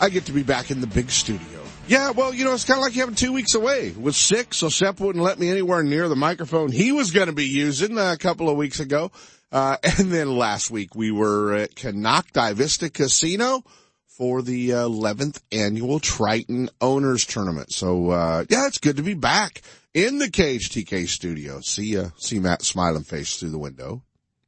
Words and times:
I 0.00 0.08
get 0.08 0.26
to 0.26 0.32
be 0.32 0.42
back 0.42 0.70
in 0.70 0.80
the 0.80 0.86
big 0.86 1.10
studio. 1.10 1.60
Yeah, 1.88 2.10
well, 2.10 2.32
you 2.32 2.44
know, 2.44 2.54
it's 2.54 2.64
kind 2.64 2.78
of 2.78 2.84
like 2.84 2.94
having 2.94 3.14
two 3.14 3.32
weeks 3.32 3.54
away. 3.54 3.92
Was 3.98 4.16
sick, 4.16 4.54
so 4.54 4.68
Sepp 4.68 5.00
wouldn't 5.00 5.24
let 5.24 5.38
me 5.38 5.50
anywhere 5.50 5.82
near 5.82 6.08
the 6.08 6.16
microphone 6.16 6.70
he 6.70 6.92
was 6.92 7.10
going 7.10 7.26
to 7.26 7.32
be 7.32 7.46
using 7.46 7.98
a 7.98 8.16
couple 8.16 8.48
of 8.48 8.56
weeks 8.56 8.80
ago. 8.80 9.10
Uh, 9.50 9.76
and 9.98 10.10
then 10.12 10.36
last 10.36 10.70
week 10.70 10.94
we 10.94 11.10
were 11.10 11.54
at 11.54 11.74
Konocti 11.74 12.54
Vista 12.54 12.88
Casino 12.88 13.64
for 14.06 14.42
the 14.42 14.70
11th 14.70 15.40
annual 15.50 15.98
Triton 15.98 16.70
Owners 16.80 17.26
Tournament. 17.26 17.72
So, 17.72 18.10
uh, 18.10 18.44
yeah, 18.48 18.66
it's 18.66 18.78
good 18.78 18.96
to 18.98 19.02
be 19.02 19.14
back 19.14 19.62
in 19.92 20.18
the 20.18 20.30
Cage 20.30 20.70
TK 20.70 21.08
studio. 21.08 21.60
See, 21.60 21.98
uh, 21.98 22.10
see 22.16 22.38
Matt 22.38 22.62
smiling 22.62 23.04
face 23.04 23.36
through 23.36 23.50
the 23.50 23.58
window. 23.58 24.02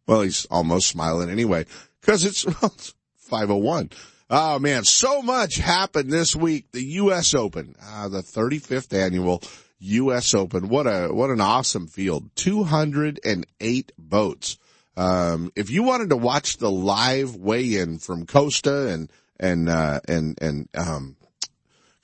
Well, 0.07 0.23
he's 0.23 0.47
almost 0.47 0.89
smiling 0.89 1.31
anyway, 1.31 1.65
cause 2.03 2.25
it's, 2.25 2.45
it's 2.63 2.95
501. 3.17 3.91
Oh 4.31 4.59
man, 4.59 4.85
so 4.85 5.21
much 5.21 5.57
happened 5.57 6.11
this 6.11 6.35
week. 6.35 6.71
The 6.73 6.83
U.S. 6.83 7.35
Open, 7.35 7.75
uh, 7.83 8.09
the 8.09 8.23
35th 8.23 8.97
annual 8.97 9.43
U.S. 9.81 10.35
Open. 10.35 10.69
What 10.69 10.87
a, 10.87 11.09
what 11.09 11.31
an 11.31 11.41
awesome 11.41 11.87
field. 11.87 12.31
208 12.37 13.93
boats. 13.99 14.59
Um, 14.97 15.53
if 15.57 15.71
you 15.71 15.83
wanted 15.83 16.11
to 16.11 16.17
watch 16.17 16.57
the 16.57 16.71
live 16.71 17.37
weigh-in 17.37 17.99
from 17.99 18.27
Costa 18.27 18.89
and, 18.89 19.11
and, 19.39 19.69
uh, 19.69 20.01
and, 20.09 20.41
and, 20.41 20.69
um, 20.75 21.17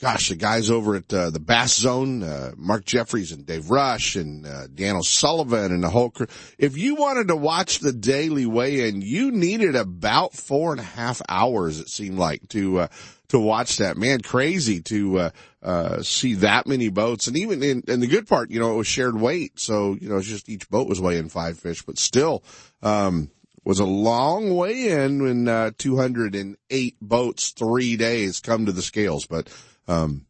gosh, 0.00 0.30
the 0.30 0.36
guys 0.36 0.70
over 0.70 0.96
at 0.96 1.12
uh, 1.12 1.30
the 1.30 1.38
Bass 1.38 1.74
Zone, 1.74 2.22
uh, 2.22 2.52
Mark 2.56 2.84
Jeffries 2.84 3.32
and 3.32 3.44
Dave 3.44 3.70
Rush 3.70 4.16
and 4.16 4.46
uh, 4.46 4.66
Dan 4.66 4.96
O'Sullivan 4.96 5.72
and 5.72 5.84
the 5.84 5.90
whole 5.90 6.10
crew. 6.10 6.26
If 6.58 6.78
you 6.78 6.94
wanted 6.94 7.28
to 7.28 7.36
watch 7.36 7.80
the 7.80 7.92
daily 7.92 8.46
weigh-in, 8.46 9.02
you 9.02 9.30
needed 9.30 9.76
about 9.76 10.32
four 10.32 10.72
and 10.72 10.80
a 10.80 10.84
half 10.84 11.20
hours. 11.28 11.78
It 11.78 11.88
seemed 11.88 12.18
like 12.18 12.48
to 12.48 12.80
uh, 12.80 12.88
to 13.28 13.38
watch 13.38 13.76
that. 13.76 13.98
Man, 13.98 14.22
crazy 14.22 14.80
to 14.82 15.18
uh, 15.18 15.30
uh, 15.62 16.02
see 16.02 16.34
that 16.34 16.66
many 16.66 16.88
boats, 16.88 17.26
and 17.26 17.36
even 17.36 17.62
in 17.62 17.82
and 17.86 18.02
the 18.02 18.06
good 18.06 18.26
part, 18.26 18.50
you 18.50 18.58
know, 18.58 18.72
it 18.72 18.76
was 18.76 18.86
shared 18.86 19.20
weight, 19.20 19.60
so 19.60 19.96
you 20.00 20.08
know, 20.08 20.16
it's 20.16 20.26
just 20.26 20.48
each 20.48 20.68
boat 20.70 20.88
was 20.88 21.00
weighing 21.00 21.28
five 21.28 21.58
fish, 21.58 21.82
but 21.82 21.98
still. 21.98 22.42
Um, 22.82 23.30
was 23.62 23.78
a 23.78 23.84
long 23.84 24.56
way 24.56 24.88
in 24.88 25.22
when 25.22 25.46
uh, 25.46 25.70
208 25.76 26.96
boats 27.02 27.50
three 27.50 27.94
days 27.94 28.40
come 28.40 28.64
to 28.64 28.72
the 28.72 28.80
scales, 28.80 29.26
but 29.26 29.50
um, 29.91 30.27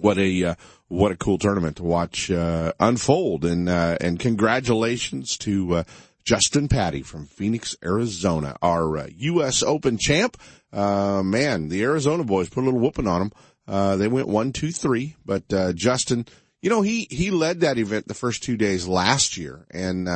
what 0.00 0.18
a 0.18 0.44
uh, 0.44 0.54
what 0.88 1.12
a 1.12 1.16
cool 1.16 1.38
tournament 1.38 1.76
to 1.76 1.84
watch 1.84 2.30
uh, 2.30 2.72
unfold, 2.80 3.44
and 3.44 3.68
uh, 3.68 3.98
and 4.00 4.18
congratulations 4.18 5.36
to 5.38 5.76
uh, 5.76 5.84
Justin 6.24 6.68
Patti 6.68 7.02
from 7.02 7.26
Phoenix, 7.26 7.76
Arizona, 7.84 8.56
our 8.62 9.08
U.S. 9.08 9.62
Uh, 9.62 9.66
Open 9.66 9.98
champ. 9.98 10.36
Uh, 10.72 11.22
man, 11.22 11.68
the 11.68 11.82
Arizona 11.82 12.24
boys 12.24 12.48
put 12.48 12.62
a 12.62 12.64
little 12.64 12.80
whooping 12.80 13.06
on 13.06 13.30
them. 13.66 13.98
they 13.98 14.08
went 14.08 14.28
one, 14.28 14.52
two, 14.52 14.72
three, 14.72 15.16
but 15.24 15.46
Justin, 15.74 16.26
you 16.62 16.70
know, 16.70 16.80
he 16.80 17.06
he 17.10 17.30
led 17.30 17.60
that 17.60 17.78
event 17.78 18.08
the 18.08 18.14
first 18.14 18.42
two 18.42 18.56
days 18.56 18.88
last 18.88 19.36
year, 19.36 19.66
and 19.70 20.08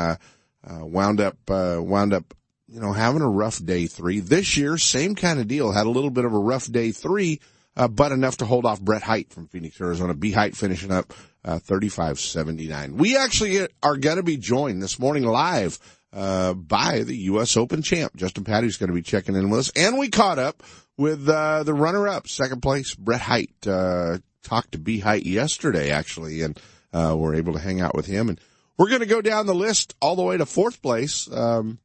wound 0.64 1.20
up 1.20 1.36
wound 1.48 2.14
up 2.14 2.32
you 2.66 2.80
know 2.80 2.92
having 2.92 3.20
a 3.20 3.28
rough 3.28 3.62
day 3.62 3.86
three. 3.86 4.20
This 4.20 4.56
year, 4.56 4.78
same 4.78 5.14
kind 5.14 5.38
of 5.38 5.48
deal. 5.48 5.70
Had 5.70 5.86
a 5.86 5.90
little 5.90 6.10
bit 6.10 6.24
of 6.24 6.32
a 6.32 6.38
rough 6.38 6.70
day 6.72 6.92
three 6.92 7.40
uh, 7.76 7.88
but 7.88 8.12
enough 8.12 8.38
to 8.38 8.46
hold 8.46 8.64
off 8.64 8.80
Brett 8.80 9.02
Hite 9.02 9.32
from 9.32 9.48
Phoenix, 9.48 9.80
Arizona. 9.80 10.14
B 10.14 10.32
Hite 10.32 10.56
finishing 10.56 10.90
up 10.90 11.12
uh, 11.44 11.58
35-79. 11.58 12.92
We 12.92 13.16
actually 13.16 13.68
are 13.82 13.96
going 13.96 14.16
to 14.16 14.22
be 14.22 14.36
joined 14.36 14.82
this 14.82 14.98
morning 14.98 15.24
live 15.24 15.78
uh, 16.12 16.54
by 16.54 17.02
the 17.02 17.16
U.S. 17.16 17.56
Open 17.56 17.82
champ. 17.82 18.16
Justin 18.16 18.44
Patti's 18.44 18.78
going 18.78 18.88
to 18.88 18.94
be 18.94 19.02
checking 19.02 19.34
in 19.34 19.50
with 19.50 19.60
us. 19.60 19.72
And 19.76 19.98
we 19.98 20.08
caught 20.08 20.38
up 20.38 20.62
with 20.96 21.28
uh, 21.28 21.62
the 21.62 21.74
runner-up, 21.74 22.28
second 22.28 22.62
place, 22.62 22.94
Brett 22.94 23.20
Hite. 23.20 23.66
Uh, 23.66 24.18
talked 24.42 24.72
to 24.72 24.78
B 24.78 25.00
Hite 25.00 25.26
yesterday, 25.26 25.90
actually, 25.90 26.42
and 26.42 26.58
uh, 26.92 27.14
we're 27.18 27.34
able 27.34 27.52
to 27.52 27.58
hang 27.58 27.80
out 27.80 27.94
with 27.94 28.06
him. 28.06 28.28
And 28.28 28.40
we're 28.78 28.88
going 28.88 29.00
to 29.00 29.06
go 29.06 29.20
down 29.20 29.46
the 29.46 29.54
list 29.54 29.94
all 30.00 30.16
the 30.16 30.22
way 30.22 30.36
to 30.36 30.46
fourth 30.46 30.80
place. 30.80 31.30
Um, 31.30 31.78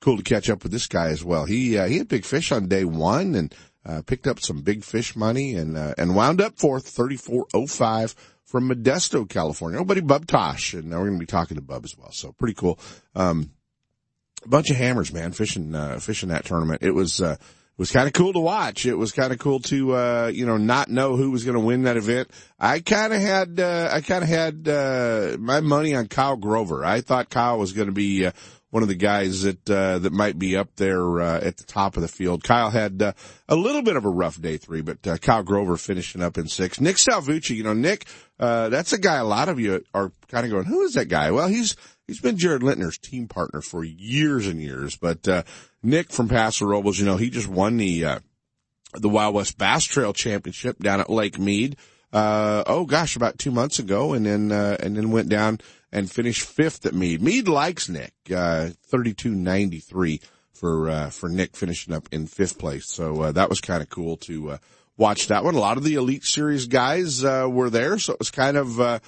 cool 0.00 0.16
to 0.16 0.22
catch 0.22 0.48
up 0.48 0.62
with 0.62 0.72
this 0.72 0.86
guy 0.86 1.08
as 1.08 1.24
well. 1.24 1.44
He 1.44 1.76
uh, 1.76 1.86
he 1.86 1.98
had 1.98 2.08
big 2.08 2.24
fish 2.24 2.52
on 2.52 2.68
day 2.68 2.84
one 2.84 3.34
and 3.34 3.54
uh, 3.88 4.02
picked 4.02 4.26
up 4.26 4.38
some 4.38 4.60
big 4.60 4.84
fish 4.84 5.16
money 5.16 5.54
and, 5.54 5.76
uh, 5.76 5.94
and 5.96 6.14
wound 6.14 6.40
up 6.42 6.58
fourth, 6.58 6.86
3405 6.88 8.14
from 8.44 8.68
Modesto, 8.68 9.28
California. 9.28 9.78
Nobody 9.78 10.02
Bub 10.02 10.26
Tosh. 10.26 10.74
And 10.74 10.90
now 10.90 10.98
we're 10.98 11.06
going 11.06 11.18
to 11.18 11.22
be 11.22 11.26
talking 11.26 11.56
to 11.56 11.62
Bub 11.62 11.84
as 11.84 11.96
well. 11.96 12.12
So 12.12 12.32
pretty 12.32 12.54
cool. 12.54 12.78
Um, 13.14 13.50
a 14.44 14.48
bunch 14.48 14.70
of 14.70 14.76
hammers, 14.76 15.12
man, 15.12 15.32
fishing, 15.32 15.74
uh, 15.74 15.98
fishing 15.98 16.28
that 16.28 16.44
tournament. 16.44 16.82
It 16.82 16.90
was, 16.90 17.20
uh, 17.20 17.36
was 17.78 17.90
kind 17.90 18.06
of 18.06 18.12
cool 18.12 18.32
to 18.32 18.40
watch. 18.40 18.84
It 18.84 18.94
was 18.94 19.12
kind 19.12 19.32
of 19.32 19.38
cool 19.38 19.60
to, 19.60 19.94
uh, 19.94 20.30
you 20.34 20.44
know, 20.44 20.58
not 20.58 20.90
know 20.90 21.16
who 21.16 21.30
was 21.30 21.44
going 21.44 21.54
to 21.54 21.60
win 21.60 21.84
that 21.84 21.96
event. 21.96 22.28
I 22.58 22.80
kind 22.80 23.12
of 23.12 23.20
had, 23.20 23.58
uh, 23.58 23.88
I 23.90 24.00
kind 24.02 24.22
of 24.22 24.28
had, 24.28 24.68
uh, 24.68 25.36
my 25.38 25.60
money 25.60 25.94
on 25.94 26.08
Kyle 26.08 26.36
Grover. 26.36 26.84
I 26.84 27.00
thought 27.00 27.30
Kyle 27.30 27.58
was 27.58 27.72
going 27.72 27.86
to 27.86 27.92
be, 27.92 28.26
uh, 28.26 28.32
one 28.70 28.82
of 28.82 28.88
the 28.88 28.94
guys 28.94 29.42
that 29.42 29.70
uh, 29.70 29.98
that 29.98 30.12
might 30.12 30.38
be 30.38 30.56
up 30.56 30.76
there 30.76 31.20
uh, 31.20 31.40
at 31.40 31.56
the 31.56 31.64
top 31.64 31.96
of 31.96 32.02
the 32.02 32.08
field. 32.08 32.44
Kyle 32.44 32.70
had 32.70 33.00
uh, 33.00 33.12
a 33.48 33.56
little 33.56 33.82
bit 33.82 33.96
of 33.96 34.04
a 34.04 34.10
rough 34.10 34.40
day 34.40 34.56
three, 34.56 34.82
but 34.82 35.06
uh, 35.06 35.16
Kyle 35.16 35.42
Grover 35.42 35.76
finishing 35.76 36.22
up 36.22 36.36
in 36.36 36.48
six. 36.48 36.80
Nick 36.80 36.96
Salvucci, 36.96 37.56
you 37.56 37.64
know, 37.64 37.72
Nick, 37.72 38.06
uh, 38.38 38.68
that's 38.68 38.92
a 38.92 38.98
guy 38.98 39.16
a 39.16 39.24
lot 39.24 39.48
of 39.48 39.58
you 39.58 39.84
are 39.94 40.12
kind 40.28 40.44
of 40.44 40.52
going, 40.52 40.64
who 40.64 40.82
is 40.82 40.94
that 40.94 41.08
guy? 41.08 41.30
Well, 41.30 41.48
he's 41.48 41.76
he's 42.06 42.20
been 42.20 42.36
Jared 42.36 42.62
Lintner's 42.62 42.98
team 42.98 43.26
partner 43.26 43.62
for 43.62 43.84
years 43.84 44.46
and 44.46 44.60
years. 44.60 44.96
But 44.96 45.26
uh, 45.26 45.44
Nick 45.82 46.12
from 46.12 46.28
Paso 46.28 46.66
Robles, 46.66 46.98
you 46.98 47.06
know, 47.06 47.16
he 47.16 47.30
just 47.30 47.48
won 47.48 47.78
the 47.78 48.20
the 48.94 49.08
Wild 49.08 49.34
West 49.34 49.56
Bass 49.56 49.84
Trail 49.84 50.12
Championship 50.12 50.78
down 50.78 51.00
at 51.00 51.10
Lake 51.10 51.38
Mead. 51.38 51.76
oh 52.12 52.84
gosh, 52.86 53.16
about 53.16 53.38
two 53.38 53.50
months 53.50 53.78
ago, 53.78 54.12
and 54.12 54.26
then 54.26 54.52
and 54.52 54.94
then 54.94 55.10
went 55.10 55.30
down 55.30 55.58
and 55.92 56.10
finished 56.10 56.42
fifth 56.42 56.84
at 56.86 56.94
Mead. 56.94 57.22
Mead 57.22 57.48
likes 57.48 57.88
Nick, 57.88 58.12
uh, 58.30 58.70
32.93 58.90 60.20
for, 60.52 60.90
uh, 60.90 61.10
for 61.10 61.28
Nick 61.28 61.56
finishing 61.56 61.94
up 61.94 62.08
in 62.12 62.26
fifth 62.26 62.58
place. 62.58 62.86
So, 62.86 63.22
uh, 63.22 63.32
that 63.32 63.48
was 63.48 63.60
kind 63.60 63.82
of 63.82 63.88
cool 63.88 64.16
to, 64.18 64.52
uh, 64.52 64.58
watch 64.96 65.28
that 65.28 65.44
one. 65.44 65.54
A 65.54 65.60
lot 65.60 65.78
of 65.78 65.84
the 65.84 65.94
Elite 65.94 66.24
Series 66.24 66.66
guys, 66.66 67.24
uh, 67.24 67.46
were 67.50 67.70
there. 67.70 67.98
So 67.98 68.12
it 68.14 68.18
was 68.18 68.30
kind 68.30 68.56
of, 68.56 68.80
uh, 68.80 68.98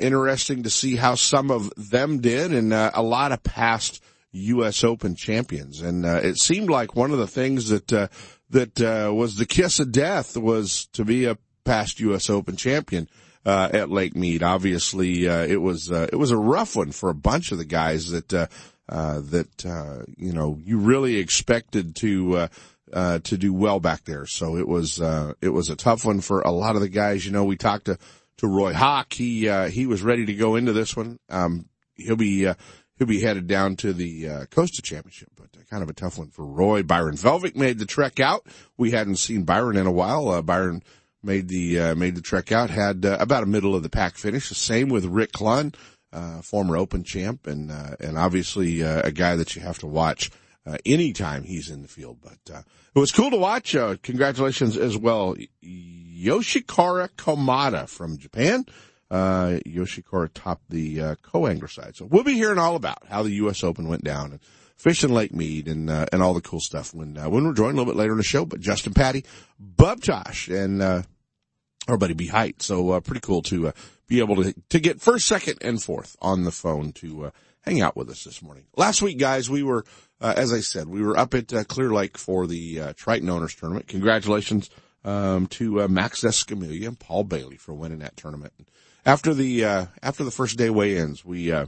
interesting 0.00 0.64
to 0.64 0.70
see 0.70 0.96
how 0.96 1.14
some 1.14 1.50
of 1.50 1.72
them 1.76 2.20
did 2.20 2.52
and, 2.52 2.72
a 2.72 3.00
lot 3.00 3.32
of 3.32 3.42
past 3.42 4.02
U.S. 4.32 4.82
Open 4.84 5.14
champions. 5.14 5.80
And, 5.80 6.04
it 6.04 6.38
seemed 6.38 6.68
like 6.68 6.96
one 6.96 7.12
of 7.12 7.18
the 7.18 7.28
things 7.28 7.68
that, 7.68 8.10
that, 8.50 8.80
uh, 8.80 9.14
was 9.14 9.36
the 9.36 9.46
kiss 9.46 9.78
of 9.78 9.92
death 9.92 10.36
was 10.36 10.86
to 10.92 11.04
be 11.04 11.24
a 11.24 11.38
past 11.64 12.00
U.S. 12.00 12.28
Open 12.28 12.56
champion 12.56 13.08
uh, 13.48 13.70
at 13.72 13.90
Lake 13.90 14.14
Mead. 14.14 14.42
Obviously, 14.42 15.26
uh, 15.26 15.44
it 15.44 15.60
was 15.60 15.90
uh, 15.90 16.06
it 16.12 16.16
was 16.16 16.30
a 16.30 16.36
rough 16.36 16.76
one 16.76 16.92
for 16.92 17.08
a 17.08 17.14
bunch 17.14 17.50
of 17.50 17.58
the 17.58 17.64
guys 17.64 18.10
that 18.10 18.34
uh, 18.34 18.46
uh, 18.88 19.20
that 19.24 19.64
uh, 19.64 20.02
you 20.16 20.32
know 20.32 20.58
you 20.62 20.78
really 20.78 21.16
expected 21.16 21.96
to. 21.96 22.36
Uh, 22.36 22.48
uh, 22.90 23.18
to 23.18 23.36
do 23.36 23.52
well 23.52 23.80
back 23.80 24.04
there. 24.04 24.24
So 24.24 24.56
it 24.56 24.66
was, 24.66 24.98
uh, 24.98 25.34
it 25.42 25.50
was 25.50 25.68
a 25.68 25.76
tough 25.76 26.06
one 26.06 26.22
for 26.22 26.40
a 26.40 26.50
lot 26.50 26.74
of 26.74 26.80
the 26.80 26.88
guys. 26.88 27.26
You 27.26 27.32
know, 27.32 27.44
we 27.44 27.54
talked 27.54 27.84
to, 27.84 27.98
to 28.38 28.46
Roy 28.46 28.72
Hawk. 28.72 29.12
He, 29.12 29.46
uh, 29.46 29.68
he 29.68 29.84
was 29.84 30.00
ready 30.00 30.24
to 30.24 30.32
go 30.32 30.56
into 30.56 30.72
this 30.72 30.96
one. 30.96 31.18
Um, 31.28 31.66
he'll 31.96 32.16
be, 32.16 32.46
uh, 32.46 32.54
he'll 32.96 33.06
be 33.06 33.20
headed 33.20 33.46
down 33.46 33.76
to 33.76 33.92
the, 33.92 34.26
uh, 34.26 34.46
Costa 34.46 34.80
Championship, 34.80 35.28
but 35.36 35.48
kind 35.68 35.82
of 35.82 35.90
a 35.90 35.94
tough 35.94 36.18
one 36.18 36.30
for 36.30 36.44
Roy. 36.44 36.82
Byron 36.82 37.16
Velvick 37.16 37.56
made 37.56 37.78
the 37.78 37.86
trek 37.86 38.20
out. 38.20 38.46
We 38.76 38.90
hadn't 38.90 39.16
seen 39.16 39.44
Byron 39.44 39.76
in 39.76 39.86
a 39.86 39.92
while. 39.92 40.28
Uh, 40.28 40.42
Byron 40.42 40.82
made 41.22 41.48
the 41.48 41.78
uh, 41.80 41.94
made 41.94 42.14
the 42.14 42.20
trek 42.22 42.52
out. 42.52 42.70
Had 42.70 43.04
uh, 43.04 43.16
about 43.20 43.42
a 43.42 43.46
middle 43.46 43.74
of 43.74 43.82
the 43.82 43.88
pack 43.90 44.16
finish. 44.16 44.48
The 44.48 44.54
same 44.54 44.88
with 44.88 45.04
Rick 45.04 45.32
Clunn, 45.32 45.74
uh, 46.12 46.42
former 46.42 46.76
Open 46.76 47.04
champ, 47.04 47.46
and 47.46 47.70
uh, 47.70 47.96
and 48.00 48.18
obviously 48.18 48.82
uh, 48.82 49.02
a 49.04 49.12
guy 49.12 49.36
that 49.36 49.54
you 49.56 49.62
have 49.62 49.78
to 49.80 49.86
watch 49.86 50.30
uh, 50.66 50.78
anytime 50.86 51.44
he's 51.44 51.70
in 51.70 51.82
the 51.82 51.88
field. 51.88 52.18
But 52.22 52.64
it 52.94 52.98
was 52.98 53.12
cool 53.12 53.30
to 53.30 53.36
watch. 53.36 53.74
Uh, 53.74 53.96
congratulations 54.02 54.76
as 54.76 54.96
well, 54.96 55.34
Yoshikara 55.64 57.08
Komada 57.16 57.88
from 57.88 58.18
Japan. 58.18 58.64
uh, 59.10 59.58
Yoshikura 59.66 60.30
topped 60.34 60.68
the 60.70 61.16
co-angler 61.22 61.68
side. 61.68 61.96
So 61.96 62.04
we'll 62.04 62.24
be 62.24 62.34
hearing 62.34 62.58
all 62.58 62.76
about 62.76 63.06
how 63.08 63.22
the 63.22 63.30
U.S. 63.32 63.64
Open 63.64 63.88
went 63.88 64.04
down 64.04 64.32
and 64.32 64.40
fishing 64.78 65.10
Lake 65.10 65.34
Mead 65.34 65.68
and 65.68 65.90
uh, 65.90 66.06
and 66.12 66.22
all 66.22 66.32
the 66.32 66.40
cool 66.40 66.60
stuff 66.60 66.94
when 66.94 67.18
uh, 67.18 67.28
when 67.28 67.44
we're 67.44 67.52
joined 67.52 67.74
a 67.74 67.80
little 67.80 67.92
bit 67.92 67.98
later 67.98 68.12
in 68.12 68.18
the 68.18 68.24
show. 68.24 68.46
But 68.46 68.60
Justin 68.60 68.94
Patti, 68.94 69.24
Bub 69.58 70.02
Tosh, 70.02 70.48
and 70.48 70.80
uh, 70.80 71.02
our 71.86 71.98
buddy 71.98 72.14
B 72.14 72.28
Hite. 72.28 72.62
So 72.62 72.92
uh, 72.92 73.00
pretty 73.00 73.20
cool 73.20 73.42
to 73.42 73.68
uh, 73.68 73.72
be 74.06 74.20
able 74.20 74.42
to 74.42 74.54
to 74.70 74.80
get 74.80 75.00
first, 75.00 75.26
second, 75.26 75.58
and 75.60 75.82
fourth 75.82 76.16
on 76.22 76.44
the 76.44 76.52
phone 76.52 76.92
to 76.94 77.26
uh, 77.26 77.30
hang 77.60 77.82
out 77.82 77.96
with 77.96 78.08
us 78.08 78.24
this 78.24 78.40
morning. 78.40 78.64
Last 78.76 79.02
week, 79.02 79.18
guys, 79.18 79.50
we 79.50 79.62
were 79.62 79.84
uh, 80.20 80.34
as 80.36 80.52
I 80.52 80.60
said, 80.60 80.88
we 80.88 81.02
were 81.02 81.18
up 81.18 81.34
at 81.34 81.52
uh, 81.52 81.64
Clear 81.64 81.90
Lake 81.90 82.18
for 82.18 82.46
the 82.46 82.80
uh, 82.80 82.92
Triton 82.96 83.30
Owners 83.30 83.54
Tournament. 83.54 83.86
Congratulations 83.86 84.70
um, 85.04 85.46
to 85.48 85.82
uh, 85.82 85.88
Max 85.88 86.22
Escamilla 86.22 86.86
and 86.86 86.98
Paul 86.98 87.24
Bailey 87.24 87.56
for 87.56 87.72
winning 87.72 88.00
that 88.00 88.16
tournament. 88.16 88.52
After 89.06 89.32
the 89.32 89.64
uh, 89.64 89.86
after 90.02 90.24
the 90.24 90.30
first 90.30 90.58
day 90.58 90.70
weigh-ins, 90.70 91.24
we 91.24 91.52
uh, 91.52 91.66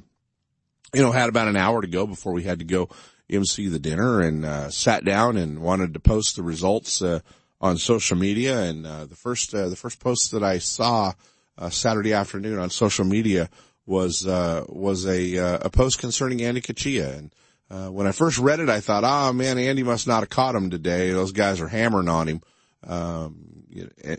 you 0.94 1.02
know 1.02 1.12
had 1.12 1.28
about 1.28 1.48
an 1.48 1.56
hour 1.56 1.80
to 1.80 1.88
go 1.88 2.06
before 2.06 2.32
we 2.32 2.42
had 2.42 2.58
to 2.58 2.64
go 2.64 2.88
MC 3.30 3.68
the 3.68 3.78
dinner 3.78 4.20
and 4.20 4.44
uh, 4.44 4.70
sat 4.70 5.04
down 5.04 5.36
and 5.36 5.60
wanted 5.60 5.94
to 5.94 6.00
post 6.00 6.36
the 6.36 6.42
results 6.42 7.00
uh, 7.02 7.20
on 7.60 7.76
social 7.78 8.16
media. 8.16 8.62
And 8.62 8.86
uh, 8.86 9.06
the 9.06 9.16
first 9.16 9.54
uh, 9.54 9.68
the 9.68 9.76
first 9.76 10.00
post 10.00 10.32
that 10.32 10.42
I 10.42 10.58
saw 10.58 11.12
uh, 11.56 11.70
Saturday 11.70 12.12
afternoon 12.12 12.58
on 12.58 12.70
social 12.70 13.04
media 13.04 13.48
was 13.86 14.26
uh, 14.26 14.64
was 14.68 15.06
a 15.06 15.36
a 15.36 15.70
post 15.70 15.98
concerning 15.98 16.42
Andy 16.42 16.60
Cuccia. 16.60 17.16
And 17.16 17.34
uh, 17.70 17.88
when 17.90 18.06
I 18.06 18.12
first 18.12 18.38
read 18.38 18.60
it, 18.60 18.68
I 18.68 18.80
thought, 18.80 19.04
oh 19.04 19.32
man, 19.32 19.58
Andy 19.58 19.82
must 19.82 20.06
not 20.06 20.20
have 20.20 20.30
caught 20.30 20.54
him 20.54 20.70
today. 20.70 21.10
Those 21.12 21.32
guys 21.32 21.60
are 21.60 21.68
hammering 21.68 22.08
on 22.08 22.28
him. 22.28 22.42
Um, 22.86 23.46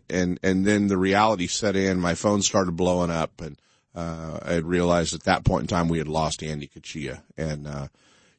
and 0.10 0.40
and 0.42 0.66
then 0.66 0.88
the 0.88 0.98
reality 0.98 1.48
set 1.48 1.76
in. 1.76 2.00
My 2.00 2.16
phone 2.16 2.42
started 2.42 2.78
blowing 2.78 3.12
up, 3.12 3.42
and 3.42 3.58
uh, 3.96 4.40
I 4.42 4.54
had 4.54 4.66
realized 4.66 5.14
at 5.14 5.24
that 5.24 5.44
point 5.44 5.64
in 5.64 5.68
time 5.68 5.90
we 5.90 5.98
had 5.98 6.08
lost 6.08 6.44
Andy 6.44 6.68
Cuccia. 6.68 7.22
And 7.38 7.68
uh, 7.68 7.88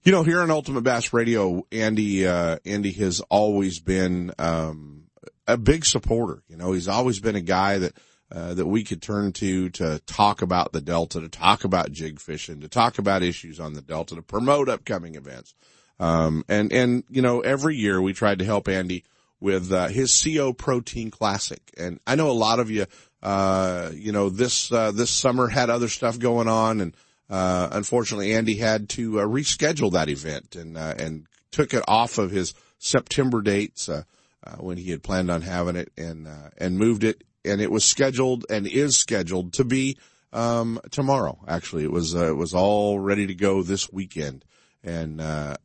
you 0.05 0.13
know, 0.13 0.23
here 0.23 0.41
on 0.41 0.51
Ultimate 0.51 0.83
Bass 0.83 1.13
Radio, 1.13 1.67
Andy 1.71 2.27
uh, 2.27 2.59
Andy 2.65 2.93
has 2.93 3.21
always 3.29 3.81
been 3.81 4.33
um, 4.39 5.05
a 5.47 5.57
big 5.57 5.85
supporter. 5.85 6.43
You 6.49 6.57
know, 6.57 6.73
he's 6.73 6.89
always 6.89 7.21
been 7.21 7.37
a 7.37 7.43
guy 7.43 7.79
that. 7.79 7.97
Uh, 8.35 8.55
that 8.55 8.65
we 8.65 8.83
could 8.83 9.03
turn 9.03 9.31
to 9.31 9.69
to 9.69 10.01
talk 10.07 10.41
about 10.41 10.73
the 10.73 10.81
Delta, 10.81 11.21
to 11.21 11.29
talk 11.29 11.65
about 11.65 11.93
jig 11.93 12.19
fishing, 12.19 12.63
to 12.63 12.69
talk 12.69 12.97
about 12.97 13.23
issues 13.23 13.61
on 13.61 13.75
the 13.75 13.83
Delta, 13.83 14.15
to 14.15 14.23
promote 14.23 14.71
upcoming 14.71 15.17
events. 15.17 15.55
Um, 16.03 16.45
and, 16.49 16.73
and, 16.73 17.05
you 17.11 17.23
know, 17.23 17.41
every 17.41 17.77
year 17.77 18.01
we 18.01 18.13
tried 18.13 18.41
to 18.41 18.45
help 18.45 18.69
Andy 18.69 19.05
with, 19.39 19.71
uh, 19.71 19.87
his 19.87 20.21
CO 20.21 20.53
Protein 20.53 21.13
Classic. 21.13 21.61
And 21.77 22.01
I 22.07 22.17
know 22.17 22.29
a 22.29 22.33
lot 22.33 22.59
of 22.59 22.71
you, 22.71 22.87
uh, 23.23 23.91
you 23.95 24.13
know, 24.13 24.29
this, 24.29 24.71
uh, 24.73 24.93
this 24.93 25.11
summer 25.11 25.49
had 25.49 25.71
other 25.71 25.89
stuff 25.89 26.19
going 26.19 26.49
on 26.49 26.81
and, 26.81 26.97
uh, 27.31 27.69
unfortunately 27.73 28.35
Andy 28.35 28.57
had 28.57 28.89
to 28.91 29.21
uh, 29.21 29.25
reschedule 29.25 29.93
that 29.93 30.09
event 30.09 30.57
and, 30.57 30.77
uh, 30.77 30.95
and 30.99 31.27
took 31.51 31.73
it 31.73 31.83
off 31.89 32.19
of 32.19 32.31
his 32.31 32.55
September 32.79 33.41
dates, 33.43 33.89
when 34.59 34.77
he 34.77 34.91
had 34.91 35.05
planned 35.05 35.31
on 35.31 35.41
having 35.41 35.77
it 35.77 35.93
and, 35.97 36.27
and 36.59 36.77
moved 36.77 37.05
it 37.05 37.23
and 37.45 37.61
it 37.61 37.71
was 37.71 37.85
scheduled 37.85 38.45
and 38.51 38.67
is 38.67 38.97
scheduled 38.97 39.53
to 39.55 39.65
be 39.65 39.97
um, 40.33 40.81
tomorrow. 40.91 41.39
Actually, 41.47 41.85
it 41.85 41.93
was 41.93 42.15
uh, 42.15 42.29
it 42.29 42.37
was 42.37 42.55
all 42.55 42.99
ready 42.99 43.27
to 43.27 43.35
go 43.35 43.63
this 43.63 43.93
weekend, 43.93 44.45
and 44.83 45.21
uh, 45.21 45.57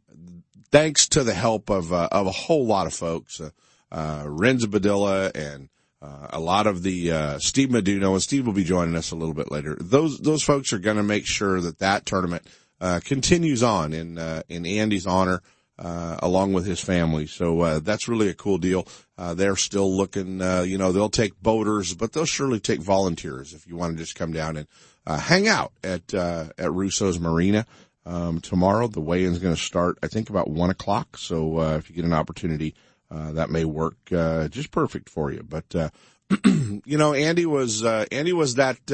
thanks 0.72 1.08
to 1.10 1.24
the 1.24 1.34
help 1.34 1.70
of 1.70 1.94
uh, 1.94 2.10
of 2.12 2.28
a 2.28 2.32
whole 2.32 2.66
lot 2.66 2.88
of 2.88 2.94
folks, 2.94 3.40
uh, 3.40 3.50
uh, 3.92 4.24
Renz 4.24 4.64
Badilla 4.64 5.32
and 5.36 5.70
uh, 6.02 6.28
a 6.30 6.40
lot 6.40 6.68
of 6.68 6.84
the 6.84 7.12
uh, 7.12 7.40
Steve 7.40 7.70
Meduno, 7.70 8.14
and 8.14 8.22
Steve 8.22 8.46
will 8.46 8.54
be 8.54 8.64
joining 8.64 8.96
us 8.96 9.12
a 9.12 9.16
little 9.16 9.34
bit 9.34 9.52
later. 9.52 9.76
Those 9.80 10.20
those 10.20 10.44
folks 10.44 10.74
are 10.74 10.80
going 10.80 10.98
to 10.98 11.04
make 11.04 11.26
sure 11.26 11.60
that 11.62 11.80
that 11.80 12.06
tournament 12.06 12.44
uh, 12.80 13.00
continues 13.04 13.64
on 13.64 13.94
in 13.94 14.18
uh, 14.18 14.44
in 14.50 14.66
Andy's 14.66 15.08
honor 15.08 15.42
uh, 15.80 16.18
along 16.20 16.54
with 16.54 16.66
his 16.66 16.80
family. 16.80 17.28
So 17.28 17.62
uh, 17.62 17.80
that's 17.80 18.08
really 18.08 18.30
a 18.30 18.34
cool 18.34 18.58
deal. 18.58 18.88
They're 19.18 19.56
still 19.56 19.96
looking, 19.96 20.42
uh, 20.42 20.62
you 20.62 20.78
know, 20.78 20.92
they'll 20.92 21.10
take 21.10 21.42
boaters, 21.42 21.94
but 21.94 22.14
they'll 22.14 22.26
surely 22.26 22.60
take 22.60 22.82
volunteers 22.82 23.54
if 23.54 23.68
you 23.68 23.76
want 23.76 23.94
to 23.94 24.04
just 24.04 24.16
come 24.16 24.32
down 24.32 24.58
and 24.58 24.68
uh, 25.06 25.18
hang 25.18 25.48
out 25.48 25.72
at 25.84 26.14
uh, 26.14 26.46
at 26.58 26.72
Russo's 26.72 27.20
Marina. 27.20 27.66
Um, 28.06 28.40
tomorrow 28.40 28.88
the 28.88 29.02
weigh-in 29.02 29.34
is 29.34 29.40
going 29.40 29.56
to 29.56 29.62
start, 29.62 29.98
I 30.02 30.08
think, 30.08 30.30
about 30.30 30.50
one 30.50 30.70
o'clock. 30.70 31.18
So 31.18 31.62
if 31.76 31.90
you 31.90 31.96
get 31.96 32.06
an 32.06 32.14
opportunity, 32.14 32.74
that 33.10 33.50
may 33.50 33.66
work 33.66 33.98
just 34.06 34.72
perfect 34.72 35.10
for 35.10 35.32
you. 35.32 35.44
But 35.44 35.92
you 36.46 36.98
know, 36.98 37.14
Andy 37.14 37.46
was 37.46 37.84
Andy 37.84 38.34
was 38.34 38.56
that 38.56 38.86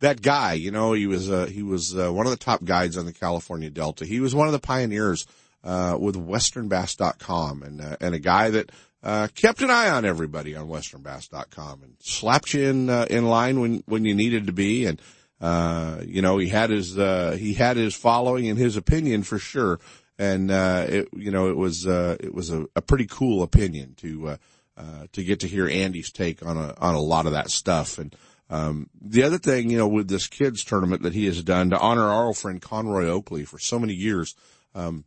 that 0.00 0.22
guy. 0.22 0.54
You 0.54 0.70
know, 0.70 0.92
he 0.92 1.06
was 1.06 1.26
he 1.50 1.62
was 1.62 1.94
one 1.94 2.26
of 2.26 2.30
the 2.30 2.36
top 2.36 2.64
guides 2.64 2.96
on 2.96 3.06
the 3.06 3.12
California 3.12 3.70
Delta. 3.70 4.04
He 4.04 4.20
was 4.20 4.34
one 4.34 4.46
of 4.46 4.52
the 4.52 4.58
pioneers 4.58 5.26
uh, 5.66 5.96
with 5.98 6.14
westernbass.com 6.16 7.62
and, 7.62 7.80
uh, 7.80 7.96
and 8.00 8.14
a 8.14 8.20
guy 8.20 8.50
that, 8.50 8.70
uh, 9.02 9.28
kept 9.34 9.62
an 9.62 9.70
eye 9.70 9.90
on 9.90 10.04
everybody 10.04 10.56
on 10.56 10.68
westernbass.com 10.68 11.82
and 11.82 11.96
slapped 12.00 12.54
you 12.54 12.68
in, 12.68 12.88
uh, 12.88 13.06
in 13.10 13.26
line 13.26 13.60
when, 13.60 13.82
when 13.86 14.04
you 14.04 14.14
needed 14.14 14.46
to 14.46 14.52
be. 14.52 14.86
And, 14.86 15.00
uh, 15.40 16.00
you 16.04 16.22
know, 16.22 16.38
he 16.38 16.48
had 16.48 16.70
his, 16.70 16.96
uh, 16.98 17.36
he 17.38 17.54
had 17.54 17.76
his 17.76 17.94
following 17.94 18.48
and 18.48 18.58
his 18.58 18.76
opinion 18.76 19.22
for 19.22 19.38
sure. 19.38 19.80
And, 20.18 20.50
uh, 20.50 20.86
it, 20.88 21.08
you 21.12 21.30
know, 21.30 21.48
it 21.48 21.56
was, 21.56 21.86
uh, 21.86 22.16
it 22.20 22.34
was 22.34 22.50
a, 22.50 22.66
a 22.74 22.82
pretty 22.82 23.06
cool 23.06 23.42
opinion 23.42 23.94
to, 23.98 24.28
uh, 24.28 24.36
uh, 24.76 25.06
to 25.12 25.22
get 25.22 25.40
to 25.40 25.48
hear 25.48 25.68
Andy's 25.68 26.10
take 26.10 26.44
on 26.44 26.56
a, 26.56 26.74
on 26.78 26.94
a 26.94 27.00
lot 27.00 27.26
of 27.26 27.32
that 27.32 27.50
stuff. 27.50 27.98
And, 27.98 28.14
um, 28.48 28.88
the 29.00 29.24
other 29.24 29.38
thing, 29.38 29.70
you 29.70 29.76
know, 29.76 29.88
with 29.88 30.08
this 30.08 30.26
kids 30.26 30.64
tournament 30.64 31.02
that 31.02 31.12
he 31.12 31.26
has 31.26 31.42
done 31.42 31.70
to 31.70 31.78
honor 31.78 32.08
our 32.08 32.26
old 32.26 32.38
friend 32.38 32.62
Conroy 32.62 33.06
Oakley 33.06 33.44
for 33.44 33.58
so 33.58 33.78
many 33.78 33.92
years, 33.92 34.34
um, 34.74 35.04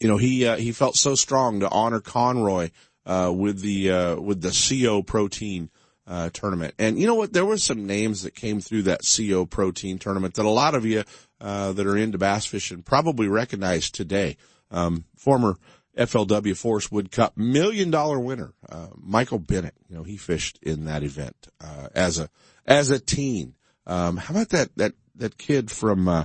you 0.00 0.08
know, 0.08 0.16
he, 0.16 0.46
uh, 0.46 0.56
he 0.56 0.72
felt 0.72 0.96
so 0.96 1.14
strong 1.14 1.60
to 1.60 1.70
honor 1.70 2.00
Conroy, 2.00 2.70
uh, 3.06 3.32
with 3.34 3.60
the, 3.60 3.90
uh, 3.90 4.16
with 4.16 4.40
the 4.40 4.50
CO 4.50 5.02
protein, 5.02 5.70
uh, 6.06 6.30
tournament. 6.32 6.74
And 6.78 6.98
you 6.98 7.06
know 7.06 7.14
what? 7.14 7.32
There 7.32 7.44
were 7.44 7.56
some 7.56 7.86
names 7.86 8.22
that 8.22 8.34
came 8.34 8.60
through 8.60 8.82
that 8.82 9.00
CO 9.04 9.46
protein 9.46 9.98
tournament 9.98 10.34
that 10.34 10.44
a 10.44 10.50
lot 10.50 10.74
of 10.74 10.84
you, 10.84 11.04
uh, 11.44 11.72
that 11.72 11.86
are 11.86 11.96
into 11.96 12.16
bass 12.16 12.46
fishing 12.46 12.82
probably 12.82 13.28
recognize 13.28 13.90
today. 13.90 14.38
Um, 14.70 15.04
former 15.14 15.58
FLW 15.94 16.56
Forrest 16.56 16.90
Wood 16.90 17.12
Cup 17.12 17.36
million 17.36 17.90
dollar 17.90 18.18
winner, 18.18 18.54
uh, 18.68 18.88
Michael 18.96 19.38
Bennett. 19.38 19.74
You 19.86 19.96
know, 19.96 20.04
he 20.04 20.16
fished 20.16 20.58
in 20.62 20.86
that 20.86 21.02
event, 21.02 21.48
uh, 21.62 21.88
as 21.94 22.18
a, 22.18 22.30
as 22.66 22.90
a 22.90 22.98
teen. 22.98 23.54
Um, 23.86 24.16
how 24.16 24.34
about 24.34 24.48
that, 24.48 24.70
that, 24.76 24.94
that 25.16 25.36
kid 25.36 25.70
from, 25.70 26.08
uh, 26.08 26.24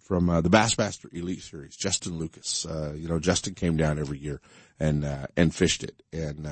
from 0.00 0.30
uh, 0.30 0.40
the 0.40 0.48
Bassmaster 0.48 1.12
Elite 1.12 1.42
Series, 1.42 1.76
Justin 1.76 2.18
Lucas. 2.18 2.64
Uh, 2.64 2.94
you 2.96 3.06
know, 3.06 3.18
Justin 3.18 3.52
came 3.52 3.76
down 3.76 3.98
every 3.98 4.18
year 4.18 4.40
and 4.80 5.04
and 5.36 5.54
fished 5.54 5.84
it, 5.84 6.02
and 6.12 6.48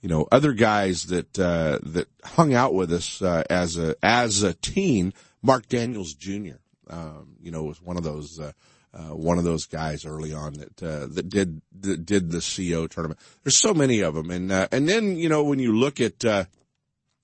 you 0.00 0.08
know, 0.08 0.28
other 0.30 0.52
guys 0.52 1.04
that 1.06 1.38
uh, 1.38 1.78
that 1.82 2.08
hung 2.22 2.54
out 2.54 2.72
with 2.72 2.92
us 2.92 3.20
as 3.20 3.76
a 3.76 3.96
as 4.02 4.42
a 4.42 4.54
teen. 4.54 5.12
Mark 5.42 5.68
Daniels 5.68 6.14
Jr. 6.14 6.56
Um, 6.88 7.36
you 7.40 7.50
know, 7.50 7.64
was 7.64 7.82
one 7.82 7.96
of 7.96 8.04
those. 8.04 8.38
Uh, 8.38 8.52
uh, 8.96 9.12
one 9.12 9.38
of 9.38 9.44
those 9.44 9.66
guys 9.66 10.04
early 10.04 10.32
on 10.32 10.52
that 10.52 10.80
uh, 10.80 11.08
that 11.10 11.28
did 11.28 11.60
that 11.80 12.06
did 12.06 12.30
the 12.30 12.38
CO 12.38 12.86
tournament. 12.86 13.18
There's 13.42 13.56
so 13.56 13.74
many 13.74 14.02
of 14.02 14.14
them, 14.14 14.30
and 14.30 14.52
uh, 14.52 14.68
and 14.70 14.88
then 14.88 15.16
you 15.16 15.28
know 15.28 15.42
when 15.42 15.58
you 15.58 15.76
look 15.76 16.00
at 16.00 16.24
uh, 16.24 16.44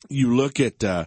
you 0.08 0.34
look 0.34 0.58
at 0.58 0.82
uh, 0.82 1.04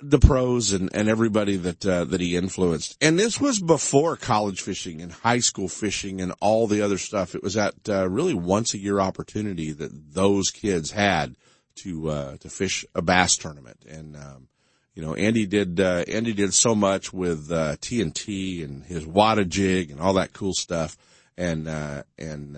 the 0.00 0.18
pros 0.18 0.72
and, 0.72 0.88
and 0.94 1.10
everybody 1.10 1.56
that 1.56 1.80
that 1.80 2.18
he 2.18 2.34
influenced. 2.34 2.96
And 3.02 3.18
this 3.18 3.38
was 3.38 3.60
before 3.60 4.16
college 4.16 4.62
fishing 4.62 5.02
and 5.02 5.12
high 5.12 5.40
school 5.40 5.68
fishing 5.68 6.22
and 6.22 6.32
all 6.40 6.66
the 6.66 6.80
other 6.80 6.96
stuff. 6.96 7.34
It 7.34 7.42
was 7.42 7.54
that 7.54 7.74
really 7.86 8.32
once 8.32 8.72
a 8.72 8.78
year 8.78 9.00
opportunity 9.00 9.70
that 9.70 10.14
those 10.14 10.48
kids 10.48 10.92
had 10.92 11.36
to 11.76 12.08
uh, 12.08 12.36
to 12.38 12.48
fish 12.48 12.84
a 12.94 13.02
bass 13.02 13.36
tournament. 13.36 13.84
And 13.88 14.16
um, 14.16 14.48
you 14.96 15.02
know, 15.02 15.14
Andy 15.14 15.46
did 15.46 15.78
uh, 15.78 16.04
Andy 16.08 16.32
did 16.32 16.52
so 16.52 16.74
much 16.74 17.12
with 17.12 17.48
TNT 17.48 18.60
uh, 18.60 18.64
and 18.64 18.84
his 18.84 19.06
Wada 19.06 19.44
jig 19.44 19.92
and 19.92 20.00
all 20.00 20.14
that 20.14 20.32
cool 20.32 20.54
stuff. 20.54 20.96
And 21.38 21.68
uh, 21.68 22.02
and 22.18 22.56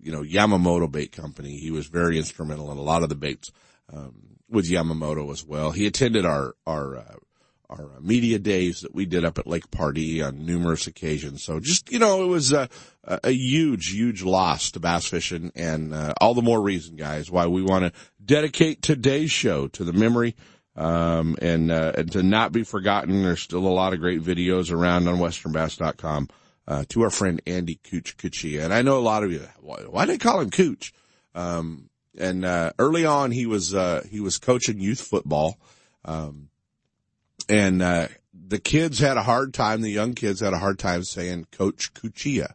you 0.00 0.10
know 0.10 0.22
Yamamoto 0.22 0.90
Bait 0.90 1.12
Company. 1.12 1.58
He 1.58 1.70
was 1.70 1.86
very 1.86 2.16
instrumental 2.16 2.72
in 2.72 2.78
a 2.78 2.82
lot 2.82 3.02
of 3.02 3.10
the 3.10 3.14
baits. 3.14 3.52
Um, 3.92 4.34
with 4.48 4.70
Yamamoto 4.70 5.30
as 5.32 5.44
well. 5.44 5.72
He 5.72 5.86
attended 5.86 6.24
our 6.24 6.54
our 6.66 6.96
uh, 6.96 7.14
our 7.68 8.00
media 8.00 8.38
days 8.38 8.80
that 8.80 8.94
we 8.94 9.06
did 9.06 9.24
up 9.24 9.38
at 9.38 9.46
Lake 9.46 9.70
Pardee 9.70 10.22
on 10.22 10.46
numerous 10.46 10.86
occasions. 10.86 11.42
So 11.42 11.60
just 11.60 11.90
you 11.90 11.98
know, 11.98 12.22
it 12.22 12.28
was 12.28 12.52
a, 12.52 12.68
a 13.04 13.30
huge, 13.30 13.88
huge 13.88 14.22
loss 14.22 14.70
to 14.72 14.80
bass 14.80 15.06
fishing, 15.06 15.50
and 15.54 15.92
uh, 15.92 16.14
all 16.20 16.34
the 16.34 16.42
more 16.42 16.60
reason, 16.62 16.96
guys, 16.96 17.30
why 17.30 17.46
we 17.46 17.62
want 17.62 17.84
to 17.84 18.00
dedicate 18.24 18.80
today's 18.80 19.30
show 19.30 19.66
to 19.68 19.84
the 19.84 19.92
memory. 19.92 20.36
Um, 20.76 21.36
and, 21.40 21.70
uh, 21.70 21.92
and 21.96 22.12
to 22.12 22.22
not 22.22 22.52
be 22.52 22.64
forgotten, 22.64 23.22
there's 23.22 23.42
still 23.42 23.66
a 23.66 23.68
lot 23.68 23.92
of 23.92 24.00
great 24.00 24.22
videos 24.22 24.72
around 24.72 25.06
on 25.06 25.18
westernbass.com, 25.18 26.28
uh, 26.66 26.84
to 26.88 27.02
our 27.02 27.10
friend 27.10 27.40
Andy 27.46 27.76
Cooch. 27.76 28.16
And 28.44 28.72
I 28.74 28.82
know 28.82 28.98
a 28.98 29.00
lot 29.00 29.22
of 29.22 29.30
you, 29.30 29.46
why, 29.60 29.82
why 29.82 30.06
do 30.06 30.12
they 30.12 30.18
call 30.18 30.40
him 30.40 30.50
Cooch? 30.50 30.92
Um, 31.34 31.90
and 32.16 32.44
uh, 32.44 32.72
early 32.78 33.04
on 33.04 33.30
he 33.32 33.46
was 33.46 33.74
uh, 33.74 34.04
he 34.08 34.20
was 34.20 34.38
coaching 34.38 34.78
youth 34.78 35.00
football, 35.00 35.58
um, 36.04 36.48
and 37.48 37.82
uh, 37.82 38.06
the 38.32 38.58
kids 38.58 38.98
had 38.98 39.16
a 39.16 39.22
hard 39.22 39.52
time. 39.52 39.80
The 39.80 39.90
young 39.90 40.14
kids 40.14 40.40
had 40.40 40.52
a 40.52 40.58
hard 40.58 40.78
time 40.78 41.02
saying 41.04 41.48
Coach 41.50 41.92
Cuchilla. 41.94 42.54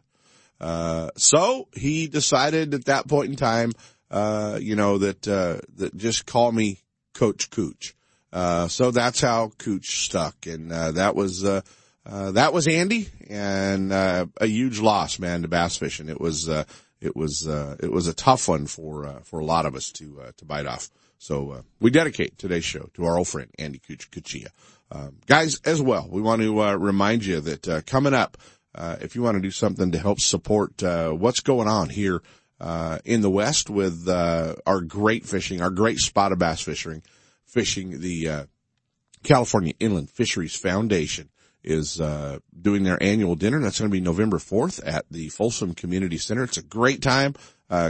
Uh, 0.60 1.10
so 1.16 1.68
he 1.74 2.06
decided 2.06 2.74
at 2.74 2.84
that 2.84 3.08
point 3.08 3.30
in 3.30 3.36
time, 3.36 3.72
uh, 4.10 4.58
you 4.60 4.76
know, 4.76 4.98
that, 4.98 5.26
uh, 5.26 5.58
that 5.76 5.96
just 5.96 6.26
call 6.26 6.52
me 6.52 6.80
Coach 7.14 7.50
Cooch. 7.50 7.94
Uh, 8.32 8.68
so 8.68 8.90
that's 8.90 9.20
how 9.20 9.50
Cooch 9.58 10.04
stuck. 10.04 10.46
And, 10.46 10.72
uh, 10.72 10.92
that 10.92 11.14
was, 11.16 11.44
uh, 11.44 11.62
uh, 12.06 12.32
that 12.32 12.52
was 12.52 12.66
Andy 12.68 13.08
and, 13.28 13.92
uh, 13.92 14.26
a 14.40 14.46
huge 14.46 14.80
loss, 14.80 15.18
man, 15.18 15.42
to 15.42 15.48
bass 15.48 15.76
fishing. 15.76 16.08
It 16.08 16.20
was, 16.20 16.48
uh, 16.48 16.64
it 17.00 17.16
was, 17.16 17.48
uh, 17.48 17.76
it 17.80 17.90
was 17.90 18.06
a 18.06 18.14
tough 18.14 18.48
one 18.48 18.66
for, 18.66 19.06
uh, 19.06 19.20
for 19.24 19.40
a 19.40 19.44
lot 19.44 19.66
of 19.66 19.74
us 19.74 19.90
to, 19.92 20.20
uh, 20.20 20.32
to 20.36 20.44
bite 20.44 20.66
off. 20.66 20.90
So, 21.18 21.50
uh, 21.50 21.62
we 21.80 21.90
dedicate 21.90 22.38
today's 22.38 22.64
show 22.64 22.88
to 22.94 23.04
our 23.04 23.18
old 23.18 23.28
friend, 23.28 23.50
Andy 23.58 23.78
Cooch. 23.78 24.08
Um, 24.92 25.16
guys, 25.26 25.60
as 25.64 25.82
well, 25.82 26.08
we 26.10 26.22
want 26.22 26.42
to, 26.42 26.62
uh, 26.62 26.74
remind 26.74 27.24
you 27.24 27.40
that, 27.40 27.68
uh, 27.68 27.80
coming 27.86 28.14
up, 28.14 28.38
uh, 28.74 28.96
if 29.00 29.16
you 29.16 29.22
want 29.22 29.36
to 29.36 29.40
do 29.40 29.50
something 29.50 29.92
to 29.92 29.98
help 29.98 30.20
support 30.20 30.82
uh, 30.82 31.10
what's 31.10 31.40
going 31.40 31.68
on 31.68 31.88
here 31.88 32.22
uh, 32.60 32.98
in 33.04 33.20
the 33.20 33.30
West 33.30 33.68
with 33.68 34.08
uh, 34.08 34.54
our 34.66 34.80
great 34.80 35.26
fishing, 35.26 35.60
our 35.60 35.70
great 35.70 35.98
spot 35.98 36.32
of 36.32 36.38
bass 36.38 36.60
fishing, 36.60 37.02
fishing 37.50 38.00
the 38.00 38.28
uh, 38.28 38.44
California 39.22 39.74
Inland 39.80 40.10
Fisheries 40.10 40.54
Foundation 40.54 41.28
is 41.62 42.00
uh, 42.00 42.38
doing 42.58 42.84
their 42.84 43.02
annual 43.02 43.34
dinner. 43.34 43.60
That's 43.60 43.78
going 43.78 43.90
to 43.90 43.92
be 43.92 44.00
November 44.00 44.38
4th 44.38 44.80
at 44.84 45.04
the 45.10 45.28
Folsom 45.28 45.74
Community 45.74 46.16
Center. 46.16 46.44
It's 46.44 46.56
a 46.56 46.62
great 46.62 47.02
time, 47.02 47.34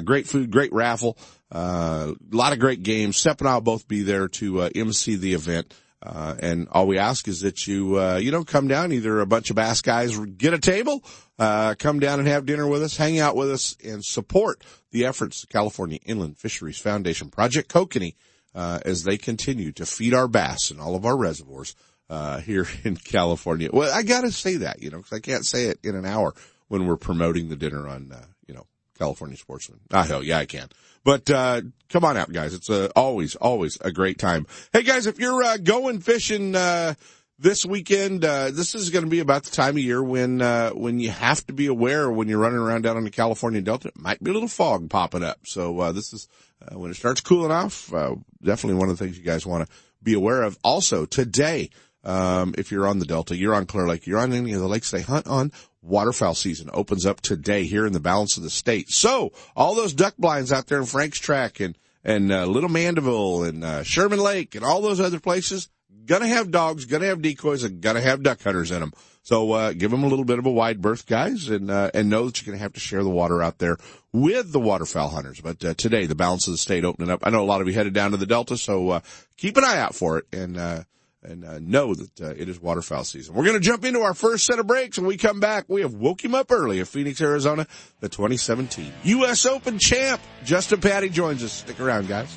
great 0.05 0.26
food, 0.26 0.50
great 0.50 0.73
raffle, 0.73 1.17
a 1.52 2.14
lot 2.33 2.52
of 2.52 2.59
great 2.59 2.83
games. 2.83 3.17
Step 3.17 3.40
and 3.40 3.49
I'll 3.49 3.61
both 3.61 3.87
be 3.87 4.02
there 4.02 4.26
to 4.26 4.62
MC 4.75 5.14
the 5.14 5.35
event. 5.35 5.73
Uh, 6.02 6.35
and 6.40 6.69
all 6.73 6.87
we 6.87 6.99
ask 6.99 7.29
is 7.29 7.43
that 7.43 7.67
you, 7.67 8.00
uh, 8.00 8.17
you 8.17 8.31
know, 8.31 8.43
come 8.43 8.69
down, 8.69 8.93
either 8.93 9.21
a 9.21 9.26
bunch 9.26 9.50
of 9.50 9.57
bass 9.57 9.83
guys 9.83 10.17
get 10.19 10.55
a 10.55 10.59
table, 10.59 11.05
uh, 11.38 11.75
come 11.79 12.00
down 12.00 12.19
and 12.19 12.29
have 12.29 12.47
dinner 12.47 12.67
with 12.67 12.83
us, 12.83 12.97
hang 12.97 13.19
out 13.19 13.37
with 13.37 13.50
us 13.50 13.76
and 13.85 14.02
support 14.02 14.64
the 14.93 15.05
efforts 15.05 15.43
of 15.43 15.50
California 15.50 15.99
Inland 16.07 16.38
Fisheries 16.38 16.79
Foundation 16.79 17.29
Project 17.29 17.71
Kokanee, 17.71 18.14
uh, 18.54 18.80
as 18.85 19.04
they 19.04 19.16
continue 19.16 19.73
to 19.73 19.87
feed 19.87 20.14
our 20.14 20.28
bass 20.28 20.71
in 20.71 20.80
all 20.80 20.95
of 20.95 21.04
our 21.04 21.16
reservoirs, 21.16 21.75
uh, 22.09 22.40
here 22.40 22.66
in 22.85 22.97
California. 22.97 23.71
Well, 23.73 23.92
I 23.95 24.02
gotta 24.02 24.33
say 24.33 24.57
that, 24.57 24.83
you 24.83 24.90
know, 24.90 24.99
cause 24.99 25.12
I 25.12 25.21
can't 25.21 25.47
say 25.47 25.66
it 25.66 25.78
in 25.83 25.95
an 25.95 26.04
hour 26.04 26.35
when 26.69 26.87
we're 26.87 26.97
promoting 26.97 27.49
the 27.49 27.57
dinner 27.57 27.88
on, 27.88 28.12
uh, 28.12 28.25
you 28.47 28.54
know, 28.54 28.66
California 28.99 29.37
Sportsman. 29.37 29.80
Ah, 29.92 30.04
hell 30.04 30.23
yeah, 30.23 30.38
I 30.38 30.47
can. 30.47 30.69
But, 31.02 31.30
uh, 31.30 31.62
come 31.88 32.04
on 32.04 32.16
out, 32.19 32.30
guys. 32.30 32.52
It's 32.52 32.69
always, 32.95 33.35
always 33.37 33.78
a 33.80 33.90
great 33.90 34.19
time. 34.19 34.47
Hey 34.73 34.83
guys, 34.83 35.07
if 35.07 35.19
you're, 35.19 35.42
uh, 35.42 35.57
going 35.57 36.00
fishing, 36.00 36.54
uh, 36.54 36.95
this 37.38 37.64
weekend, 37.64 38.23
uh, 38.23 38.50
this 38.50 38.75
is 38.75 38.90
going 38.90 39.04
to 39.04 39.11
be 39.11 39.21
about 39.21 39.45
the 39.45 39.50
time 39.50 39.76
of 39.76 39.83
year 39.83 40.02
when, 40.02 40.42
uh, 40.42 40.71
when 40.71 41.00
you 41.00 41.09
have 41.09 41.45
to 41.47 41.54
be 41.54 41.66
aware 41.66 42.11
when 42.11 42.28
you're 42.28 42.38
running 42.38 42.59
around 42.59 42.83
down 42.83 42.99
on 42.99 43.04
the 43.04 43.11
California 43.11 43.62
Delta, 43.62 43.88
it 43.88 43.99
might 43.99 44.23
be 44.23 44.30
a 44.30 44.35
little 44.35 44.49
fog 44.49 44.90
popping 44.90 45.25
up. 45.25 45.38
So, 45.47 45.80
uh, 45.80 45.92
this 45.92 46.12
is, 46.12 46.28
uh, 46.62 46.79
when 46.79 46.90
it 46.90 46.95
starts 46.95 47.21
cooling 47.21 47.52
off, 47.52 47.93
uh, 47.93 48.14
definitely 48.43 48.79
one 48.79 48.88
of 48.88 48.99
the 48.99 49.05
things 49.05 49.19
you 49.19 49.25
guys 49.25 49.47
want 49.47 49.67
to 49.67 49.75
be 50.02 50.14
aware 50.14 50.43
of. 50.43 50.59
Also, 50.62 51.07
today, 51.07 51.71
um, 52.05 52.55
if 52.57 52.71
you're 52.71 52.87
on 52.87 52.99
the 52.99 53.07
Delta, 53.07 53.37
you're 53.37 53.55
on 53.55 53.67
Clear 53.67 53.87
Lake, 53.87 54.07
you're 54.07 54.19
on 54.19 54.33
any 54.33 54.52
of 54.52 54.61
the 54.61 54.69
lakes 54.69 54.90
they 54.90 55.02
hunt 55.02 55.26
on, 55.26 55.52
waterfowl 55.83 56.35
season 56.35 56.71
opens 56.73 57.07
up 57.07 57.21
today 57.21 57.64
here 57.64 57.87
in 57.87 57.93
the 57.93 58.00
balance 58.00 58.37
of 58.37 58.43
the 58.43 58.50
state. 58.50 58.90
So 58.90 59.33
all 59.57 59.75
those 59.75 59.95
duck 59.95 60.14
blinds 60.19 60.52
out 60.52 60.67
there 60.67 60.79
in 60.79 60.87
Frank's 60.87 61.19
Tract 61.19 61.61
and, 61.61 61.76
and, 62.05 62.33
uh, 62.33 62.47
Little 62.47 62.71
Mandeville 62.71 63.45
and, 63.45 63.64
uh, 63.64 63.83
Sherman 63.83 64.21
Lake 64.21 64.55
and 64.55 64.64
all 64.64 64.81
those 64.81 65.00
other 65.00 65.21
places, 65.21 65.69
gonna 66.04 66.28
have 66.28 66.50
dogs, 66.50 66.85
gonna 66.85 67.07
have 67.07 67.23
decoys, 67.23 67.64
and 67.64 67.80
gonna 67.80 68.00
have 68.00 68.23
duck 68.23 68.42
hunters 68.42 68.71
in 68.71 68.80
them. 68.80 68.92
So, 69.23 69.52
uh, 69.52 69.73
give 69.73 69.90
them 69.90 70.02
a 70.02 70.09
little 70.09 70.25
bit 70.25 70.38
of 70.38 70.47
a 70.47 70.50
wide 70.50 70.80
berth, 70.80 71.07
guys, 71.07 71.49
and, 71.49 71.71
uh, 71.71 71.90
and 71.92 72.09
know 72.09 72.26
that 72.26 72.40
you're 72.40 72.52
gonna 72.52 72.62
have 72.62 72.73
to 72.73 72.80
share 72.80 73.02
the 73.02 73.11
water 73.11 73.42
out 73.42 73.59
there 73.59 73.76
with 74.12 74.52
the 74.52 74.61
waterfowl 74.61 75.09
hunters. 75.09 75.40
But, 75.40 75.64
uh, 75.64 75.75
today, 75.75 76.07
the 76.07 76.14
balance 76.14 76.49
of 76.49 76.54
the 76.54 76.59
state 76.59 76.85
opening 76.85 77.11
up. 77.11 77.21
I 77.23 77.30
know 77.30 77.42
a 77.42 77.45
lot 77.45 77.61
of 77.61 77.69
you 77.69 77.75
headed 77.75 77.92
down 77.92 78.12
to 78.12 78.16
the 78.16 78.26
Delta, 78.26 78.57
so, 78.57 78.90
uh, 78.90 79.00
keep 79.37 79.57
an 79.57 79.64
eye 79.64 79.78
out 79.78 79.95
for 79.95 80.19
it. 80.19 80.26
And, 80.33 80.57
uh, 80.57 80.85
and 81.23 81.45
uh, 81.45 81.59
know 81.59 81.95
that 81.95 82.19
it 82.38 82.49
is 82.49 82.61
waterfowl 82.61 83.04
season. 83.04 83.35
We're 83.35 83.45
going 83.45 83.57
to 83.57 83.61
jump 83.61 83.85
into 83.85 84.00
our 84.00 84.14
first 84.14 84.47
set 84.47 84.59
of 84.59 84.66
breaks. 84.66 84.99
When 84.99 85.07
we 85.07 85.16
come 85.16 85.40
back, 85.40 85.66
we 85.69 85.83
have 85.83 85.95
woke 85.95 86.25
him 86.25 86.35
up 86.35 86.50
early 86.50 86.78
in 86.78 86.87
Phoenix, 86.87 87.21
Arizona, 87.21 87.66
the 88.00 88.09
2017 88.09 88.92
U.S. 89.04 89.45
Open 89.47 89.78
champ. 89.78 90.21
Justin 90.45 90.80
Patti 90.80 91.09
joins 91.09 91.45
us. 91.45 91.52
Stick 91.52 91.80
around, 91.80 92.09
guys. 92.09 92.37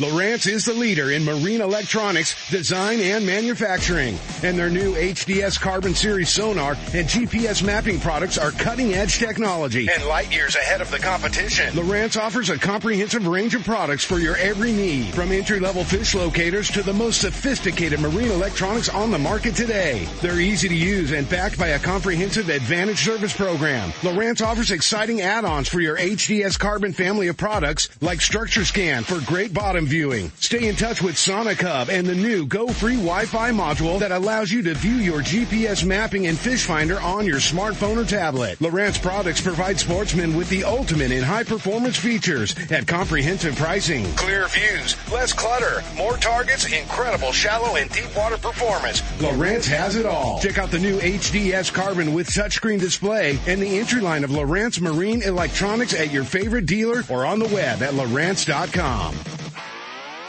Lowrance 0.00 0.50
is 0.50 0.64
the 0.64 0.72
leader 0.72 1.10
in 1.10 1.22
marine 1.26 1.60
electronics, 1.60 2.34
design, 2.50 3.00
and 3.00 3.26
manufacturing. 3.26 4.18
And 4.42 4.58
their 4.58 4.70
new 4.70 4.94
HDS 4.94 5.60
Carbon 5.60 5.94
Series 5.94 6.30
sonar 6.30 6.72
and 6.94 7.06
GPS 7.06 7.62
mapping 7.62 8.00
products 8.00 8.38
are 8.38 8.50
cutting 8.52 8.94
edge 8.94 9.18
technology 9.18 9.90
and 9.90 10.06
light 10.06 10.32
years 10.32 10.56
ahead 10.56 10.80
of 10.80 10.90
the 10.90 10.98
competition. 10.98 11.74
Lowrance 11.74 12.18
offers 12.18 12.48
a 12.48 12.56
comprehensive 12.56 13.26
range 13.26 13.54
of 13.54 13.62
products 13.62 14.02
for 14.02 14.18
your 14.18 14.36
every 14.36 14.72
need, 14.72 15.12
from 15.12 15.32
entry 15.32 15.60
level 15.60 15.84
fish 15.84 16.14
locators 16.14 16.70
to 16.70 16.82
the 16.82 16.94
most 16.94 17.20
sophisticated 17.20 18.00
marine 18.00 18.30
electronics 18.30 18.88
on 18.88 19.10
the 19.10 19.18
market 19.18 19.54
today. 19.54 20.08
They're 20.22 20.40
easy 20.40 20.70
to 20.70 20.74
use 20.74 21.12
and 21.12 21.28
backed 21.28 21.58
by 21.58 21.68
a 21.68 21.78
comprehensive 21.78 22.48
advantage 22.48 23.04
service 23.04 23.36
program. 23.36 23.90
Lowrance 24.00 24.40
offers 24.40 24.70
exciting 24.70 25.20
add-ons 25.20 25.68
for 25.68 25.78
your 25.80 25.98
HDS 25.98 26.58
Carbon 26.58 26.94
family 26.94 27.28
of 27.28 27.36
products 27.36 27.90
like 28.00 28.22
Structure 28.22 28.64
Scan 28.64 29.02
for 29.02 29.20
great 29.26 29.52
bottom 29.52 29.88
viewing. 29.90 30.30
Stay 30.38 30.68
in 30.68 30.76
touch 30.76 31.02
with 31.02 31.18
Sonic 31.18 31.60
Hub 31.60 31.90
and 31.90 32.06
the 32.06 32.14
new 32.14 32.46
Go 32.46 32.68
Free 32.68 32.94
Wi-Fi 32.94 33.50
module 33.50 33.98
that 33.98 34.12
allows 34.12 34.50
you 34.50 34.62
to 34.62 34.74
view 34.74 34.94
your 34.94 35.20
GPS 35.20 35.84
mapping 35.84 36.28
and 36.28 36.38
fish 36.38 36.64
finder 36.64 37.00
on 37.00 37.26
your 37.26 37.38
smartphone 37.38 37.96
or 37.96 38.04
tablet. 38.06 38.58
Lowrance 38.60 39.02
products 39.02 39.40
provide 39.40 39.80
sportsmen 39.80 40.36
with 40.36 40.48
the 40.48 40.64
ultimate 40.64 41.10
in 41.10 41.24
high 41.24 41.42
performance 41.42 41.96
features 41.96 42.54
at 42.70 42.86
comprehensive 42.86 43.56
pricing. 43.56 44.04
Clear 44.14 44.46
views, 44.48 44.96
less 45.10 45.32
clutter, 45.32 45.82
more 45.96 46.16
targets, 46.16 46.72
incredible 46.72 47.32
shallow 47.32 47.76
and 47.76 47.90
deep 47.90 48.16
water 48.16 48.38
performance. 48.38 49.00
Lowrance 49.18 49.66
has 49.66 49.96
it 49.96 50.06
all. 50.06 50.38
Check 50.40 50.58
out 50.58 50.70
the 50.70 50.78
new 50.78 50.98
HDS 51.00 51.72
Carbon 51.72 52.14
with 52.14 52.28
touchscreen 52.28 52.78
display 52.78 53.38
and 53.48 53.60
the 53.60 53.78
entry 53.78 54.00
line 54.00 54.22
of 54.22 54.30
Lowrance 54.30 54.80
Marine 54.80 55.22
Electronics 55.22 55.94
at 55.94 56.12
your 56.12 56.24
favorite 56.24 56.66
dealer 56.66 57.02
or 57.08 57.26
on 57.26 57.40
the 57.40 57.48
web 57.48 57.82
at 57.82 57.92
Lowrance.com. 57.94 59.39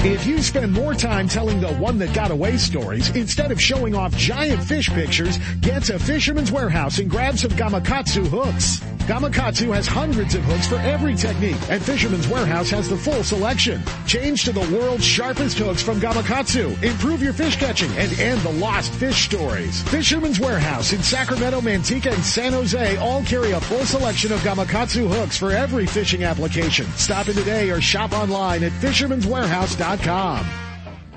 If 0.03 0.25
you 0.25 0.41
spend 0.41 0.74
more 0.74 0.96
time 0.96 1.27
telling 1.27 1.62
the 1.62 1.74
one 1.75 2.00
that 2.00 2.12
got 2.12 2.31
away 2.31 2.58
stories 2.58 3.15
instead 3.15 3.51
of 3.51 3.62
showing 3.62 3.93
off 3.93 4.15
giant 4.17 4.63
fish 4.63 4.89
pictures, 4.89 5.38
get 5.60 5.84
to 5.84 6.00
Fisherman's 6.00 6.51
Warehouse 6.51 6.98
and 6.98 7.08
grab 7.08 7.38
some 7.38 7.51
Gamakatsu 7.51 8.25
hooks. 8.25 8.79
Gamakatsu 9.01 9.74
has 9.74 9.88
hundreds 9.88 10.36
of 10.36 10.43
hooks 10.43 10.67
for 10.67 10.77
every 10.77 11.15
technique, 11.15 11.58
and 11.70 11.84
Fisherman's 11.84 12.27
Warehouse 12.27 12.70
has 12.70 12.88
the 12.89 12.98
full 12.98 13.24
selection. 13.24 13.81
Change 14.08 14.43
to 14.46 14.51
the 14.51 14.75
world's 14.75 15.05
sharpest 15.05 15.58
hooks 15.60 15.84
from 15.84 16.00
Gamakatsu. 16.00 16.81
Improve 16.81 17.22
your 17.22 17.34
fish 17.34 17.55
catching 17.58 17.91
and 17.98 18.12
end 18.20 18.41
the 18.41 18.53
lost 18.53 18.91
fish 18.93 19.25
stories. 19.25 19.84
Fisherman's 19.84 20.39
Warehouse 20.39 20.93
in 20.93 21.03
Sacramento, 21.03 21.62
Manteca, 21.62 22.13
and 22.13 22.24
San 22.24 22.53
Jose 22.53 22.98
all 22.98 23.24
carry 23.24 23.51
a 23.51 23.62
full 23.62 23.86
selection 23.86 24.31
of 24.31 24.39
Gamakatsu 24.39 25.08
hooks 25.08 25.38
for 25.38 25.51
every 25.51 25.86
fishing 25.86 26.24
application. 26.24 26.88
Stop 26.96 27.27
in 27.27 27.36
today 27.36 27.70
or 27.70 27.81
shop 27.81 28.13
online 28.13 28.63
at 28.63 28.72
Fisherman's 28.74 29.25
fishermanswarehouse.com 29.25 29.90
com. 29.98 30.71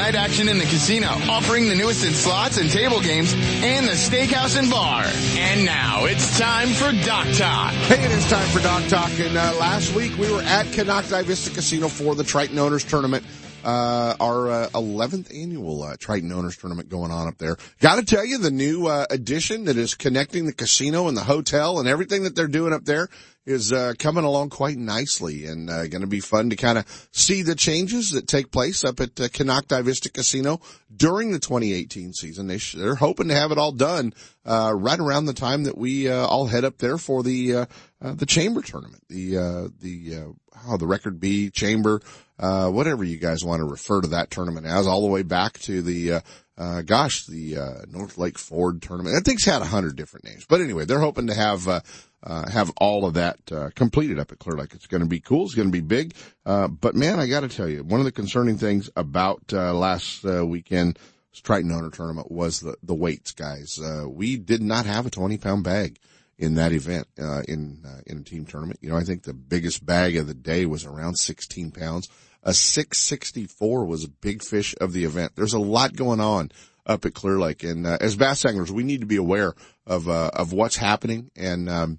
night 0.00 0.14
action 0.14 0.48
in 0.48 0.56
the 0.56 0.64
casino, 0.64 1.08
offering 1.28 1.68
the 1.68 1.74
newest 1.74 2.06
in 2.06 2.14
slots 2.14 2.56
and 2.56 2.70
table 2.70 3.02
games, 3.02 3.34
and 3.34 3.86
the 3.86 3.92
steakhouse 3.92 4.58
and 4.58 4.70
bar. 4.70 5.04
And 5.36 5.66
now 5.66 6.06
it's 6.06 6.38
time 6.38 6.68
for 6.68 6.90
Doc 7.04 7.26
Talk. 7.34 7.72
Hey, 7.72 8.02
it 8.02 8.10
is 8.10 8.26
time 8.30 8.48
for 8.48 8.60
Doc 8.60 8.82
Talk. 8.88 9.10
And 9.20 9.36
uh, 9.36 9.54
last 9.60 9.94
week 9.94 10.16
we 10.16 10.32
were 10.32 10.40
at 10.40 10.64
Konocti 10.66 11.22
Vista 11.24 11.50
Casino 11.50 11.88
for 11.88 12.14
the 12.14 12.24
Triton 12.24 12.58
Owners 12.58 12.82
Tournament. 12.82 13.26
Uh, 13.62 14.14
our 14.20 14.50
uh, 14.50 14.68
11th 14.70 15.34
annual 15.34 15.82
uh, 15.82 15.96
Triton 15.98 16.32
Owners 16.32 16.56
Tournament 16.56 16.88
going 16.88 17.10
on 17.10 17.28
up 17.28 17.36
there. 17.36 17.56
Got 17.80 17.96
to 17.96 18.04
tell 18.04 18.24
you, 18.24 18.38
the 18.38 18.50
new 18.50 18.86
uh, 18.86 19.04
addition 19.10 19.64
that 19.64 19.76
is 19.76 19.94
connecting 19.94 20.46
the 20.46 20.52
casino 20.52 21.08
and 21.08 21.16
the 21.16 21.24
hotel 21.24 21.78
and 21.78 21.86
everything 21.86 22.22
that 22.22 22.34
they're 22.34 22.48
doing 22.48 22.72
up 22.72 22.84
there 22.84 23.08
is 23.44 23.72
uh, 23.72 23.94
coming 23.98 24.24
along 24.24 24.50
quite 24.50 24.76
nicely 24.78 25.46
and 25.46 25.68
uh, 25.68 25.86
going 25.88 26.02
to 26.02 26.06
be 26.06 26.20
fun 26.20 26.50
to 26.50 26.56
kind 26.56 26.78
of 26.78 27.08
see 27.12 27.42
the 27.42 27.54
changes 27.54 28.10
that 28.10 28.26
take 28.26 28.50
place 28.50 28.84
up 28.84 29.00
at 29.00 29.18
uh, 29.20 29.82
Vista 29.82 30.10
Casino 30.10 30.60
during 30.94 31.32
the 31.32 31.38
2018 31.38 32.12
season. 32.12 32.46
They 32.46 32.58
sh- 32.58 32.76
they're 32.78 32.94
hoping 32.94 33.28
to 33.28 33.34
have 33.34 33.50
it 33.50 33.58
all 33.58 33.72
done 33.72 34.14
uh, 34.44 34.72
right 34.74 34.98
around 34.98 35.26
the 35.26 35.34
time 35.34 35.64
that 35.64 35.76
we 35.76 36.10
all 36.10 36.46
head 36.46 36.64
up 36.64 36.78
there 36.78 36.98
for 36.98 37.22
the 37.22 37.66
the 38.00 38.26
chamber 38.26 38.62
tournament, 38.62 39.02
the 39.08 39.36
uh, 39.36 39.68
the 39.80 40.16
uh, 40.16 40.58
how 40.58 40.76
the 40.76 40.86
record 40.86 41.20
B 41.20 41.50
chamber, 41.50 42.00
uh, 42.40 42.68
whatever 42.68 43.04
you 43.04 43.18
guys 43.18 43.44
want 43.44 43.60
to 43.60 43.64
refer 43.64 44.00
to 44.00 44.08
that 44.08 44.30
tournament 44.30 44.66
as, 44.66 44.86
all 44.86 45.02
the 45.02 45.06
way 45.06 45.22
back 45.22 45.58
to 45.60 45.82
the. 45.82 46.12
Uh, 46.14 46.20
uh, 46.58 46.82
gosh, 46.82 47.24
the 47.24 47.56
uh, 47.56 47.74
North 47.88 48.18
Lake 48.18 48.36
Ford 48.36 48.82
tournament. 48.82 49.14
That 49.14 49.24
thing's 49.24 49.46
had 49.46 49.62
a 49.62 49.64
hundred 49.64 49.96
different 49.96 50.26
names, 50.26 50.44
but 50.46 50.60
anyway, 50.60 50.84
they're 50.84 51.00
hoping 51.00 51.28
to 51.28 51.34
have 51.34 51.66
uh, 51.66 51.80
uh, 52.22 52.50
have 52.50 52.70
all 52.76 53.06
of 53.06 53.14
that 53.14 53.38
uh, 53.50 53.70
completed 53.74 54.18
up 54.18 54.30
at 54.30 54.40
Clear 54.40 54.58
Lake. 54.58 54.74
It's 54.74 54.86
going 54.86 55.00
to 55.00 55.08
be 55.08 55.20
cool. 55.20 55.44
It's 55.44 55.54
going 55.54 55.68
to 55.68 55.72
be 55.72 55.80
big. 55.80 56.14
Uh, 56.44 56.68
but 56.68 56.94
man, 56.94 57.18
I 57.18 57.28
got 57.28 57.40
to 57.40 57.48
tell 57.48 57.68
you, 57.68 57.82
one 57.82 57.98
of 58.00 58.04
the 58.04 58.12
concerning 58.12 58.58
things 58.58 58.90
about 58.94 59.40
uh, 59.54 59.72
last 59.72 60.22
uh, 60.26 60.44
weekend 60.44 60.98
Triton 61.32 61.72
Owner 61.72 61.90
Tournament 61.90 62.30
was 62.30 62.60
the 62.60 62.76
the 62.82 62.94
weights, 62.94 63.32
guys. 63.32 63.78
Uh, 63.78 64.06
we 64.08 64.36
did 64.36 64.62
not 64.62 64.86
have 64.86 65.06
a 65.06 65.10
twenty 65.10 65.38
pound 65.38 65.64
bag 65.64 65.98
in 66.38 66.54
that 66.54 66.72
event 66.72 67.06
uh, 67.20 67.42
in 67.48 67.82
uh, 67.86 68.00
in 68.06 68.18
a 68.18 68.22
team 68.22 68.44
tournament. 68.44 68.80
You 68.82 68.90
know, 68.90 68.96
I 68.96 69.04
think 69.04 69.22
the 69.22 69.34
biggest 69.34 69.84
bag 69.84 70.16
of 70.16 70.26
the 70.26 70.34
day 70.34 70.66
was 70.66 70.84
around 70.84 71.16
sixteen 71.16 71.70
pounds. 71.70 72.08
A 72.42 72.54
664 72.54 73.84
was 73.84 74.04
a 74.04 74.08
big 74.08 74.42
fish 74.42 74.74
of 74.80 74.92
the 74.92 75.04
event. 75.04 75.32
There's 75.36 75.52
a 75.52 75.58
lot 75.58 75.94
going 75.94 76.20
on 76.20 76.50
up 76.86 77.04
at 77.04 77.14
Clear 77.14 77.38
Lake, 77.38 77.62
and 77.62 77.86
uh, 77.86 77.98
as 78.00 78.16
bass 78.16 78.44
anglers, 78.44 78.72
we 78.72 78.82
need 78.82 79.00
to 79.00 79.06
be 79.06 79.16
aware 79.16 79.54
of 79.86 80.08
uh, 80.08 80.30
of 80.32 80.52
what's 80.52 80.76
happening, 80.76 81.30
and 81.36 81.68
um, 81.68 81.98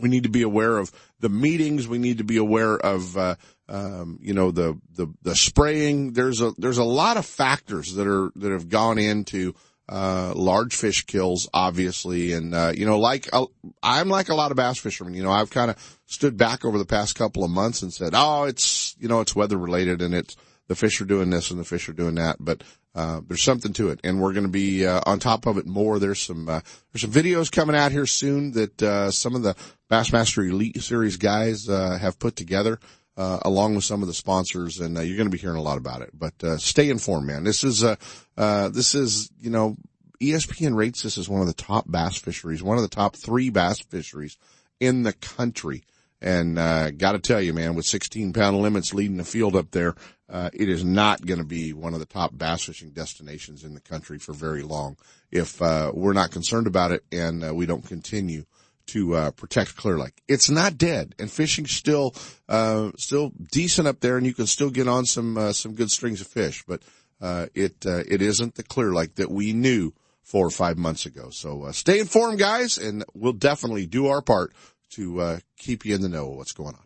we 0.00 0.08
need 0.08 0.22
to 0.22 0.28
be 0.28 0.42
aware 0.42 0.78
of 0.78 0.90
the 1.20 1.28
meetings. 1.28 1.86
We 1.86 1.98
need 1.98 2.18
to 2.18 2.24
be 2.24 2.36
aware 2.36 2.76
of 2.76 3.16
uh, 3.16 3.34
um, 3.68 4.18
you 4.22 4.34
know 4.34 4.50
the 4.50 4.78
the 4.94 5.08
the 5.22 5.36
spraying. 5.36 6.12
There's 6.12 6.40
a 6.40 6.52
there's 6.56 6.78
a 6.78 6.84
lot 6.84 7.16
of 7.16 7.26
factors 7.26 7.94
that 7.94 8.06
are 8.06 8.30
that 8.36 8.52
have 8.52 8.68
gone 8.68 8.98
into 8.98 9.54
uh, 9.88 10.32
large 10.34 10.74
fish 10.74 11.06
kills, 11.06 11.48
obviously. 11.54 12.32
And, 12.32 12.54
uh, 12.54 12.72
you 12.74 12.86
know, 12.86 12.98
like, 12.98 13.28
uh, 13.32 13.46
I'm 13.82 14.08
like 14.08 14.28
a 14.28 14.34
lot 14.34 14.50
of 14.50 14.56
bass 14.56 14.78
fishermen, 14.78 15.14
you 15.14 15.22
know, 15.22 15.30
I've 15.30 15.50
kind 15.50 15.70
of 15.70 16.00
stood 16.06 16.36
back 16.36 16.64
over 16.64 16.78
the 16.78 16.84
past 16.84 17.14
couple 17.14 17.44
of 17.44 17.50
months 17.50 17.82
and 17.82 17.92
said, 17.92 18.12
oh, 18.14 18.44
it's, 18.44 18.96
you 18.98 19.08
know, 19.08 19.20
it's 19.20 19.36
weather 19.36 19.56
related 19.56 20.02
and 20.02 20.14
it's, 20.14 20.36
the 20.68 20.74
fish 20.74 21.00
are 21.00 21.04
doing 21.06 21.30
this 21.30 21.50
and 21.50 21.60
the 21.60 21.64
fish 21.64 21.88
are 21.88 21.92
doing 21.92 22.16
that, 22.16 22.36
but, 22.40 22.64
uh, 22.96 23.20
there's 23.28 23.42
something 23.42 23.72
to 23.74 23.90
it 23.90 24.00
and 24.02 24.20
we're 24.20 24.32
going 24.32 24.46
to 24.46 24.50
be, 24.50 24.84
uh, 24.84 25.00
on 25.06 25.20
top 25.20 25.46
of 25.46 25.58
it 25.58 25.66
more. 25.66 25.98
There's 26.00 26.20
some, 26.20 26.48
uh, 26.48 26.60
there's 26.92 27.02
some 27.02 27.12
videos 27.12 27.52
coming 27.52 27.76
out 27.76 27.92
here 27.92 28.06
soon 28.06 28.52
that, 28.52 28.82
uh, 28.82 29.10
some 29.12 29.36
of 29.36 29.42
the 29.42 29.54
Bassmaster 29.88 30.48
Elite 30.48 30.82
Series 30.82 31.16
guys, 31.16 31.68
uh, 31.68 31.96
have 31.98 32.18
put 32.18 32.34
together. 32.34 32.80
Uh, 33.16 33.38
along 33.46 33.74
with 33.74 33.82
some 33.82 34.02
of 34.02 34.08
the 34.08 34.12
sponsors, 34.12 34.78
and 34.78 34.98
uh, 34.98 35.00
you're 35.00 35.16
going 35.16 35.26
to 35.26 35.34
be 35.34 35.38
hearing 35.38 35.56
a 35.56 35.62
lot 35.62 35.78
about 35.78 36.02
it. 36.02 36.10
But 36.12 36.34
uh, 36.44 36.58
stay 36.58 36.90
informed, 36.90 37.26
man. 37.26 37.44
This 37.44 37.64
is 37.64 37.82
uh, 37.82 37.96
uh, 38.36 38.68
this 38.68 38.94
is 38.94 39.30
you 39.40 39.48
know 39.48 39.78
ESPN 40.20 40.74
rates 40.76 41.02
this 41.02 41.18
as 41.18 41.28
one 41.28 41.40
of 41.40 41.46
the 41.46 41.54
top 41.54 41.90
bass 41.90 42.18
fisheries, 42.18 42.62
one 42.62 42.76
of 42.76 42.82
the 42.82 42.94
top 42.94 43.16
three 43.16 43.50
bass 43.50 43.80
fisheries 43.80 44.36
in 44.80 45.02
the 45.02 45.12
country. 45.12 45.84
And 46.20 46.58
uh, 46.58 46.90
got 46.92 47.12
to 47.12 47.18
tell 47.18 47.40
you, 47.40 47.52
man, 47.52 47.74
with 47.74 47.84
16 47.84 48.32
pound 48.32 48.58
limits 48.60 48.94
leading 48.94 49.18
the 49.18 49.24
field 49.24 49.54
up 49.54 49.70
there, 49.70 49.94
uh, 50.28 50.50
it 50.52 50.68
is 50.68 50.84
not 50.84 51.24
going 51.24 51.38
to 51.38 51.44
be 51.44 51.72
one 51.72 51.94
of 51.94 52.00
the 52.00 52.06
top 52.06 52.36
bass 52.36 52.64
fishing 52.64 52.90
destinations 52.90 53.64
in 53.64 53.74
the 53.74 53.80
country 53.80 54.18
for 54.18 54.32
very 54.32 54.62
long 54.62 54.96
if 55.30 55.60
uh, 55.60 55.92
we're 55.94 56.12
not 56.12 56.30
concerned 56.30 56.66
about 56.66 56.90
it 56.90 57.04
and 57.12 57.44
uh, 57.44 57.54
we 57.54 57.66
don't 57.66 57.86
continue 57.86 58.44
to 58.86 59.14
uh, 59.14 59.30
protect 59.32 59.76
Clear 59.76 59.98
Lake. 59.98 60.22
It's 60.28 60.50
not 60.50 60.78
dead, 60.78 61.14
and 61.18 61.30
fishing's 61.30 61.72
still 61.72 62.14
uh, 62.48 62.90
still 62.96 63.32
decent 63.52 63.88
up 63.88 64.00
there, 64.00 64.16
and 64.16 64.26
you 64.26 64.34
can 64.34 64.46
still 64.46 64.70
get 64.70 64.88
on 64.88 65.04
some 65.04 65.36
uh, 65.36 65.52
some 65.52 65.74
good 65.74 65.90
strings 65.90 66.20
of 66.20 66.26
fish. 66.26 66.64
But 66.66 66.82
uh, 67.20 67.46
it 67.54 67.84
uh, 67.86 68.02
it 68.08 68.22
isn't 68.22 68.54
the 68.54 68.62
Clear 68.62 68.92
Lake 68.92 69.16
that 69.16 69.30
we 69.30 69.52
knew 69.52 69.92
four 70.22 70.46
or 70.46 70.50
five 70.50 70.76
months 70.76 71.06
ago. 71.06 71.30
So 71.30 71.64
uh, 71.64 71.72
stay 71.72 72.00
informed, 72.00 72.38
guys, 72.38 72.78
and 72.78 73.04
we'll 73.14 73.32
definitely 73.32 73.86
do 73.86 74.08
our 74.08 74.22
part 74.22 74.52
to 74.90 75.20
uh, 75.20 75.38
keep 75.56 75.84
you 75.84 75.94
in 75.94 76.00
the 76.00 76.08
know 76.08 76.28
what's 76.28 76.52
going 76.52 76.74
on. 76.74 76.85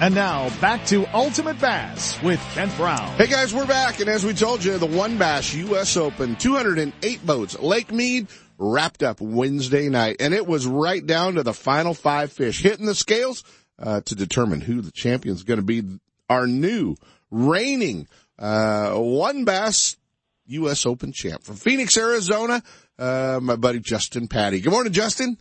And 0.00 0.14
now 0.14 0.48
back 0.62 0.86
to 0.86 1.04
Ultimate 1.14 1.60
Bass 1.60 2.22
with 2.22 2.40
Kent 2.54 2.74
Brown. 2.78 3.06
Hey 3.18 3.26
guys, 3.26 3.52
we're 3.52 3.66
back, 3.66 4.00
and 4.00 4.08
as 4.08 4.24
we 4.24 4.32
told 4.32 4.64
you, 4.64 4.78
the 4.78 4.86
One 4.86 5.18
Bass 5.18 5.52
U.S. 5.52 5.94
Open, 5.98 6.36
208 6.36 7.26
boats, 7.26 7.58
Lake 7.58 7.92
Mead 7.92 8.28
wrapped 8.56 9.02
up 9.02 9.20
Wednesday 9.20 9.90
night, 9.90 10.16
and 10.18 10.32
it 10.32 10.46
was 10.46 10.66
right 10.66 11.06
down 11.06 11.34
to 11.34 11.42
the 11.42 11.52
final 11.52 11.92
five 11.92 12.32
fish 12.32 12.62
hitting 12.62 12.86
the 12.86 12.94
scales 12.94 13.44
uh, 13.78 14.00
to 14.00 14.14
determine 14.14 14.62
who 14.62 14.80
the 14.80 14.90
champion's 14.90 15.42
going 15.42 15.60
to 15.60 15.66
be. 15.66 15.82
Our 16.30 16.46
new 16.46 16.96
reigning 17.30 18.08
uh, 18.38 18.94
One 18.94 19.44
Bass 19.44 19.98
U.S. 20.46 20.86
Open 20.86 21.12
champ. 21.12 21.42
From 21.42 21.56
Phoenix, 21.56 21.98
Arizona, 21.98 22.62
uh, 22.98 23.38
my 23.42 23.56
buddy 23.56 23.80
Justin 23.80 24.28
Patti. 24.28 24.60
Good 24.60 24.72
morning, 24.72 24.94
Justin. 24.94 25.36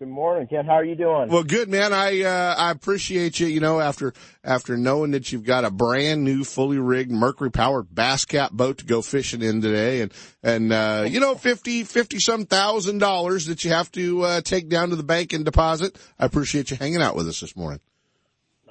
Good 0.00 0.08
morning, 0.08 0.46
Ken. 0.46 0.64
How 0.64 0.76
are 0.76 0.84
you 0.84 0.94
doing? 0.94 1.28
Well, 1.28 1.42
good, 1.42 1.68
man. 1.68 1.92
I, 1.92 2.22
uh, 2.22 2.54
I 2.56 2.70
appreciate 2.70 3.38
you, 3.38 3.48
you 3.48 3.60
know, 3.60 3.80
after, 3.80 4.14
after 4.42 4.78
knowing 4.78 5.10
that 5.10 5.30
you've 5.30 5.44
got 5.44 5.66
a 5.66 5.70
brand 5.70 6.24
new, 6.24 6.42
fully 6.42 6.78
rigged, 6.78 7.10
Mercury 7.10 7.50
powered 7.50 7.94
Bass 7.94 8.24
Cat 8.24 8.50
boat 8.50 8.78
to 8.78 8.86
go 8.86 9.02
fishing 9.02 9.42
in 9.42 9.60
today 9.60 10.00
and, 10.00 10.10
and, 10.42 10.72
uh, 10.72 11.04
you 11.06 11.20
know, 11.20 11.34
50, 11.34 11.84
50 11.84 12.18
some 12.18 12.46
thousand 12.46 12.96
dollars 12.96 13.44
that 13.44 13.62
you 13.62 13.72
have 13.72 13.92
to, 13.92 14.22
uh, 14.22 14.40
take 14.40 14.70
down 14.70 14.88
to 14.88 14.96
the 14.96 15.02
bank 15.02 15.34
and 15.34 15.44
deposit. 15.44 15.98
I 16.18 16.24
appreciate 16.24 16.70
you 16.70 16.78
hanging 16.78 17.02
out 17.02 17.14
with 17.14 17.28
us 17.28 17.40
this 17.40 17.54
morning. 17.54 17.80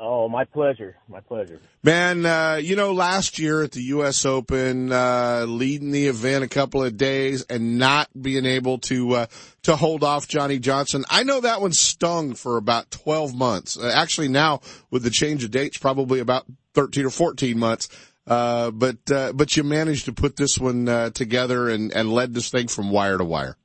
Oh, 0.02 0.30
my 0.30 0.46
pleasure. 0.46 0.96
My 1.10 1.20
pleasure. 1.20 1.60
Man, 1.84 2.26
uh, 2.26 2.56
you 2.56 2.78
know, 2.78 2.94
last 2.94 3.38
year 3.38 3.64
at 3.64 3.74
the 3.74 3.82
U.S. 3.82 4.26
Open, 4.26 4.94
uh, 4.94 5.44
leading 5.46 5.92
the 5.92 6.08
event 6.08 6.46
a 6.46 6.48
couple 6.48 6.82
of 6.82 6.96
days 6.96 7.44
and 7.44 7.78
not 7.78 8.08
being 8.20 8.46
able 8.46 8.78
to, 8.78 9.16
uh, 9.16 9.26
to 9.64 9.76
hold 9.76 10.06
off 10.06 10.26
Johnny 10.26 10.58
Johnson. 10.58 11.04
I 11.10 11.24
know 11.24 11.42
that 11.42 11.60
one 11.60 11.74
stung 11.74 12.34
for 12.34 12.56
about 12.56 12.90
12 12.92 13.36
months. 13.36 13.78
Uh, 13.78 13.92
actually 13.94 14.30
now 14.30 14.62
with 14.90 15.04
the 15.04 15.10
change 15.10 15.44
of 15.44 15.52
dates, 15.52 15.78
probably 15.78 16.22
about 16.22 16.46
13 16.76 17.06
or 17.06 17.10
14 17.10 17.60
months. 17.60 17.90
Uh, 18.26 18.72
but, 18.72 19.12
uh, 19.12 19.34
but 19.34 19.58
you 19.58 19.64
managed 19.66 20.06
to 20.06 20.14
put 20.14 20.38
this 20.38 20.58
one, 20.58 20.88
uh, 20.88 21.10
together 21.10 21.68
and, 21.68 21.92
and 21.92 22.10
led 22.10 22.34
this 22.34 22.50
thing 22.50 22.70
from 22.70 22.90
wire 22.90 23.18
to 23.18 23.26
wire. 23.26 23.58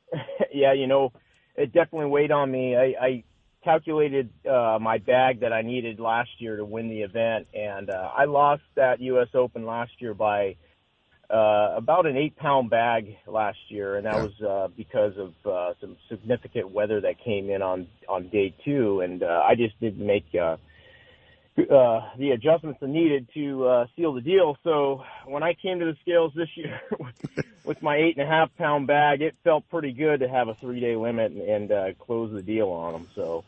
yeah, 0.54 0.72
you 0.72 0.86
know, 0.86 1.12
it 1.56 1.74
definitely 1.74 2.08
weighed 2.08 2.30
on 2.30 2.50
me. 2.50 2.74
I, 2.74 2.94
I, 2.98 3.24
calculated 3.64 4.30
uh, 4.48 4.78
my 4.80 4.98
bag 4.98 5.40
that 5.40 5.52
I 5.52 5.62
needed 5.62 5.98
last 5.98 6.30
year 6.38 6.56
to 6.56 6.64
win 6.64 6.88
the 6.88 7.02
event, 7.02 7.48
and 7.54 7.90
uh, 7.90 8.10
I 8.14 8.26
lost 8.26 8.62
that 8.76 9.00
U.S. 9.00 9.28
Open 9.34 9.64
last 9.64 9.92
year 9.98 10.14
by 10.14 10.56
uh, 11.30 11.74
about 11.76 12.06
an 12.06 12.16
eight 12.16 12.36
pound 12.36 12.70
bag 12.70 13.16
last 13.26 13.58
year, 13.68 13.96
and 13.96 14.06
that 14.06 14.16
was 14.16 14.32
uh, 14.42 14.68
because 14.76 15.14
of 15.16 15.32
uh, 15.50 15.72
some 15.80 15.96
significant 16.08 16.70
weather 16.70 17.00
that 17.00 17.18
came 17.24 17.50
in 17.50 17.62
on 17.62 17.88
on 18.08 18.28
day 18.28 18.54
two, 18.64 19.00
and 19.00 19.22
uh, 19.22 19.42
I 19.44 19.54
just 19.54 19.78
didn't 19.80 20.06
make. 20.06 20.26
Uh, 20.34 20.56
uh, 21.56 22.00
the 22.18 22.32
adjustments 22.32 22.80
needed 22.82 23.28
to 23.32 23.64
uh, 23.64 23.86
seal 23.94 24.12
the 24.12 24.20
deal. 24.20 24.58
So 24.64 25.04
when 25.24 25.44
I 25.44 25.54
came 25.54 25.78
to 25.78 25.84
the 25.84 25.96
scales 26.02 26.32
this 26.34 26.48
year 26.56 26.80
with 27.64 27.80
my 27.80 27.96
eight 27.96 28.16
and 28.16 28.26
a 28.26 28.28
half 28.28 28.50
pound 28.56 28.88
bag, 28.88 29.22
it 29.22 29.36
felt 29.44 29.68
pretty 29.70 29.92
good 29.92 30.18
to 30.20 30.28
have 30.28 30.48
a 30.48 30.54
three 30.54 30.80
day 30.80 30.96
limit 30.96 31.30
and, 31.30 31.42
and 31.42 31.72
uh, 31.72 31.92
close 31.94 32.32
the 32.32 32.42
deal 32.42 32.70
on 32.70 32.92
them. 32.94 33.08
So 33.14 33.44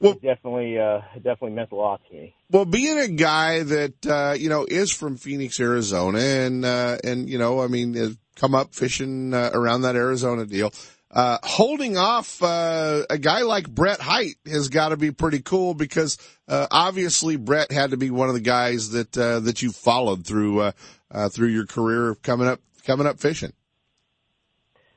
well, 0.00 0.12
it 0.12 0.22
definitely, 0.22 0.78
uh, 0.78 1.00
definitely 1.16 1.52
meant 1.52 1.72
a 1.72 1.76
lot 1.76 2.00
to 2.08 2.14
me. 2.14 2.34
Well, 2.50 2.64
being 2.64 2.98
a 2.98 3.08
guy 3.08 3.62
that, 3.62 4.06
uh, 4.06 4.34
you 4.38 4.48
know, 4.48 4.66
is 4.68 4.92
from 4.92 5.16
Phoenix, 5.16 5.58
Arizona 5.58 6.18
and, 6.18 6.64
uh, 6.64 6.98
and, 7.02 7.28
you 7.28 7.38
know, 7.38 7.60
I 7.60 7.66
mean, 7.66 8.16
come 8.36 8.54
up 8.54 8.74
fishing 8.74 9.34
uh, 9.34 9.50
around 9.52 9.82
that 9.82 9.96
Arizona 9.96 10.44
deal. 10.46 10.72
Uh, 11.10 11.38
holding 11.42 11.96
off, 11.96 12.42
uh, 12.42 13.04
a 13.08 13.16
guy 13.16 13.42
like 13.42 13.68
Brett 13.70 14.00
Hite 14.00 14.36
has 14.44 14.68
got 14.68 14.90
to 14.90 14.96
be 14.96 15.12
pretty 15.12 15.40
cool 15.40 15.72
because, 15.72 16.18
uh, 16.46 16.66
obviously 16.70 17.36
Brett 17.36 17.72
had 17.72 17.92
to 17.92 17.96
be 17.96 18.10
one 18.10 18.28
of 18.28 18.34
the 18.34 18.40
guys 18.40 18.90
that, 18.90 19.16
uh, 19.16 19.40
that 19.40 19.62
you 19.62 19.70
followed 19.70 20.26
through, 20.26 20.60
uh, 20.60 20.72
uh, 21.10 21.28
through 21.30 21.48
your 21.48 21.64
career 21.64 22.16
coming 22.22 22.46
up, 22.46 22.60
coming 22.84 23.06
up 23.06 23.18
fishing. 23.18 23.52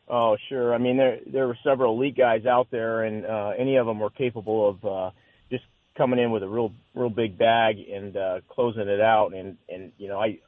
Oh, 0.09 0.37
sure. 0.47 0.73
I 0.73 0.79
mean, 0.79 0.97
there 0.97 1.19
there 1.27 1.47
were 1.47 1.57
several 1.63 1.95
elite 1.95 2.17
guys 2.17 2.45
out 2.45 2.69
there, 2.71 3.03
and 3.03 3.25
uh, 3.25 3.51
any 3.57 3.75
of 3.75 3.85
them 3.85 3.99
were 3.99 4.09
capable 4.09 4.69
of 4.69 4.85
uh, 4.85 5.11
just 5.51 5.63
coming 5.95 6.17
in 6.17 6.31
with 6.31 6.41
a 6.41 6.47
real 6.47 6.73
real 6.95 7.11
big 7.11 7.37
bag 7.37 7.77
and 7.77 8.17
uh, 8.17 8.39
closing 8.49 8.87
it 8.87 9.01
out. 9.01 9.35
And 9.35 9.57
and 9.69 9.91
you 9.99 10.07
know, 10.07 10.19
I 10.19 10.39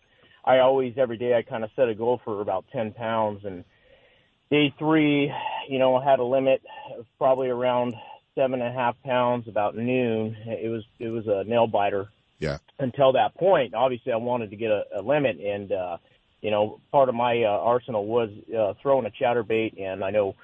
I 0.44 0.60
always 0.60 0.96
every 0.98 1.18
day 1.18 1.36
I 1.36 1.44
kind 1.44 1.64
of 1.64 1.70
set 1.76 1.90
a 1.90 1.94
goal 1.94 2.20
for 2.26 2.42
about 2.42 2.66
ten 2.74 2.92
pounds. 2.92 3.46
And 3.46 3.64
day 4.50 4.74
three, 4.80 5.32
you 5.70 5.78
know, 5.78 5.96
I 5.96 6.04
had 6.04 6.20
a 6.20 6.26
limit 6.26 6.64
of 6.98 7.06
probably 7.20 7.50
around 7.50 7.94
seven 8.34 8.62
and 8.62 8.70
a 8.70 8.76
half 8.76 8.96
pounds. 9.04 9.48
About 9.48 9.78
noon, 9.78 10.36
it 10.48 10.70
was 10.72 10.84
it 10.98 11.10
was 11.10 11.28
a 11.28 11.44
nail 11.44 11.68
biter. 11.68 12.10
Yeah. 12.40 12.58
Until 12.80 13.12
that 13.12 13.36
point, 13.36 13.76
obviously, 13.76 14.12
I 14.12 14.16
wanted 14.16 14.50
to 14.50 14.56
get 14.56 14.72
a, 14.72 14.86
a 14.96 15.02
limit 15.04 15.40
and. 15.40 15.72
uh 15.72 15.98
you 16.42 16.52
know, 16.52 16.80
part 16.92 17.10
of 17.10 17.16
my 17.16 17.44
uh, 17.44 17.48
arsenal 17.48 18.06
was 18.06 18.30
uh, 18.58 18.74
throwing 18.82 19.06
a 19.06 19.12
chatterbait, 19.12 19.82
and 19.82 20.04
I 20.04 20.10
know 20.10 20.36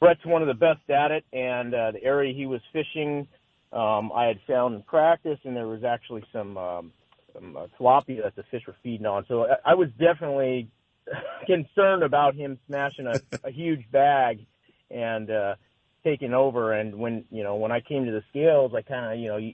Brett's 0.00 0.24
one 0.24 0.42
of 0.42 0.48
the 0.48 0.54
best 0.54 0.88
at 0.90 1.10
it. 1.10 1.24
And 1.32 1.74
uh, 1.74 1.92
the 1.92 2.02
area 2.02 2.34
he 2.34 2.46
was 2.46 2.60
fishing, 2.72 3.26
um, 3.72 4.10
I 4.14 4.26
had 4.26 4.40
found 4.46 4.74
in 4.74 4.82
practice, 4.82 5.38
and 5.44 5.56
there 5.56 5.66
was 5.66 5.84
actually 5.84 6.24
some 6.32 6.56
um, 6.56 6.92
some 7.34 7.56
uh, 7.56 7.66
tilapia 7.78 8.22
that 8.24 8.36
the 8.36 8.44
fish 8.50 8.62
were 8.66 8.76
feeding 8.82 9.06
on. 9.06 9.24
So 9.28 9.46
I, 9.46 9.72
I 9.72 9.74
was 9.74 9.88
definitely 9.98 10.68
concerned 11.46 12.02
about 12.02 12.34
him 12.34 12.58
smashing 12.66 13.06
a, 13.06 13.20
a 13.44 13.50
huge 13.50 13.90
bag 13.90 14.40
and 14.90 15.30
uh, 15.30 15.54
taking 16.04 16.34
over. 16.34 16.72
And 16.72 16.96
when 16.96 17.24
you 17.30 17.42
know 17.42 17.56
when 17.56 17.72
I 17.72 17.80
came 17.80 18.06
to 18.06 18.12
the 18.12 18.22
scales, 18.30 18.72
I 18.74 18.82
kind 18.82 19.12
of 19.12 19.18
you 19.18 19.28
know 19.28 19.52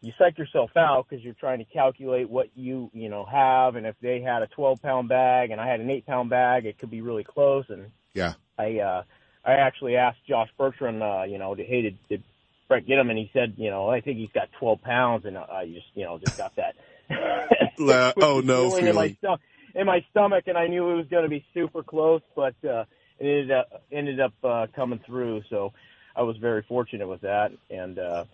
you, 0.00 0.12
psych 0.18 0.38
yourself 0.38 0.70
out 0.76 1.06
because 1.08 1.24
you're 1.24 1.34
trying 1.34 1.58
to 1.58 1.64
calculate 1.64 2.28
what 2.28 2.48
you 2.54 2.90
you 2.92 3.08
know 3.08 3.24
have, 3.24 3.76
and 3.76 3.86
if 3.86 3.96
they 4.00 4.20
had 4.20 4.42
a 4.42 4.46
12 4.48 4.80
pound 4.82 5.08
bag 5.08 5.50
and 5.50 5.60
I 5.60 5.68
had 5.68 5.80
an 5.80 5.90
eight 5.90 6.06
pound 6.06 6.30
bag, 6.30 6.66
it 6.66 6.78
could 6.78 6.90
be 6.90 7.00
really 7.00 7.24
close. 7.24 7.64
And 7.68 7.90
yeah, 8.14 8.34
I 8.58 8.78
uh, 8.78 9.02
I 9.44 9.52
actually 9.54 9.96
asked 9.96 10.18
Josh 10.28 10.48
Bertrand, 10.58 11.02
uh, 11.02 11.22
you 11.24 11.38
know, 11.38 11.54
hey, 11.54 11.82
did, 11.82 11.98
did 12.08 12.22
Brett 12.68 12.86
get 12.86 12.98
him? 12.98 13.10
And 13.10 13.18
he 13.18 13.30
said, 13.32 13.54
you 13.56 13.70
know, 13.70 13.88
I 13.88 14.00
think 14.00 14.18
he's 14.18 14.32
got 14.34 14.48
12 14.58 14.82
pounds, 14.82 15.24
and 15.24 15.38
I 15.38 15.66
just 15.66 15.86
you 15.94 16.04
know 16.04 16.18
just 16.18 16.36
got 16.36 16.52
that. 16.56 16.74
uh, 17.10 18.12
oh 18.20 18.40
no, 18.40 18.70
feeling. 18.70 18.86
In 18.88 18.94
my, 18.94 19.16
stomach, 19.18 19.40
in 19.74 19.86
my 19.86 20.04
stomach, 20.10 20.44
and 20.46 20.58
I 20.58 20.66
knew 20.66 20.90
it 20.90 20.96
was 20.96 21.06
going 21.08 21.24
to 21.24 21.30
be 21.30 21.44
super 21.54 21.82
close, 21.82 22.22
but 22.34 22.54
uh, 22.64 22.84
it 23.18 23.26
ended 23.26 23.50
up 23.50 23.82
ended 23.90 24.20
up 24.20 24.34
uh, 24.44 24.66
coming 24.74 25.00
through. 25.06 25.42
So 25.48 25.72
I 26.14 26.22
was 26.22 26.36
very 26.36 26.64
fortunate 26.68 27.08
with 27.08 27.22
that, 27.22 27.50
and. 27.70 27.98
uh 27.98 28.24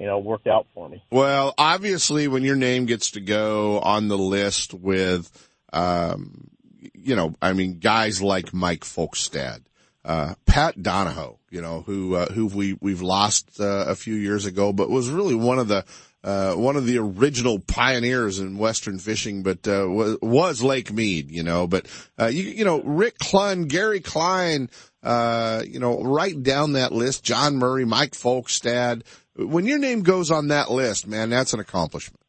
you 0.00 0.06
know, 0.06 0.18
worked 0.18 0.46
out 0.46 0.66
for 0.74 0.88
me. 0.88 1.04
Well, 1.10 1.52
obviously 1.58 2.26
when 2.26 2.42
your 2.42 2.56
name 2.56 2.86
gets 2.86 3.10
to 3.12 3.20
go 3.20 3.78
on 3.80 4.08
the 4.08 4.16
list 4.16 4.72
with, 4.72 5.30
um, 5.74 6.48
you 6.94 7.14
know, 7.14 7.34
I 7.42 7.52
mean, 7.52 7.80
guys 7.80 8.22
like 8.22 8.54
Mike 8.54 8.80
Folkestad, 8.80 9.60
uh, 10.02 10.34
Pat 10.46 10.82
Donahoe, 10.82 11.38
you 11.50 11.60
know, 11.60 11.82
who, 11.82 12.14
uh, 12.14 12.32
who 12.32 12.46
we, 12.46 12.78
we've 12.80 13.02
lost, 13.02 13.60
uh, 13.60 13.84
a 13.88 13.94
few 13.94 14.14
years 14.14 14.46
ago, 14.46 14.72
but 14.72 14.88
was 14.88 15.10
really 15.10 15.34
one 15.34 15.58
of 15.58 15.68
the, 15.68 15.84
uh, 16.24 16.54
one 16.54 16.76
of 16.76 16.86
the 16.86 16.96
original 16.98 17.58
pioneers 17.58 18.38
in 18.38 18.56
Western 18.56 18.98
fishing, 18.98 19.42
but, 19.42 19.68
uh, 19.68 19.86
was, 19.86 20.16
was 20.22 20.62
Lake 20.62 20.90
Mead, 20.90 21.30
you 21.30 21.42
know, 21.42 21.66
but, 21.66 21.86
uh, 22.18 22.26
you, 22.26 22.44
you 22.44 22.64
know, 22.64 22.80
Rick 22.82 23.18
Clunn, 23.18 23.68
Gary 23.68 24.00
Klein, 24.00 24.70
uh, 25.02 25.62
you 25.66 25.78
know, 25.78 26.02
right 26.02 26.42
down 26.42 26.72
that 26.72 26.92
list, 26.92 27.22
John 27.22 27.56
Murray, 27.56 27.84
Mike 27.84 28.12
Folkestad, 28.12 29.02
when 29.36 29.66
your 29.66 29.78
name 29.78 30.02
goes 30.02 30.30
on 30.30 30.48
that 30.48 30.70
list, 30.70 31.06
man, 31.06 31.30
that's 31.30 31.52
an 31.52 31.60
accomplishment. 31.60 32.20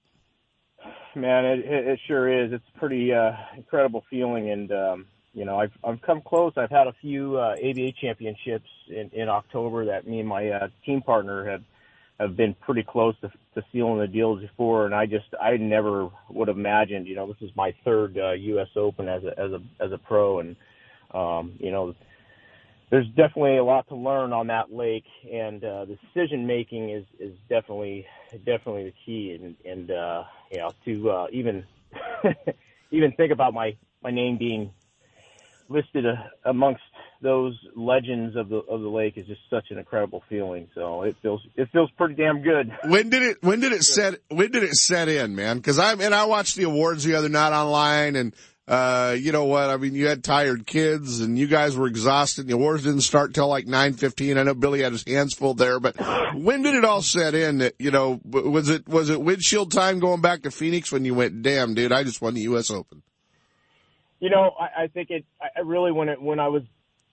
Man, 1.16 1.46
it, 1.46 1.66
it 1.66 2.00
sure 2.08 2.46
is. 2.46 2.54
It's 2.54 2.64
a 2.74 2.80
pretty 2.80 3.14
uh, 3.14 3.32
incredible 3.58 4.04
feeling, 4.10 4.50
and 4.50 4.72
um, 4.72 5.06
you 5.34 5.44
know, 5.44 5.60
I've 5.60 5.72
I've 5.84 6.02
come 6.02 6.22
close. 6.22 6.54
I've 6.56 6.70
had 6.70 6.88
a 6.88 6.94
few 7.02 7.38
uh, 7.38 7.56
ABA 7.62 7.94
championships 8.02 8.70
in, 8.88 9.10
in 9.14 9.28
October 9.28 9.86
that 9.86 10.08
me 10.08 10.20
and 10.20 10.30
my 10.30 10.50
uh, 10.50 10.68
team 10.86 11.02
partner 11.02 11.50
have 11.50 11.64
have 12.20 12.38
been 12.38 12.54
pretty 12.54 12.84
close 12.84 13.16
to, 13.22 13.32
to 13.56 13.66
sealing 13.74 14.00
the 14.00 14.08
deals 14.08 14.42
before, 14.42 14.86
and 14.86 14.96
I 14.96 15.06
just 15.06 15.26
I 15.42 15.58
never 15.58 16.10
would 16.30 16.48
have 16.48 16.58
imagined. 16.58 17.08
You 17.08 17.16
know, 17.16 17.28
this 17.28 17.42
is 17.42 17.50
my 17.56 17.74
third 17.84 18.18
uh, 18.18 18.32
U.S. 18.32 18.70
Open 18.78 19.10
as 19.10 19.24
a 19.24 19.38
as 19.40 19.52
a 19.52 19.62
as 19.84 19.92
a 19.92 19.98
pro, 19.98 20.40
and 20.40 20.56
um, 21.14 21.54
you 21.60 21.72
know, 21.72 21.94
there's 22.92 23.08
definitely 23.08 23.58
a 23.58 23.64
lot 23.64 23.88
to 23.88 23.96
learn 23.96 24.34
on 24.34 24.48
that 24.48 24.72
lake, 24.72 25.06
and 25.32 25.64
uh, 25.64 25.86
the 25.86 25.98
decision 26.14 26.46
making 26.46 26.90
is 26.90 27.06
is 27.20 27.34
definitely 27.50 28.06
definitely 28.46 28.84
the 28.84 28.94
key. 29.06 29.40
And 29.42 29.56
and 29.66 29.90
uh, 29.90 30.24
you 30.52 30.58
know 30.58 30.72
to 30.86 31.10
uh, 31.10 31.28
even 31.32 31.66
even 32.92 33.14
think 33.14 33.32
about 33.32 33.54
my 33.54 33.78
my 34.04 34.12
name 34.12 34.38
being 34.38 34.72
listed 35.70 36.06
uh, 36.06 36.16
amongst 36.44 36.82
those 37.22 37.58
legends 37.78 38.36
of 38.36 38.50
the 38.50 38.58
of 38.58 38.82
the 38.82 38.90
lake 38.90 39.18
is 39.18 39.26
just 39.26 39.42
such 39.50 39.72
an 39.72 39.78
incredible 39.78 40.22
feeling. 40.28 40.68
So 40.76 41.04
it 41.04 41.16
feels 41.22 41.42
it 41.56 41.70
feels 41.72 41.90
pretty 41.92 42.16
damn 42.16 42.42
good. 42.42 42.76
When 42.84 43.10
did 43.10 43.24
it 43.24 43.38
when 43.42 43.62
did 43.62 43.72
it 43.72 43.84
set 43.84 44.20
when 44.28 44.52
did 44.52 44.64
it 44.64 44.76
set 44.76 45.08
in, 45.08 45.34
man? 45.34 45.58
Because 45.58 45.80
I 45.80 45.94
and 45.94 46.14
I 46.14 46.26
watched 46.26 46.58
the 46.58 46.64
awards 46.64 47.06
the 47.06 47.16
other 47.16 47.30
night 47.30 47.54
online 47.54 48.18
and 48.18 48.36
uh, 48.72 49.12
you 49.20 49.34
know 49.34 49.44
what? 49.44 49.70
I 49.70 49.76
mean, 49.76 49.96
you 49.96 50.08
had 50.08 50.24
tired 50.24 50.66
kids 50.66 51.20
and 51.20 51.38
you 51.38 51.46
guys 51.46 51.76
were 51.76 51.88
exhausted. 51.88 52.48
The 52.48 52.54
awards 52.54 52.84
didn't 52.84 53.02
start 53.02 53.34
till 53.34 53.50
like 53.50 53.66
9.15. 53.66 54.40
I 54.40 54.44
know 54.44 54.54
Billy 54.54 54.82
had 54.82 54.94
his 54.94 55.04
hands 55.06 55.34
full 55.34 55.56
there, 55.56 55.82
but 55.82 55.98
when 56.36 56.62
did 56.62 56.76
it 56.76 56.86
all 56.86 57.02
set 57.02 57.36
in 57.36 57.58
that, 57.58 57.74
you 57.80 57.92
know, 57.92 58.22
was 58.24 58.70
it, 58.70 58.88
was 58.88 59.10
it 59.10 59.22
windshield 59.22 59.74
time 59.74 60.00
going 60.00 60.22
back 60.22 60.44
to 60.44 60.52
Phoenix 60.52 60.90
when 60.90 61.04
you 61.04 61.14
went, 61.14 61.42
damn, 61.42 61.74
dude, 61.74 61.92
I 61.92 62.06
just 62.06 62.22
won 62.22 62.34
the 62.34 62.44
U.S. 62.44 62.72
Open? 62.72 63.04
You 64.22 64.30
know, 64.30 64.56
I, 64.58 64.84
I 64.84 64.88
think 64.88 65.10
it, 65.10 65.26
I 65.42 65.60
really, 65.66 65.92
when 65.92 66.08
it, 66.08 66.22
when 66.22 66.40
I 66.40 66.48
was 66.48 66.64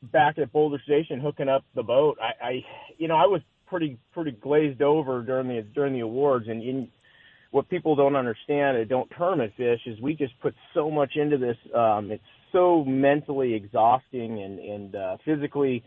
back 0.01 0.39
at 0.39 0.53
Boulder 0.53 0.81
Station 0.85 1.19
hooking 1.19 1.49
up 1.49 1.65
the 1.75 1.83
boat, 1.83 2.19
I, 2.23 2.47
I, 2.47 2.65
you 2.99 3.09
know, 3.09 3.17
I 3.17 3.27
was 3.27 3.41
pretty, 3.67 3.99
pretty 4.13 4.31
glazed 4.31 4.81
over 4.81 5.23
during 5.23 5.49
the, 5.49 5.63
during 5.63 5.93
the 5.93 6.01
awards 6.01 6.47
and, 6.47 6.63
in 6.63 6.89
what 7.51 7.69
people 7.69 7.97
don't 7.97 8.17
understand 8.17 8.77
and 8.77 8.89
don't 8.89 9.11
tournament 9.17 9.53
fish 9.57 9.81
is 9.87 9.99
we 10.01 10.15
just 10.15 10.39
put 10.41 10.55
so 10.75 10.91
much 10.91 11.13
into 11.17 11.39
this. 11.39 11.57
Um, 11.75 12.11
it's 12.11 12.23
so 12.53 12.85
mentally 12.85 13.55
exhausting 13.55 14.43
and 14.43 14.59
and 14.59 14.95
uh, 14.95 15.17
physically 15.25 15.83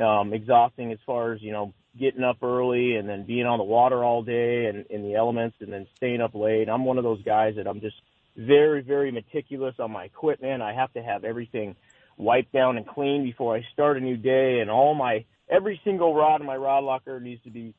um, 0.00 0.32
exhausting 0.32 0.92
as 0.92 0.98
far 1.04 1.32
as 1.32 1.42
you 1.42 1.52
know 1.52 1.74
getting 1.98 2.22
up 2.22 2.42
early 2.42 2.94
and 2.96 3.08
then 3.08 3.24
being 3.26 3.46
on 3.46 3.58
the 3.58 3.64
water 3.64 4.04
all 4.04 4.22
day 4.22 4.66
and 4.66 4.86
in 4.90 5.02
the 5.02 5.16
elements 5.16 5.56
and 5.60 5.72
then 5.72 5.86
staying 5.96 6.20
up 6.20 6.34
late. 6.34 6.68
I'm 6.68 6.84
one 6.84 6.98
of 6.98 7.04
those 7.04 7.22
guys 7.24 7.54
that 7.56 7.66
I'm 7.66 7.80
just 7.80 7.96
very 8.36 8.80
very 8.80 9.10
meticulous 9.10 9.74
on 9.80 9.90
my 9.90 10.04
equipment. 10.04 10.62
I 10.62 10.74
have 10.74 10.92
to 10.92 11.02
have 11.02 11.24
everything 11.24 11.74
wiped 12.16 12.52
down 12.52 12.76
and 12.76 12.86
clean 12.86 13.24
before 13.24 13.56
I 13.56 13.64
start 13.72 13.96
a 13.96 14.00
new 14.00 14.16
day, 14.16 14.60
and 14.60 14.70
all 14.70 14.94
my 14.94 15.24
every 15.48 15.80
single 15.84 16.14
rod 16.14 16.40
in 16.40 16.46
my 16.46 16.56
rod 16.56 16.84
locker 16.84 17.18
needs 17.18 17.42
to 17.42 17.50
be 17.50 17.74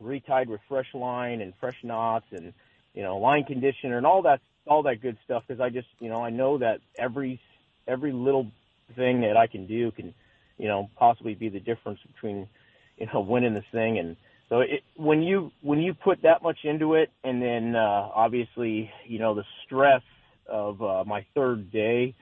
retied 0.00 0.48
with 0.48 0.60
fresh 0.68 0.92
line 0.94 1.40
and 1.40 1.52
fresh 1.60 1.76
knots 1.82 2.26
and 2.32 2.52
you 2.94 3.02
know 3.02 3.18
line 3.18 3.44
conditioner 3.44 3.96
and 3.96 4.06
all 4.06 4.22
that 4.22 4.40
all 4.66 4.82
that 4.82 5.02
good 5.02 5.16
stuff 5.24 5.42
because 5.46 5.60
I 5.60 5.68
just 5.68 5.88
you 5.98 6.08
know 6.08 6.22
I 6.24 6.30
know 6.30 6.58
that 6.58 6.80
every 6.98 7.40
every 7.86 8.12
little 8.12 8.50
thing 8.96 9.22
that 9.22 9.36
I 9.36 9.46
can 9.46 9.66
do 9.66 9.90
can 9.90 10.14
you 10.58 10.68
know 10.68 10.90
possibly 10.96 11.34
be 11.34 11.48
the 11.48 11.60
difference 11.60 12.00
between 12.12 12.48
you 12.96 13.06
know 13.12 13.20
winning 13.28 13.54
this 13.54 13.64
thing. 13.72 13.98
And 13.98 14.16
so 14.48 14.60
it, 14.60 14.82
when 14.96 15.22
you 15.22 15.50
when 15.62 15.80
you 15.80 15.94
put 15.94 16.22
that 16.22 16.42
much 16.42 16.58
into 16.64 16.94
it 16.94 17.10
and 17.22 17.42
then 17.42 17.76
uh, 17.76 18.08
obviously 18.14 18.90
you 19.06 19.18
know 19.18 19.34
the 19.34 19.44
stress 19.64 20.02
of 20.46 20.82
uh, 20.82 21.04
my 21.06 21.24
third 21.34 21.70
day 21.72 22.14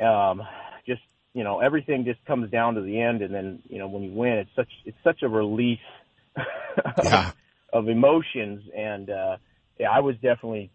um, 0.00 0.42
just 0.86 1.02
you 1.34 1.44
know 1.44 1.60
everything 1.60 2.04
just 2.04 2.24
comes 2.26 2.50
down 2.50 2.74
to 2.74 2.82
the 2.82 3.00
end. 3.00 3.22
And 3.22 3.34
then 3.34 3.62
you 3.68 3.78
know 3.78 3.88
when 3.88 4.02
you 4.02 4.12
win 4.12 4.34
it's 4.34 4.50
such 4.56 4.70
it's 4.84 4.98
such 5.04 5.22
a 5.22 5.28
release 5.28 5.78
Yeah. 7.02 7.32
of 7.72 7.88
emotions. 7.88 8.62
And 8.76 9.10
uh 9.10 9.36
yeah 9.78 9.90
I 9.90 10.00
was 10.00 10.14
definitely 10.16 10.70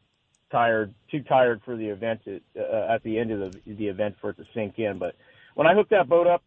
tired 0.51 0.93
too 1.09 1.23
tired 1.23 1.61
for 1.65 1.75
the 1.75 1.87
event 1.87 2.21
to, 2.25 2.39
uh, 2.59 2.93
at 2.93 3.03
the 3.03 3.17
end 3.17 3.31
of 3.31 3.53
the 3.53 3.73
the 3.75 3.87
event 3.87 4.15
for 4.21 4.31
it 4.31 4.37
to 4.37 4.45
sink 4.53 4.77
in. 4.77 4.97
But 4.99 5.15
when 5.55 5.67
I 5.67 5.73
hooked 5.73 5.91
that 5.91 6.09
boat 6.09 6.27
up 6.27 6.43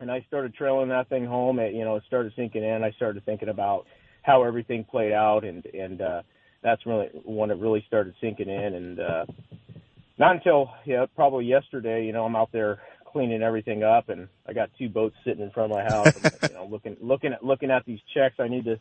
and 0.00 0.10
I 0.10 0.24
started 0.26 0.54
trailing 0.54 0.88
that 0.88 1.08
thing 1.08 1.24
home 1.24 1.58
it 1.58 1.74
you 1.74 1.84
know 1.84 1.96
it 1.96 2.04
started 2.06 2.32
sinking 2.36 2.64
in. 2.64 2.82
I 2.82 2.90
started 2.92 3.24
thinking 3.24 3.48
about 3.48 3.86
how 4.22 4.42
everything 4.42 4.84
played 4.84 5.12
out 5.12 5.44
and 5.44 5.64
and 5.66 6.00
uh 6.00 6.22
that's 6.62 6.84
really 6.86 7.08
when 7.24 7.50
it 7.50 7.58
really 7.58 7.84
started 7.86 8.14
sinking 8.20 8.48
in. 8.48 8.74
And 8.74 9.00
uh 9.00 9.26
not 10.18 10.36
until 10.36 10.70
yeah 10.84 11.06
probably 11.14 11.44
yesterday 11.44 12.04
you 12.04 12.12
know 12.12 12.24
i'm 12.24 12.36
out 12.36 12.50
there 12.52 12.80
cleaning 13.14 13.42
everything 13.42 13.82
up 13.84 14.08
and 14.10 14.28
i 14.46 14.52
got 14.52 14.68
two 14.76 14.88
boats 14.90 15.14
sitting 15.24 15.42
in 15.42 15.50
front 15.52 15.70
of 15.72 15.78
my 15.78 15.84
house 15.84 16.10
and, 16.16 16.30
you 16.48 16.52
know 16.54 16.66
looking 16.70 16.96
looking 17.00 17.32
at 17.32 17.42
looking 17.44 17.70
at 17.70 17.84
these 17.86 18.00
checks 18.12 18.34
i 18.40 18.48
need 18.48 18.64
to 18.64 18.78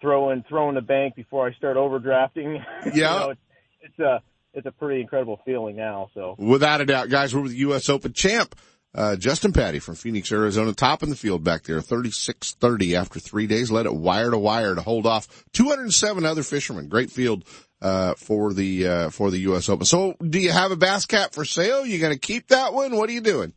throw 0.00 0.30
in 0.30 0.42
throw 0.48 0.68
in 0.70 0.74
the 0.74 0.80
bank 0.80 1.14
before 1.14 1.46
i 1.46 1.52
start 1.54 1.76
overdrafting 1.76 2.64
You 2.86 2.92
Yeah. 2.94 3.18
know, 3.18 3.30
it's, 3.30 3.40
it's 3.82 3.98
a 3.98 4.22
it's 4.54 4.66
a 4.66 4.70
pretty 4.72 5.00
incredible 5.02 5.40
feeling 5.44 5.76
now 5.76 6.08
so 6.14 6.34
Without 6.38 6.80
a 6.80 6.86
doubt, 6.86 7.08
guys, 7.10 7.32
we're 7.34 7.42
with 7.42 7.52
the 7.52 7.58
U.S. 7.58 7.88
Open 7.88 8.12
champ, 8.12 8.56
uh, 8.94 9.14
Justin 9.14 9.52
Patti 9.52 9.78
from 9.78 9.94
Phoenix, 9.94 10.32
Arizona, 10.32 10.72
top 10.72 11.04
in 11.04 11.10
the 11.10 11.14
field 11.16 11.44
back 11.44 11.62
there, 11.64 11.78
36-30 11.80 12.94
after 12.98 13.20
three 13.20 13.46
days, 13.46 13.70
led 13.70 13.86
it 13.86 13.94
wire 13.94 14.30
to 14.30 14.38
wire 14.38 14.74
to 14.74 14.82
hold 14.82 15.06
off 15.06 15.44
207 15.52 16.24
other 16.24 16.42
fishermen. 16.42 16.88
Great 16.88 17.10
field, 17.12 17.44
uh, 17.82 18.14
for 18.14 18.52
the, 18.52 18.86
uh, 18.86 19.10
for 19.10 19.30
the 19.30 19.38
U.S. 19.40 19.68
Open. 19.68 19.86
So 19.86 20.14
do 20.22 20.38
you 20.38 20.50
have 20.52 20.70
a 20.72 20.76
Bass 20.76 21.06
Cat 21.06 21.32
for 21.34 21.44
sale? 21.44 21.84
You 21.86 21.98
gonna 22.00 22.16
keep 22.18 22.48
that 22.48 22.72
one? 22.74 22.96
What 22.96 23.08
are 23.08 23.12
you 23.12 23.20
doing? 23.20 23.52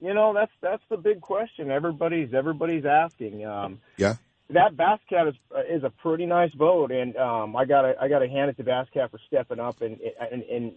you 0.00 0.12
know 0.12 0.34
that's 0.34 0.50
that's 0.60 0.82
the 0.90 0.96
big 0.98 1.20
question 1.22 1.70
everybody's 1.70 2.34
everybody's 2.34 2.84
asking 2.84 3.46
um 3.46 3.80
Yeah. 3.96 4.16
that 4.50 4.76
Bass 4.76 4.98
Cat 5.08 5.28
is 5.28 5.34
is 5.70 5.84
a 5.84 5.88
pretty 5.90 6.26
nice 6.26 6.50
boat, 6.52 6.90
and 6.90 7.16
um, 7.16 7.56
I 7.56 7.64
gotta 7.64 7.94
I 7.98 8.08
gotta 8.08 8.28
hand 8.28 8.50
it 8.50 8.56
to 8.58 8.64
Bass 8.64 8.86
Cat 8.92 9.10
for 9.12 9.18
stepping 9.28 9.60
up. 9.60 9.80
And 9.80 9.98
in 10.32 10.42
in 10.42 10.72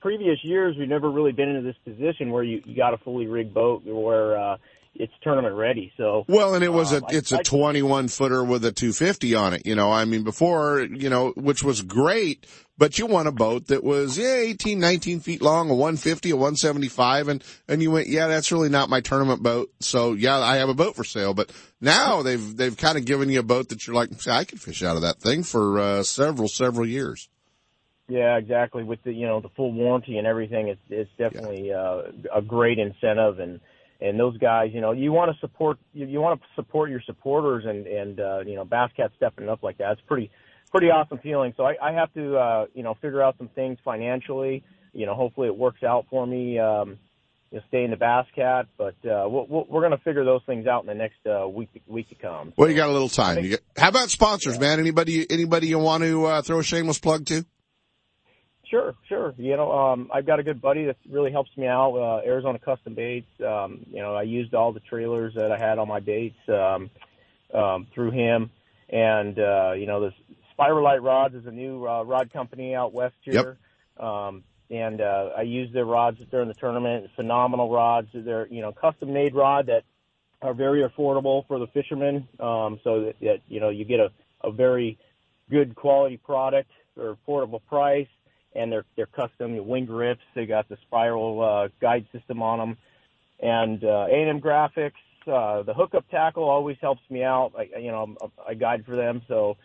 previous 0.00 0.42
years, 0.42 0.76
we've 0.76 0.88
never 0.88 1.10
really 1.10 1.32
been 1.32 1.48
into 1.50 1.62
this 1.62 1.76
position 1.84 2.30
where 2.30 2.42
you 2.42 2.62
you 2.64 2.74
got 2.74 2.94
a 2.94 2.98
fully 2.98 3.26
rigged 3.26 3.54
boat 3.54 3.82
where 3.84 4.36
uh, 4.38 4.56
it's 4.98 5.12
tournament 5.22 5.54
ready. 5.54 5.92
So 5.96 6.24
Well, 6.28 6.54
and 6.54 6.62
it 6.64 6.72
was 6.72 6.92
a, 6.92 6.96
Um, 6.98 7.04
I- 7.10 7.14
it's 7.14 7.32
a 7.32 7.38
I- 7.38 7.42
21 7.42 8.08
footer 8.08 8.42
with 8.44 8.64
a 8.64 8.72
250 8.72 9.34
on 9.34 9.54
it, 9.54 9.64
you 9.64 9.74
know, 9.74 9.90
I 9.92 10.04
mean, 10.04 10.24
before, 10.24 10.80
you 10.80 11.08
know, 11.08 11.30
which 11.36 11.62
was 11.62 11.82
great, 11.82 12.46
but 12.76 12.98
you 12.98 13.06
want 13.06 13.28
a 13.28 13.32
boat 13.32 13.68
that 13.68 13.82
was, 13.84 14.18
yeah, 14.18 14.34
18, 14.36 14.78
19 14.80 15.20
feet 15.20 15.40
long, 15.42 15.70
a 15.70 15.74
150, 15.74 16.30
a 16.30 16.36
175, 16.36 17.28
and, 17.28 17.42
and 17.68 17.82
you 17.82 17.90
went, 17.90 18.08
yeah, 18.08 18.26
that's 18.26 18.50
really 18.52 18.68
not 18.68 18.88
my 18.90 19.00
tournament 19.00 19.42
boat. 19.42 19.70
So 19.80 20.12
yeah, 20.14 20.38
I 20.38 20.56
have 20.56 20.68
a 20.68 20.74
boat 20.74 20.96
for 20.96 21.04
sale, 21.04 21.34
but 21.34 21.50
now 21.80 22.22
they've, 22.22 22.56
they've 22.56 22.76
kind 22.76 22.98
of 22.98 23.04
given 23.04 23.28
you 23.30 23.40
a 23.40 23.44
boat 23.44 23.68
that 23.68 23.86
you're 23.86 23.96
like, 23.96 24.10
I 24.28 24.44
could 24.44 24.60
fish 24.60 24.82
out 24.82 24.96
of 24.96 25.02
that 25.02 25.20
thing 25.20 25.42
for, 25.44 25.78
uh, 25.78 26.02
several, 26.02 26.48
several 26.48 26.86
years. 26.86 27.28
yeah, 28.08 28.36
exactly. 28.38 28.82
With 28.84 29.02
the 29.04 29.12
you 29.12 29.26
know 29.26 29.40
the 29.40 29.50
full 29.50 29.70
warranty 29.70 30.16
and 30.16 30.26
everything, 30.26 30.68
it's 30.68 30.80
it's 30.88 31.10
definitely 31.18 31.72
uh, 31.72 32.02
a 32.34 32.40
great 32.40 32.78
incentive. 32.78 33.38
And 33.38 33.60
and 34.00 34.18
those 34.18 34.36
guys, 34.38 34.70
you 34.72 34.80
know, 34.80 34.92
you 34.92 35.12
want 35.12 35.32
to 35.32 35.38
support 35.40 35.78
you, 35.92 36.06
you 36.06 36.20
want 36.20 36.40
to 36.40 36.46
support 36.54 36.90
your 36.90 37.00
supporters, 37.04 37.64
and 37.66 37.86
and 37.86 38.20
uh, 38.20 38.40
you 38.40 38.54
know 38.54 38.64
Bass 38.64 38.90
Cat 38.96 39.10
stepping 39.16 39.48
up 39.48 39.62
like 39.62 39.78
that. 39.78 39.92
It's 39.92 40.00
pretty 40.02 40.30
pretty 40.70 40.88
awesome 40.88 41.18
feeling. 41.18 41.54
So 41.56 41.64
I, 41.64 41.74
I 41.82 41.92
have 41.92 42.12
to 42.14 42.36
uh, 42.36 42.66
you 42.74 42.82
know 42.82 42.94
figure 42.94 43.22
out 43.22 43.36
some 43.38 43.48
things 43.48 43.78
financially. 43.84 44.62
You 44.92 45.06
know, 45.06 45.14
hopefully 45.14 45.48
it 45.48 45.56
works 45.56 45.82
out 45.82 46.06
for 46.10 46.26
me. 46.26 46.58
Um, 46.58 46.98
you 47.50 47.58
know, 47.58 47.64
stay 47.68 47.84
in 47.84 47.90
the 47.90 47.96
Bass 47.96 48.26
Cat, 48.34 48.66
but 48.76 48.94
uh, 49.04 49.26
we'll, 49.26 49.46
we'll, 49.48 49.66
we're 49.68 49.80
going 49.80 49.96
to 49.96 50.04
figure 50.04 50.24
those 50.24 50.42
things 50.44 50.66
out 50.66 50.82
in 50.82 50.86
the 50.86 50.94
next 50.94 51.18
uh, 51.26 51.48
week 51.48 51.70
week 51.86 52.08
to 52.10 52.14
come. 52.14 52.52
Well, 52.56 52.68
you 52.68 52.76
got 52.76 52.90
a 52.90 52.92
little 52.92 53.08
time. 53.08 53.42
You 53.42 53.50
got, 53.50 53.60
how 53.76 53.88
about 53.88 54.10
sponsors, 54.10 54.58
man? 54.58 54.80
Anybody, 54.80 55.26
anybody 55.30 55.68
you 55.68 55.78
want 55.78 56.02
to, 56.04 56.26
uh, 56.26 56.42
throw 56.42 56.58
a 56.58 56.62
shameless 56.62 56.98
plug 56.98 57.26
to? 57.26 57.46
Sure, 58.70 58.94
sure. 59.08 59.34
You 59.38 59.56
know, 59.56 59.72
um, 59.72 60.10
I've 60.12 60.26
got 60.26 60.40
a 60.40 60.42
good 60.42 60.60
buddy 60.60 60.84
that 60.86 60.96
really 61.08 61.32
helps 61.32 61.50
me 61.56 61.66
out. 61.66 61.96
Uh, 61.96 62.20
Arizona 62.26 62.58
Custom 62.58 62.94
Baits. 62.94 63.28
Um, 63.40 63.86
you 63.90 64.02
know, 64.02 64.14
I 64.14 64.22
used 64.22 64.54
all 64.54 64.72
the 64.72 64.80
trailers 64.80 65.34
that 65.36 65.50
I 65.50 65.58
had 65.58 65.78
on 65.78 65.88
my 65.88 66.00
baits 66.00 66.36
um, 66.48 66.90
um, 67.54 67.86
through 67.94 68.10
him, 68.10 68.50
and 68.90 69.38
uh, 69.38 69.72
you 69.72 69.86
know, 69.86 70.02
this 70.02 70.12
Spiralite 70.58 71.02
Rods 71.02 71.34
is 71.34 71.46
a 71.46 71.50
new 71.50 71.86
uh, 71.86 72.02
rod 72.02 72.30
company 72.30 72.74
out 72.74 72.92
west 72.92 73.14
here. 73.22 73.56
Um, 73.98 74.44
and 74.70 75.00
uh, 75.00 75.30
I 75.36 75.42
used 75.42 75.72
their 75.72 75.86
rods 75.86 76.18
during 76.30 76.48
the 76.48 76.54
tournament. 76.54 77.08
Phenomenal 77.16 77.70
rods. 77.70 78.08
They're 78.12 78.46
you 78.48 78.60
know 78.60 78.72
custom 78.72 79.14
made 79.14 79.34
rod 79.34 79.66
that 79.66 79.84
are 80.42 80.52
very 80.52 80.86
affordable 80.86 81.46
for 81.48 81.58
the 81.58 81.68
fishermen. 81.68 82.28
Um, 82.38 82.80
so 82.84 83.04
that, 83.04 83.14
that 83.22 83.40
you 83.48 83.60
know 83.60 83.70
you 83.70 83.86
get 83.86 84.00
a, 84.00 84.10
a 84.44 84.52
very 84.52 84.98
good 85.50 85.74
quality 85.74 86.18
product 86.18 86.70
for 86.94 87.16
affordable 87.16 87.62
price 87.66 88.08
and 88.58 88.70
they're 88.72 88.84
they're 88.96 89.06
custom 89.06 89.66
wing 89.66 89.86
grips. 89.86 90.22
They 90.34 90.46
got 90.46 90.68
the 90.68 90.76
spiral 90.86 91.42
uh, 91.42 91.68
guide 91.80 92.06
system 92.12 92.42
on 92.42 92.58
them, 92.58 92.76
and 93.40 93.82
uh, 93.84 94.06
A&M 94.10 94.40
Graphics. 94.40 94.92
Uh, 95.26 95.62
the 95.62 95.74
hookup 95.74 96.08
tackle 96.10 96.44
always 96.44 96.76
helps 96.80 97.02
me 97.10 97.22
out. 97.22 97.52
I, 97.58 97.78
you 97.78 97.90
know, 97.90 98.16
I 98.46 98.54
guide 98.54 98.84
for 98.86 98.96
them, 98.96 99.20
so 99.28 99.56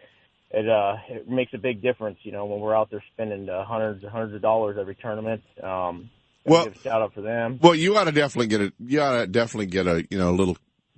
it 0.51 0.67
uh, 0.69 0.95
it 1.09 1.29
makes 1.29 1.53
a 1.53 1.57
big 1.57 1.81
difference. 1.81 2.17
You 2.23 2.31
know, 2.31 2.45
when 2.45 2.59
we're 2.59 2.75
out 2.75 2.89
there 2.91 3.03
spending 3.13 3.49
uh, 3.49 3.63
hundreds 3.65 4.03
and 4.03 4.11
hundreds 4.11 4.35
of 4.35 4.41
dollars 4.41 4.77
every 4.79 4.95
tournament. 4.95 5.41
Um, 5.61 6.09
Well- 6.45 6.67
shout 6.83 7.01
out 7.01 7.13
for 7.13 7.21
them. 7.21 7.59
Well, 7.61 7.75
you 7.75 7.95
ought 7.97 8.03
to 8.05 8.11
definitely 8.11 8.47
get 8.47 8.61
a, 8.61 8.73
you 8.79 9.01
ought 9.01 9.19
to 9.21 9.27
definitely 9.27 9.67
get 9.67 9.87
a, 9.87 10.05
you 10.09 10.17
know, 10.17 10.29
a 10.31 10.35
little, 10.35 10.57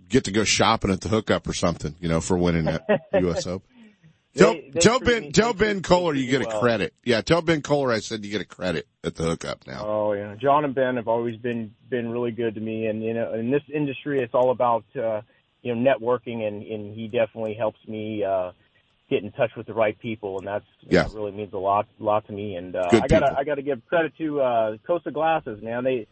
get 0.09 0.23
to 0.23 0.31
go 0.31 0.43
shopping 0.43 0.91
at 0.91 1.01
the 1.01 1.09
hookup 1.09 1.47
or 1.47 1.53
something, 1.53 1.95
you 1.99 2.09
know, 2.09 2.19
for 2.19 2.35
winning 2.37 2.65
that 2.65 2.83
US 3.13 3.45
Open. 3.47 3.67
Tell, 4.37 4.53
They- 4.53 4.69
they 4.73 4.79
tell 4.81 4.99
Ben, 4.99 5.21
me- 5.23 5.31
tell 5.31 5.53
Ben 5.53 5.81
Kohler 5.81 6.13
you 6.13 6.29
get 6.29 6.41
a 6.41 6.59
credit. 6.59 6.93
Yeah, 7.05 7.21
tell 7.21 7.41
Ben 7.41 7.61
Kohler 7.61 7.91
I 7.93 7.99
said 7.99 8.25
you 8.25 8.31
get 8.31 8.41
a 8.41 8.45
credit 8.45 8.85
at 9.03 9.15
the 9.15 9.23
hookup 9.23 9.65
now. 9.65 9.83
Oh 9.85 10.13
yeah, 10.13 10.35
John 10.35 10.65
and 10.65 10.75
Ben 10.75 10.97
have 10.97 11.07
always 11.07 11.37
been 11.37 11.73
been 11.89 12.09
really 12.09 12.31
good 12.31 12.55
to 12.55 12.61
me, 12.61 12.87
and 12.87 13.01
you 13.03 13.13
know, 13.13 13.33
in 13.33 13.49
this 13.51 13.63
industry, 13.73 14.21
it's 14.21 14.33
all 14.33 14.51
about 14.51 14.83
uh, 14.95 15.21
you 15.61 15.73
know 15.73 15.95
networking, 15.97 16.45
and 16.47 16.63
and 16.63 16.93
he 16.93 17.07
definitely 17.07 17.53
helps 17.53 17.79
me 17.87 18.23
uh, 18.25 18.51
get 19.09 19.23
in 19.23 19.31
touch 19.31 19.51
with 19.55 19.67
the 19.67 19.73
right 19.73 19.97
people, 19.99 20.39
and 20.39 20.47
that's 20.47 20.65
Yeah. 20.89 21.03
that 21.03 21.13
really 21.13 21.31
means 21.31 21.53
a 21.53 21.57
lot 21.57 21.87
lot 21.99 22.25
to 22.27 22.33
me. 22.33 22.55
And 22.55 22.75
uh, 22.75 22.89
Good 22.89 23.03
I 23.03 23.07
gotta 23.07 23.25
people. 23.27 23.37
I 23.39 23.43
gotta 23.45 23.61
give 23.61 23.85
credit 23.87 24.13
to 24.17 24.41
uh, 24.41 24.77
Costa 24.85 25.11
Glasses, 25.11 25.61
man. 25.63 25.83
They 25.85 26.07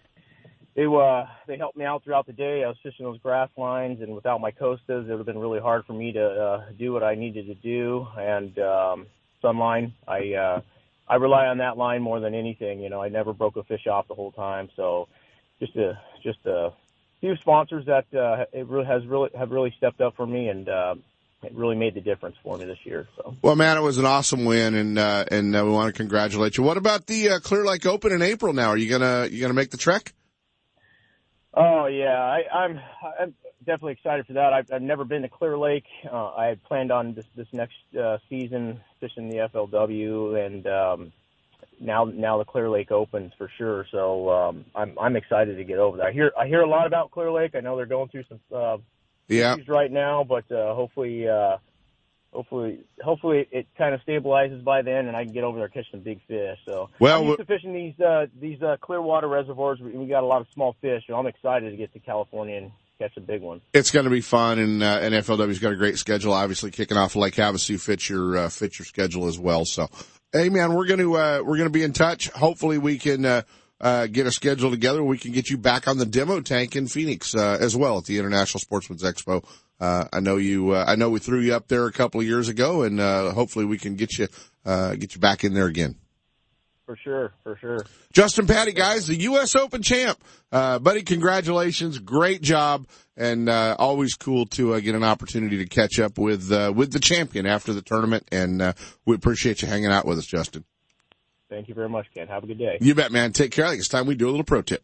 they 0.76 0.86
uh 0.86 1.26
they 1.48 1.58
helped 1.58 1.78
me 1.78 1.86
out 1.86 2.04
throughout 2.04 2.26
the 2.26 2.34
day. 2.34 2.64
I 2.64 2.68
was 2.68 2.78
fishing 2.82 3.06
those 3.06 3.20
grass 3.20 3.50
lines, 3.58 4.02
and 4.02 4.16
without 4.16 4.42
my 4.42 4.52
Costas, 4.52 5.06
it 5.06 5.10
would 5.10 5.20
have 5.20 5.26
been 5.26 5.38
really 5.40 5.60
hard 5.60 5.86
for 5.86 5.94
me 5.94 6.12
to 6.14 6.26
uh, 6.26 6.66
do 6.78 6.92
what 6.92 7.04
I 7.04 7.16
needed 7.16 7.48
to 7.48 7.56
do. 7.56 8.08
And 8.18 8.58
um, 8.60 9.08
Sunline, 9.44 9.94
I 10.08 10.34
uh, 10.34 10.62
I 11.08 11.16
rely 11.16 11.48
on 11.48 11.60
that 11.60 11.78
line 11.78 12.02
more 12.02 12.20
than 12.20 12.34
anything. 12.34 12.80
You 12.80 12.90
know, 12.90 13.02
I 13.02 13.10
never 13.10 13.34
broke 13.34 13.56
a 13.56 13.64
fish 13.64 13.88
off 13.88 14.08
the 14.08 14.16
whole 14.16 14.32
time. 14.32 14.70
So 14.76 15.08
just 15.60 15.76
a 15.76 16.00
just 16.24 16.46
a 16.46 16.72
few 17.22 17.36
sponsors 17.38 17.86
that 17.86 18.06
uh, 18.14 18.46
it 18.52 18.68
really 18.68 18.86
has 18.86 19.06
really 19.06 19.30
have 19.38 19.52
really 19.52 19.74
stepped 19.78 20.02
up 20.02 20.16
for 20.16 20.26
me, 20.26 20.48
and 20.48 20.68
uh, 20.68 20.96
it 21.44 21.54
really 21.54 21.76
made 21.76 21.94
the 21.94 22.02
difference 22.02 22.36
for 22.42 22.58
me 22.58 22.66
this 22.66 22.80
year. 22.84 23.08
So 23.16 23.36
Well, 23.42 23.56
man, 23.56 23.78
it 23.78 23.82
was 23.82 23.98
an 23.98 24.06
awesome 24.06 24.46
win 24.46 24.76
and, 24.76 24.98
uh, 24.98 25.26
and 25.30 25.56
uh, 25.56 25.64
we 25.64 25.72
want 25.72 25.94
to 25.94 25.98
congratulate 25.98 26.58
you. 26.58 26.64
What 26.64 26.78
about 26.78 27.08
the, 27.08 27.30
uh, 27.30 27.40
Clear 27.40 27.66
Lake 27.66 27.86
Open 27.86 28.12
in 28.12 28.22
April 28.22 28.54
now? 28.54 28.70
Are 28.70 28.78
you 28.78 28.90
gonna, 28.90 29.28
you 29.30 29.42
gonna 29.42 29.54
make 29.54 29.72
the 29.72 29.78
trek? 29.78 30.14
Oh 31.54 31.86
yeah, 31.86 32.20
I, 32.24 32.44
I'm 32.52 32.80
I'm 33.20 33.36
definitely 33.60 33.94
excited 33.94 34.26
for 34.26 34.34
that. 34.34 34.54
I've, 34.54 34.72
I've 34.72 34.82
never 34.82 35.06
been 35.06 35.22
to 35.22 35.30
Clear 35.30 35.58
Lake. 35.58 35.86
Uh, 36.12 36.32
I 36.34 36.48
had 36.48 36.64
planned 36.64 36.92
on 36.92 37.14
this 37.14 37.26
this 37.36 37.48
next 37.52 37.76
uh, 38.00 38.18
season 38.30 38.82
fishing 39.00 39.30
the 39.30 39.48
FLW, 39.54 40.46
and 40.46 40.68
um, 40.68 41.14
now 41.80 42.06
now 42.06 42.38
the 42.40 42.46
Clear 42.46 42.70
Lake 42.70 42.92
opens 42.92 43.34
for 43.38 43.50
sure. 43.58 43.86
So 43.92 44.30
um, 44.32 44.66
I'm 44.76 44.98
I'm 45.00 45.16
excited 45.16 45.56
to 45.58 45.64
get 45.64 45.78
over 45.78 45.98
there. 45.98 46.08
I 46.08 46.12
hear 46.12 46.32
I 46.40 46.48
hear 46.48 46.62
a 46.62 46.68
lot 46.70 46.88
about 46.88 47.12
Clear 47.12 47.32
Lake. 47.32 47.54
I 47.56 47.60
know 47.60 47.78
they're 47.78 47.86
going 47.86 48.10
through 48.10 48.24
some 48.30 48.40
uh, 48.54 48.78
Yeah. 49.28 49.54
issues 49.54 49.68
right 49.68 49.92
now, 49.92 50.24
but 50.24 50.52
uh, 50.52 50.74
hopefully 50.74 51.28
uh, 51.28 51.58
hopefully 52.34 52.80
hopefully 53.04 53.48
it 53.52 53.68
kind 53.78 53.94
of 53.94 54.02
stabilizes 54.08 54.64
by 54.64 54.82
then, 54.82 55.08
and 55.08 55.16
I 55.16 55.24
can 55.24 55.34
get 55.34 55.44
over 55.44 55.58
there 55.58 55.66
and 55.66 55.74
catch 55.74 55.90
some 55.92 56.02
big 56.02 56.20
fish. 56.28 56.58
So 56.66 56.90
Well, 57.00 57.22
I'm 57.22 57.28
used 57.28 57.40
to 57.40 57.46
fishing 57.46 57.74
these 57.74 58.00
uh, 58.00 58.26
these 58.40 58.62
uh, 58.62 58.78
clear 58.82 59.02
water 59.02 59.28
reservoirs. 59.28 59.80
We, 59.80 59.92
we 59.92 60.08
got 60.08 60.24
a 60.24 60.26
lot 60.26 60.42
of 60.42 60.48
small 60.54 60.76
fish, 60.82 61.04
and 61.08 61.18
I'm 61.18 61.28
excited 61.28 61.72
to 61.72 61.78
get 61.78 61.94
to 61.94 62.00
California 62.00 62.58
and 62.58 62.72
catch 63.00 63.16
a 63.18 63.22
big 63.22 63.42
one. 63.42 63.62
It's 63.74 63.92
going 63.92 64.06
to 64.06 64.10
be 64.10 64.22
fun, 64.22 64.60
and 64.60 64.84
uh, 64.84 65.00
and 65.02 65.14
FLW's 65.14 65.60
got 65.60 65.72
a 65.72 65.78
great 65.78 65.98
schedule. 65.98 66.34
Obviously, 66.34 66.72
kicking 66.72 66.98
off 66.98 67.16
Lake 67.16 67.36
Havasu 67.36 67.80
fits 67.80 68.10
your 68.10 68.38
uh, 68.38 68.50
fits 68.50 68.80
your 68.80 68.86
schedule 68.86 69.28
as 69.28 69.38
well. 69.40 69.66
So, 69.66 69.88
hey 70.32 70.50
man, 70.50 70.74
we're 70.74 70.88
going 70.88 71.00
to 71.00 71.16
uh, 71.16 71.42
we're 71.44 71.58
going 71.58 71.70
to 71.70 71.74
be 71.74 71.84
in 71.84 71.94
touch. 71.94 72.30
Hopefully, 72.30 72.78
we 72.78 72.98
can 72.98 73.26
uh, 73.26 73.42
uh, 73.80 74.08
get 74.08 74.26
a 74.26 74.32
schedule 74.32 74.72
together. 74.72 75.04
We 75.04 75.18
can 75.18 75.32
get 75.32 75.50
you 75.50 75.58
back 75.58 75.88
on 75.88 75.98
the 75.98 76.06
demo 76.06 76.40
tank 76.42 76.76
in 76.76 76.88
Phoenix 76.88 77.36
uh, 77.36 77.58
as 77.60 77.76
well 77.76 77.98
at 77.98 78.06
the 78.06 78.18
International 78.18 78.60
Sportsman's 78.60 79.04
Expo. 79.04 79.44
Uh, 79.84 80.08
I 80.14 80.22
know 80.22 80.38
you. 80.38 80.72
Uh, 80.72 80.86
I 80.88 80.96
know 80.96 81.10
we 81.10 81.20
threw 81.20 81.42
you 81.42 81.54
up 81.54 81.68
there 81.68 81.88
a 81.88 81.92
couple 81.92 82.22
of 82.22 82.26
years 82.26 82.48
ago, 82.48 82.84
and 82.84 83.02
uh, 83.02 83.32
hopefully, 83.32 83.66
we 83.66 83.78
can 83.78 83.96
get 83.96 84.18
you 84.18 84.30
uh, 84.66 84.96
get 84.96 85.14
you 85.14 85.20
back 85.20 85.44
in 85.44 85.54
there 85.54 85.66
again. 85.66 85.98
For 86.86 86.96
sure, 86.96 87.34
for 87.44 87.58
sure. 87.58 87.80
Justin 88.14 88.48
Patti, 88.48 88.72
guys, 88.72 89.08
the 89.08 89.16
U.S. 89.16 89.58
Open 89.58 89.82
champ. 89.82 90.24
Uh, 90.54 90.80
buddy, 90.80 91.02
congratulations. 91.02 92.00
Great 92.00 92.42
job. 92.42 92.88
And, 93.16 93.48
uh, 93.48 93.76
always 93.80 94.16
cool 94.16 94.46
to 94.48 94.74
uh, 94.74 94.80
get 94.80 94.94
an 94.94 95.04
opportunity 95.04 95.58
to 95.60 95.66
catch 95.66 96.00
up 96.00 96.18
with, 96.18 96.52
uh, 96.52 96.74
with 96.76 96.92
the 96.92 97.00
champion 97.00 97.46
after 97.46 97.72
the 97.72 97.82
tournament. 97.82 98.28
And, 98.32 98.62
uh, 98.62 98.74
we 99.06 99.16
appreciate 99.16 99.62
you 99.62 99.68
hanging 99.68 99.92
out 99.92 100.06
with 100.06 100.18
us, 100.18 100.26
Justin. 100.26 100.66
Thank 101.50 101.70
you 101.70 101.74
very 101.74 101.90
much, 101.90 102.08
Ken. 102.14 102.28
Have 102.28 102.44
a 102.44 102.48
good 102.48 102.58
day. 102.58 102.80
You 102.82 102.96
bet, 102.96 103.12
man. 103.12 103.32
Take 103.32 103.52
care. 103.52 103.66
I 103.66 103.70
think 103.70 103.80
it's 103.80 103.88
time 103.88 104.06
we 104.06 104.16
do 104.16 104.28
a 104.28 104.32
little 104.32 104.44
pro 104.44 104.62
tip. 104.62 104.84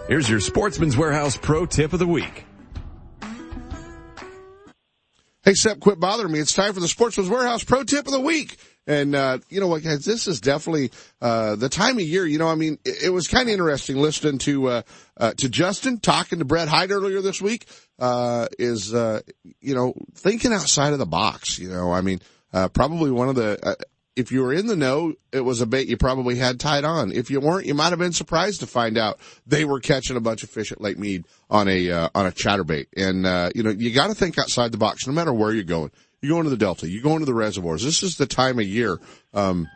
Here's 0.07 0.29
your 0.29 0.39
Sportsman's 0.39 0.97
Warehouse 0.97 1.37
Pro 1.37 1.65
Tip 1.65 1.93
of 1.93 1.99
the 1.99 2.07
Week. 2.07 2.45
Hey, 5.43 5.53
Sep, 5.53 5.79
quit 5.79 5.99
bothering 5.99 6.33
me. 6.33 6.39
It's 6.39 6.53
time 6.53 6.73
for 6.73 6.79
the 6.79 6.87
Sportsman's 6.87 7.29
Warehouse 7.29 7.63
Pro 7.63 7.83
Tip 7.83 8.07
of 8.07 8.11
the 8.11 8.19
Week. 8.19 8.57
And, 8.87 9.15
uh, 9.15 9.37
you 9.49 9.61
know 9.61 9.67
what, 9.67 9.83
guys, 9.83 10.03
this 10.03 10.27
is 10.27 10.41
definitely, 10.41 10.91
uh, 11.21 11.55
the 11.55 11.69
time 11.69 11.97
of 11.97 12.01
year, 12.01 12.25
you 12.25 12.39
know, 12.39 12.47
I 12.47 12.55
mean, 12.55 12.79
it, 12.83 13.03
it 13.03 13.09
was 13.11 13.27
kind 13.27 13.47
of 13.47 13.53
interesting 13.53 13.97
listening 13.97 14.39
to, 14.39 14.67
uh, 14.67 14.81
uh, 15.17 15.33
to 15.37 15.49
Justin 15.49 15.99
talking 15.99 16.39
to 16.39 16.45
Brett 16.45 16.67
Hite 16.67 16.91
earlier 16.91 17.21
this 17.21 17.41
week, 17.41 17.67
uh, 17.99 18.47
is, 18.57 18.93
uh, 18.93 19.21
you 19.61 19.75
know, 19.75 19.93
thinking 20.15 20.51
outside 20.51 20.93
of 20.93 20.99
the 20.99 21.05
box, 21.05 21.59
you 21.59 21.69
know, 21.69 21.91
I 21.91 22.01
mean, 22.01 22.21
uh, 22.53 22.67
probably 22.69 23.11
one 23.11 23.29
of 23.29 23.35
the, 23.35 23.59
uh, 23.65 23.75
if 24.15 24.31
you 24.31 24.41
were 24.41 24.53
in 24.53 24.67
the 24.67 24.75
know, 24.75 25.13
it 25.31 25.41
was 25.41 25.61
a 25.61 25.65
bait 25.65 25.87
you 25.87 25.97
probably 25.97 26.35
had 26.35 26.59
tied 26.59 26.83
on. 26.83 27.11
If 27.11 27.31
you 27.31 27.39
weren't, 27.39 27.65
you 27.65 27.73
might 27.73 27.89
have 27.89 27.99
been 27.99 28.11
surprised 28.11 28.59
to 28.59 28.67
find 28.67 28.97
out 28.97 29.19
they 29.47 29.63
were 29.63 29.79
catching 29.79 30.17
a 30.17 30.21
bunch 30.21 30.43
of 30.43 30.49
fish 30.49 30.71
at 30.71 30.81
Lake 30.81 30.99
Mead 30.99 31.25
on 31.49 31.67
a, 31.67 31.89
uh, 31.89 32.09
on 32.13 32.25
a 32.25 32.31
chatterbait. 32.31 32.87
And, 32.97 33.25
uh, 33.25 33.51
you 33.55 33.63
know, 33.63 33.69
you 33.69 33.91
gotta 33.93 34.13
think 34.13 34.37
outside 34.37 34.71
the 34.71 34.77
box 34.77 35.07
no 35.07 35.13
matter 35.13 35.33
where 35.33 35.53
you're 35.53 35.63
going. 35.63 35.91
You're 36.21 36.35
going 36.35 36.43
to 36.43 36.49
the 36.49 36.57
Delta, 36.57 36.89
you're 36.89 37.01
going 37.01 37.19
to 37.19 37.25
the 37.25 37.33
reservoirs. 37.33 37.83
This 37.83 38.03
is 38.03 38.17
the 38.17 38.27
time 38.27 38.59
of 38.59 38.65
year, 38.65 38.99
um, 39.33 39.67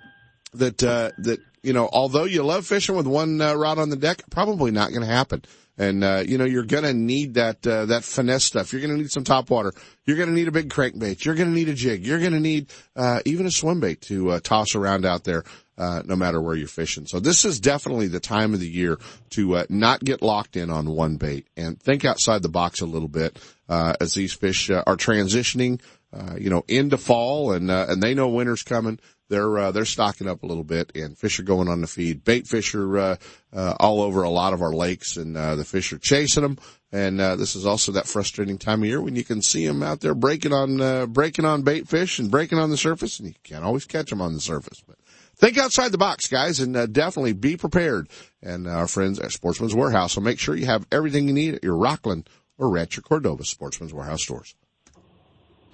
that, 0.54 0.84
uh, 0.84 1.12
that, 1.20 1.40
you 1.64 1.74
know, 1.74 1.90
although 1.92 2.26
you 2.26 2.44
love 2.44 2.68
fishing 2.68 2.96
with 2.96 3.08
one 3.08 3.42
uh, 3.42 3.56
rod 3.56 3.80
on 3.80 3.90
the 3.90 3.96
deck, 3.96 4.22
probably 4.30 4.70
not 4.70 4.90
going 4.90 5.02
to 5.02 5.08
happen. 5.08 5.42
And, 5.78 6.04
uh, 6.04 6.24
you 6.26 6.38
know, 6.38 6.46
you're 6.46 6.64
gonna 6.64 6.94
need 6.94 7.34
that, 7.34 7.66
uh, 7.68 7.86
that 7.88 8.04
finesse 8.04 8.46
stuff. 8.46 8.72
You're 8.72 8.82
gonna 8.82 8.96
need 8.96 9.12
some 9.12 9.26
top 9.26 9.50
water. 9.50 9.74
You're 10.06 10.18
gonna 10.18 10.32
need 10.32 10.48
a 10.48 10.52
big 10.52 10.70
crankbait. 10.70 11.26
You're 11.26 11.36
gonna 11.36 11.52
need 11.52 11.68
a 11.68 11.74
jig. 11.74 12.06
You're 12.06 12.22
gonna 12.22 12.40
need, 12.40 12.72
uh, 12.96 13.20
even 13.26 13.46
a 13.46 13.52
swim 13.52 13.82
bait 13.82 14.02
to, 14.04 14.32
uh, 14.32 14.40
toss 14.42 14.74
around 14.74 15.06
out 15.06 15.26
there, 15.26 15.44
uh, 15.78 16.02
no 16.06 16.16
matter 16.16 16.42
where 16.42 16.56
you're 16.56 16.70
fishing. 16.70 17.06
So 17.06 17.20
this 17.20 17.44
is 17.44 17.60
definitely 17.60 18.08
the 18.08 18.22
time 18.22 18.54
of 18.54 18.62
the 18.62 18.70
year 18.70 18.98
to, 19.32 19.58
uh, 19.58 19.66
not 19.68 20.02
get 20.02 20.22
locked 20.22 20.56
in 20.56 20.70
on 20.70 20.90
one 20.90 21.18
bait 21.18 21.48
and 21.58 21.78
think 21.82 22.06
outside 22.06 22.42
the 22.42 22.50
box 22.50 22.80
a 22.80 22.86
little 22.86 23.10
bit, 23.10 23.38
uh, 23.68 23.96
as 24.00 24.14
these 24.14 24.32
fish 24.32 24.70
are 24.70 24.96
transitioning, 24.96 25.82
uh, 26.14 26.36
you 26.40 26.50
know, 26.50 26.64
into 26.70 26.98
fall 26.98 27.52
and, 27.52 27.70
and 27.70 28.02
they 28.02 28.14
know 28.14 28.30
winter's 28.30 28.64
coming 28.64 28.98
they're 29.30 29.58
uh, 29.58 29.72
they're 29.72 29.86
stocking 29.86 30.28
up 30.28 30.44
a 30.44 30.46
little 30.46 30.64
bit, 30.64 30.92
and 30.96 31.18
fish 31.18 31.40
are 31.40 31.44
going 31.44 31.68
on 31.68 31.82
the 31.82 31.88
feed. 31.88 32.24
Bait 32.24 32.48
fish 32.48 32.76
are 32.76 32.98
uh, 32.98 33.16
uh, 33.54 33.76
all 33.80 34.02
over 34.02 34.24
a 34.24 34.30
lot 34.30 34.54
of 34.54 34.62
our 34.62 34.74
lakes, 34.74 35.18
and 35.18 35.36
uh, 35.36 35.56
the 35.56 35.66
fish 35.66 35.92
are 35.94 35.98
chasing 35.98 36.44
them. 36.44 36.58
And 36.92 37.20
uh, 37.20 37.36
this 37.36 37.56
is 37.56 37.66
also 37.66 37.92
that 37.94 38.08
frustrating 38.08 38.58
time 38.58 38.82
of 38.82 38.88
year 38.88 39.02
when 39.02 39.16
you 39.16 39.24
can 39.24 39.42
see 39.42 39.66
them 39.66 39.84
out 39.84 40.02
there 40.02 40.16
breaking 40.16 40.54
on 40.54 40.80
uh, 40.80 41.06
breaking 41.08 41.46
on 41.46 41.64
bait 41.64 41.88
fish 41.88 42.20
and 42.20 42.32
breaking 42.32 42.60
on 42.60 42.70
the 42.70 42.78
surface, 42.78 43.20
and 43.20 43.28
you 43.28 43.36
can't 43.44 43.66
always 43.66 43.86
catch 43.86 44.10
them 44.10 44.22
on 44.22 44.34
the 44.34 44.40
surface. 44.40 44.82
But 44.88 44.98
think 45.36 45.58
outside 45.58 45.92
the 45.92 45.98
box, 45.98 46.28
guys, 46.28 46.60
and 46.60 46.76
uh, 46.76 46.86
definitely 46.86 47.34
be 47.34 47.58
prepared. 47.58 48.10
And 48.42 48.68
our 48.68 48.88
friends 48.88 49.20
at 49.20 49.32
Sportsman's 49.32 49.76
Warehouse 49.76 50.16
will 50.16 50.24
make 50.24 50.40
sure 50.40 50.56
you 50.56 50.68
have 50.68 50.88
everything 50.92 51.28
you 51.28 51.34
need 51.34 51.56
at 51.56 51.64
your 51.64 51.78
Rockland 51.78 52.30
or 52.58 52.70
Rancho 52.70 53.02
Cordova 53.02 53.44
Sportsman's 53.44 53.94
Warehouse 53.94 54.24
stores. 54.24 54.56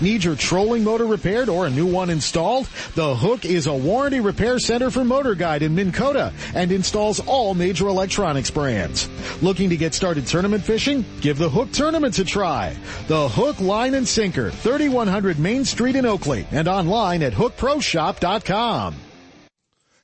Need 0.00 0.24
your 0.24 0.36
trolling 0.36 0.84
motor 0.84 1.06
repaired 1.06 1.48
or 1.48 1.66
a 1.66 1.70
new 1.70 1.86
one 1.86 2.10
installed? 2.10 2.68
The 2.94 3.14
Hook 3.14 3.44
is 3.44 3.66
a 3.66 3.74
warranty 3.74 4.20
repair 4.20 4.58
center 4.58 4.90
for 4.90 5.04
Motor 5.04 5.34
Guide 5.34 5.62
in 5.62 5.74
Minn 5.74 5.92
Kota 5.92 6.32
and 6.54 6.72
installs 6.72 7.20
all 7.20 7.54
major 7.54 7.88
electronics 7.88 8.50
brands. 8.50 9.08
Looking 9.42 9.70
to 9.70 9.76
get 9.76 9.94
started 9.94 10.26
tournament 10.26 10.64
fishing? 10.64 11.04
Give 11.20 11.38
the 11.38 11.48
Hook 11.48 11.72
Tournaments 11.72 12.18
a 12.18 12.24
try. 12.24 12.76
The 13.08 13.28
Hook 13.28 13.60
Line 13.60 13.94
and 13.94 14.06
Sinker, 14.06 14.50
3100 14.50 15.38
Main 15.38 15.64
Street 15.64 15.96
in 15.96 16.06
Oakley 16.06 16.46
and 16.50 16.68
online 16.68 17.22
at 17.22 17.32
hookproshop.com. 17.32 18.96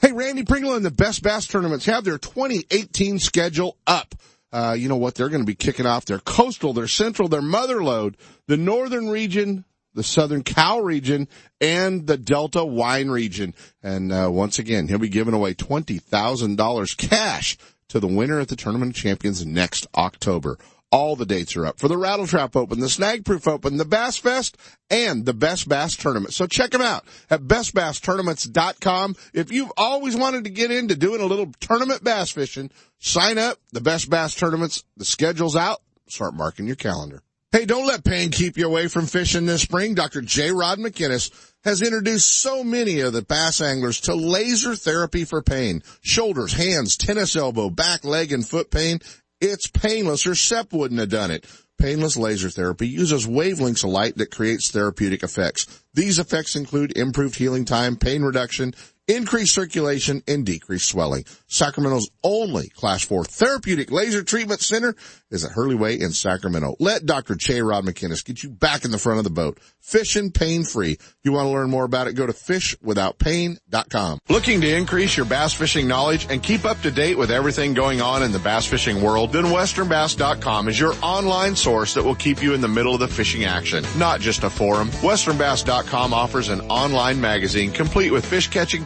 Hey, 0.00 0.10
Randy 0.10 0.44
Pringle 0.44 0.74
and 0.74 0.84
the 0.84 0.90
Best 0.90 1.22
Bass 1.22 1.46
Tournaments 1.46 1.86
have 1.86 2.02
their 2.02 2.18
2018 2.18 3.20
schedule 3.20 3.76
up. 3.86 4.16
Uh, 4.52 4.76
you 4.78 4.88
know 4.88 4.96
what? 4.96 5.14
They're 5.14 5.28
going 5.28 5.42
to 5.42 5.46
be 5.46 5.54
kicking 5.54 5.86
off 5.86 6.04
their 6.04 6.18
coastal, 6.18 6.72
their 6.72 6.88
central, 6.88 7.28
their 7.28 7.42
mother 7.42 7.82
lode, 7.82 8.16
the 8.48 8.56
northern 8.56 9.08
region, 9.08 9.64
the 9.94 10.02
southern 10.02 10.42
Cow 10.42 10.80
region, 10.80 11.28
and 11.60 12.06
the 12.06 12.16
Delta 12.16 12.64
wine 12.64 13.08
region. 13.08 13.54
And 13.82 14.12
uh, 14.12 14.28
once 14.30 14.58
again, 14.58 14.88
he'll 14.88 14.98
be 14.98 15.08
giving 15.08 15.34
away 15.34 15.54
$20,000 15.54 16.96
cash 16.96 17.56
to 17.88 18.00
the 18.00 18.06
winner 18.06 18.40
at 18.40 18.48
the 18.48 18.56
Tournament 18.56 18.96
of 18.96 19.02
Champions 19.02 19.44
next 19.44 19.86
October. 19.94 20.58
All 20.92 21.16
the 21.16 21.24
dates 21.24 21.56
are 21.56 21.64
up 21.64 21.78
for 21.78 21.88
the 21.88 21.96
Rattle 21.96 22.26
Trap 22.26 22.54
Open, 22.54 22.78
the 22.78 22.88
Snag 22.90 23.24
Proof 23.24 23.48
Open, 23.48 23.78
the 23.78 23.86
Bass 23.86 24.18
Fest, 24.18 24.58
and 24.90 25.24
the 25.24 25.32
Best 25.32 25.66
Bass 25.66 25.96
Tournament. 25.96 26.34
So 26.34 26.46
check 26.46 26.70
them 26.70 26.82
out 26.82 27.06
at 27.30 27.40
bestbasstournaments.com. 27.40 29.16
If 29.32 29.50
you've 29.50 29.72
always 29.78 30.14
wanted 30.14 30.44
to 30.44 30.50
get 30.50 30.70
into 30.70 30.94
doing 30.94 31.22
a 31.22 31.26
little 31.26 31.50
tournament 31.60 32.04
bass 32.04 32.30
fishing, 32.30 32.70
sign 32.98 33.38
up. 33.38 33.56
The 33.72 33.80
Best 33.80 34.10
Bass 34.10 34.34
Tournaments, 34.34 34.84
the 34.98 35.06
schedule's 35.06 35.56
out. 35.56 35.80
Start 36.08 36.34
marking 36.34 36.66
your 36.66 36.76
calendar. 36.76 37.22
Hey, 37.52 37.66
don't 37.66 37.86
let 37.86 38.02
pain 38.02 38.30
keep 38.30 38.56
you 38.56 38.66
away 38.66 38.88
from 38.88 39.04
fishing 39.04 39.44
this 39.44 39.60
spring. 39.60 39.94
Dr. 39.94 40.22
J. 40.22 40.52
Rod 40.52 40.78
McInnes 40.78 41.30
has 41.64 41.82
introduced 41.82 42.40
so 42.40 42.64
many 42.64 43.00
of 43.00 43.12
the 43.12 43.20
bass 43.20 43.60
anglers 43.60 44.00
to 44.02 44.14
laser 44.14 44.74
therapy 44.74 45.26
for 45.26 45.42
pain. 45.42 45.82
Shoulders, 46.00 46.54
hands, 46.54 46.96
tennis 46.96 47.36
elbow, 47.36 47.68
back, 47.68 48.04
leg, 48.04 48.32
and 48.32 48.46
foot 48.46 48.70
pain. 48.70 49.00
It's 49.42 49.66
painless 49.66 50.24
or 50.24 50.36
SEP 50.36 50.72
wouldn't 50.72 51.00
have 51.00 51.08
done 51.08 51.32
it. 51.32 51.44
Painless 51.76 52.16
laser 52.16 52.48
therapy 52.48 52.86
uses 52.86 53.26
wavelengths 53.26 53.82
of 53.82 53.90
light 53.90 54.16
that 54.18 54.30
creates 54.30 54.70
therapeutic 54.70 55.24
effects. 55.24 55.66
These 55.92 56.20
effects 56.20 56.54
include 56.54 56.96
improved 56.96 57.34
healing 57.34 57.64
time, 57.64 57.96
pain 57.96 58.22
reduction, 58.22 58.72
increased 59.08 59.54
circulation, 59.54 60.22
and 60.26 60.46
decreased 60.46 60.88
swelling. 60.88 61.24
Sacramento's 61.46 62.10
only 62.22 62.68
class 62.68 63.04
4 63.04 63.24
therapeutic 63.24 63.90
laser 63.90 64.22
treatment 64.22 64.60
center 64.60 64.94
is 65.30 65.44
at 65.44 65.52
Hurley 65.52 65.74
Way 65.74 65.94
in 66.00 66.12
Sacramento. 66.12 66.76
Let 66.78 67.06
Dr. 67.06 67.34
Che 67.36 67.60
Rod 67.62 67.84
McInnes 67.84 68.24
get 68.24 68.42
you 68.42 68.50
back 68.50 68.84
in 68.84 68.90
the 68.90 68.98
front 68.98 69.18
of 69.18 69.24
the 69.24 69.30
boat. 69.30 69.58
Fishing 69.80 70.30
pain 70.30 70.64
free. 70.64 70.98
You 71.24 71.32
want 71.32 71.46
to 71.46 71.50
learn 71.50 71.70
more 71.70 71.84
about 71.84 72.06
it? 72.06 72.14
Go 72.14 72.26
to 72.26 72.32
fishwithoutpain.com. 72.32 74.18
Looking 74.28 74.60
to 74.60 74.76
increase 74.76 75.16
your 75.16 75.26
bass 75.26 75.52
fishing 75.52 75.88
knowledge 75.88 76.26
and 76.30 76.42
keep 76.42 76.64
up 76.64 76.80
to 76.82 76.90
date 76.90 77.18
with 77.18 77.30
everything 77.30 77.74
going 77.74 78.00
on 78.00 78.22
in 78.22 78.32
the 78.32 78.38
bass 78.38 78.66
fishing 78.66 79.02
world? 79.02 79.32
Then 79.32 79.46
westernbass.com 79.46 80.68
is 80.68 80.78
your 80.78 80.94
online 81.02 81.56
source 81.56 81.94
that 81.94 82.04
will 82.04 82.14
keep 82.14 82.42
you 82.42 82.54
in 82.54 82.60
the 82.60 82.68
middle 82.68 82.94
of 82.94 83.00
the 83.00 83.08
fishing 83.08 83.44
action, 83.44 83.84
not 83.96 84.20
just 84.20 84.44
a 84.44 84.50
forum. 84.50 84.88
Westernbass.com 84.88 86.14
offers 86.14 86.48
an 86.48 86.60
online 86.62 87.20
magazine 87.20 87.72
complete 87.72 88.12
with 88.12 88.24
fish 88.24 88.48
catching 88.48 88.84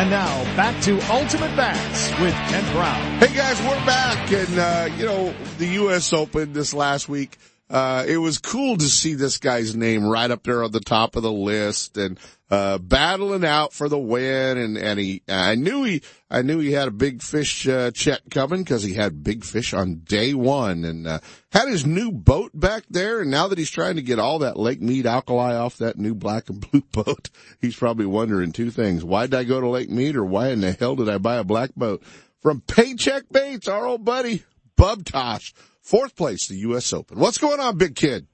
And 0.00 0.08
now 0.08 0.42
back 0.56 0.82
to 0.84 0.98
Ultimate 1.12 1.54
Bass 1.56 2.10
with 2.22 2.32
Kent 2.32 2.66
Brown. 2.72 3.18
Hey 3.18 3.36
guys, 3.36 3.60
we're 3.60 3.84
back 3.84 4.32
and, 4.32 4.58
uh, 4.58 4.88
you 4.96 5.04
know, 5.04 5.34
the 5.58 5.66
U.S. 5.66 6.14
Open 6.14 6.54
this 6.54 6.72
last 6.72 7.06
week, 7.06 7.36
uh, 7.70 8.04
it 8.06 8.18
was 8.18 8.38
cool 8.38 8.76
to 8.76 8.84
see 8.84 9.14
this 9.14 9.38
guy's 9.38 9.76
name 9.76 10.04
right 10.04 10.32
up 10.32 10.42
there 10.42 10.64
on 10.64 10.72
the 10.72 10.80
top 10.80 11.14
of 11.14 11.22
the 11.22 11.30
list 11.30 11.96
and, 11.96 12.18
uh, 12.50 12.78
battling 12.78 13.44
out 13.44 13.72
for 13.72 13.88
the 13.88 13.98
win 13.98 14.58
and, 14.58 14.76
and 14.76 14.98
he, 14.98 15.22
I 15.28 15.54
knew 15.54 15.84
he, 15.84 16.02
I 16.28 16.42
knew 16.42 16.58
he 16.58 16.72
had 16.72 16.88
a 16.88 16.92
big 16.92 17.22
fish, 17.22 17.68
uh, 17.68 17.92
check 17.92 18.22
coming 18.28 18.64
because 18.64 18.82
he 18.82 18.94
had 18.94 19.22
big 19.22 19.44
fish 19.44 19.72
on 19.72 20.00
day 20.00 20.34
one 20.34 20.84
and, 20.84 21.06
uh, 21.06 21.20
had 21.52 21.68
his 21.68 21.86
new 21.86 22.10
boat 22.10 22.50
back 22.52 22.82
there. 22.90 23.20
And 23.20 23.30
now 23.30 23.46
that 23.46 23.58
he's 23.58 23.70
trying 23.70 23.94
to 23.94 24.02
get 24.02 24.18
all 24.18 24.40
that 24.40 24.58
Lake 24.58 24.82
Mead 24.82 25.06
alkali 25.06 25.54
off 25.54 25.76
that 25.76 25.96
new 25.96 26.16
black 26.16 26.50
and 26.50 26.60
blue 26.60 26.82
boat, 26.92 27.30
he's 27.60 27.76
probably 27.76 28.06
wondering 28.06 28.50
two 28.50 28.72
things. 28.72 29.04
Why 29.04 29.26
did 29.26 29.34
I 29.34 29.44
go 29.44 29.60
to 29.60 29.68
Lake 29.68 29.90
Mead 29.90 30.16
or 30.16 30.24
why 30.24 30.48
in 30.48 30.60
the 30.60 30.72
hell 30.72 30.96
did 30.96 31.08
I 31.08 31.18
buy 31.18 31.36
a 31.36 31.44
black 31.44 31.72
boat? 31.76 32.02
From 32.42 32.62
Paycheck 32.62 33.28
Baits, 33.30 33.68
our 33.68 33.86
old 33.86 34.04
buddy, 34.04 34.42
Bub 34.74 35.04
Tosh, 35.04 35.54
fourth 35.82 36.16
place, 36.16 36.46
the 36.48 36.56
U.S. 36.58 36.92
Open. 36.92 37.18
What's 37.18 37.38
going 37.38 37.60
on, 37.60 37.76
big 37.78 37.94
kid? 37.96 38.26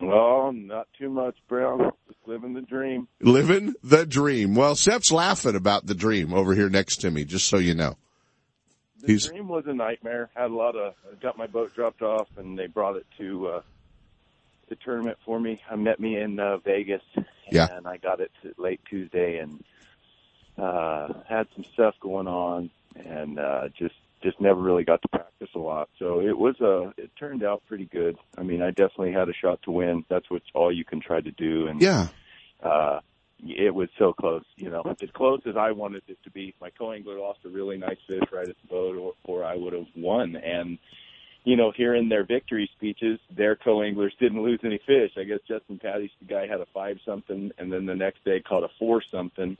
Well, 0.00 0.52
not 0.52 0.88
too 0.98 1.08
much, 1.08 1.36
Brown. 1.48 1.90
Just 2.06 2.18
living 2.26 2.52
the 2.52 2.60
dream. 2.60 3.08
Living 3.20 3.74
the 3.82 4.04
dream. 4.04 4.54
Well, 4.54 4.74
Sep's 4.76 5.10
laughing 5.10 5.56
about 5.56 5.86
the 5.86 5.94
dream 5.94 6.34
over 6.34 6.54
here 6.54 6.68
next 6.68 6.98
to 6.98 7.10
me, 7.10 7.24
just 7.24 7.48
so 7.48 7.56
you 7.56 7.74
know. 7.74 7.96
The 9.00 9.06
He's- 9.08 9.26
dream 9.28 9.48
was 9.48 9.64
a 9.66 9.72
nightmare. 9.72 10.28
Had 10.34 10.50
a 10.50 10.54
lot 10.54 10.76
of. 10.76 10.94
Got 11.20 11.38
my 11.38 11.46
boat 11.46 11.74
dropped 11.74 12.02
off, 12.02 12.28
and 12.36 12.58
they 12.58 12.66
brought 12.66 12.96
it 12.96 13.06
to 13.18 13.46
uh, 13.48 13.60
the 14.68 14.76
tournament 14.76 15.16
for 15.24 15.40
me. 15.40 15.62
I 15.70 15.76
met 15.76 15.98
me 15.98 16.18
in 16.18 16.38
uh, 16.40 16.58
Vegas, 16.58 17.02
Yeah. 17.50 17.68
and 17.70 17.86
I 17.86 17.96
got 17.96 18.20
it 18.20 18.30
to 18.42 18.52
late 18.58 18.80
Tuesday, 18.88 19.38
and 19.38 19.64
uh, 20.58 21.08
had 21.28 21.46
some 21.54 21.64
stuff 21.72 21.94
going 22.00 22.26
on, 22.26 22.70
and 22.96 23.38
uh, 23.38 23.68
just 23.78 23.94
just 24.26 24.40
never 24.40 24.60
really 24.60 24.82
got 24.82 25.00
to 25.02 25.08
practice 25.08 25.48
a 25.54 25.58
lot. 25.58 25.88
So 26.00 26.20
it 26.20 26.36
was 26.36 26.60
a. 26.60 26.92
It 27.00 27.10
turned 27.16 27.44
out 27.44 27.62
pretty 27.68 27.84
good. 27.86 28.16
I 28.36 28.42
mean, 28.42 28.60
I 28.60 28.70
definitely 28.70 29.12
had 29.12 29.28
a 29.28 29.32
shot 29.32 29.60
to 29.62 29.70
win. 29.70 30.04
That's 30.08 30.28
what's 30.30 30.46
all 30.52 30.72
you 30.72 30.84
can 30.84 31.00
try 31.00 31.20
to 31.20 31.30
do, 31.30 31.68
and 31.68 31.80
Yeah. 31.80 32.08
uh, 32.62 32.98
it 33.46 33.72
was 33.72 33.88
so 33.98 34.12
close, 34.12 34.44
you 34.56 34.70
know, 34.70 34.82
as 35.00 35.10
close 35.10 35.42
as 35.46 35.56
I 35.56 35.70
wanted 35.70 36.02
it 36.08 36.18
to 36.24 36.30
be. 36.30 36.54
My 36.60 36.70
co-angler 36.70 37.18
lost 37.20 37.40
a 37.44 37.48
really 37.48 37.76
nice 37.76 37.98
fish 38.08 38.24
right 38.32 38.48
at 38.48 38.56
the 38.62 38.68
boat, 38.68 38.96
or, 38.96 39.12
or 39.24 39.44
I 39.44 39.54
would 39.56 39.74
have 39.74 39.86
won. 39.94 40.34
And 40.36 40.78
you 41.44 41.54
know, 41.54 41.70
hearing 41.76 42.08
their 42.08 42.24
victory 42.24 42.68
speeches, 42.76 43.20
their 43.30 43.54
co-anglers 43.54 44.12
didn't 44.18 44.42
lose 44.42 44.58
any 44.64 44.80
fish. 44.84 45.12
I 45.16 45.22
guess 45.22 45.38
Justin 45.46 45.78
Patti's 45.78 46.10
the 46.18 46.26
guy 46.26 46.48
had 46.48 46.60
a 46.60 46.66
five 46.74 46.98
something, 47.06 47.52
and 47.58 47.72
then 47.72 47.86
the 47.86 47.94
next 47.94 48.24
day 48.24 48.40
caught 48.40 48.64
a 48.64 48.68
four 48.80 49.00
something. 49.12 49.56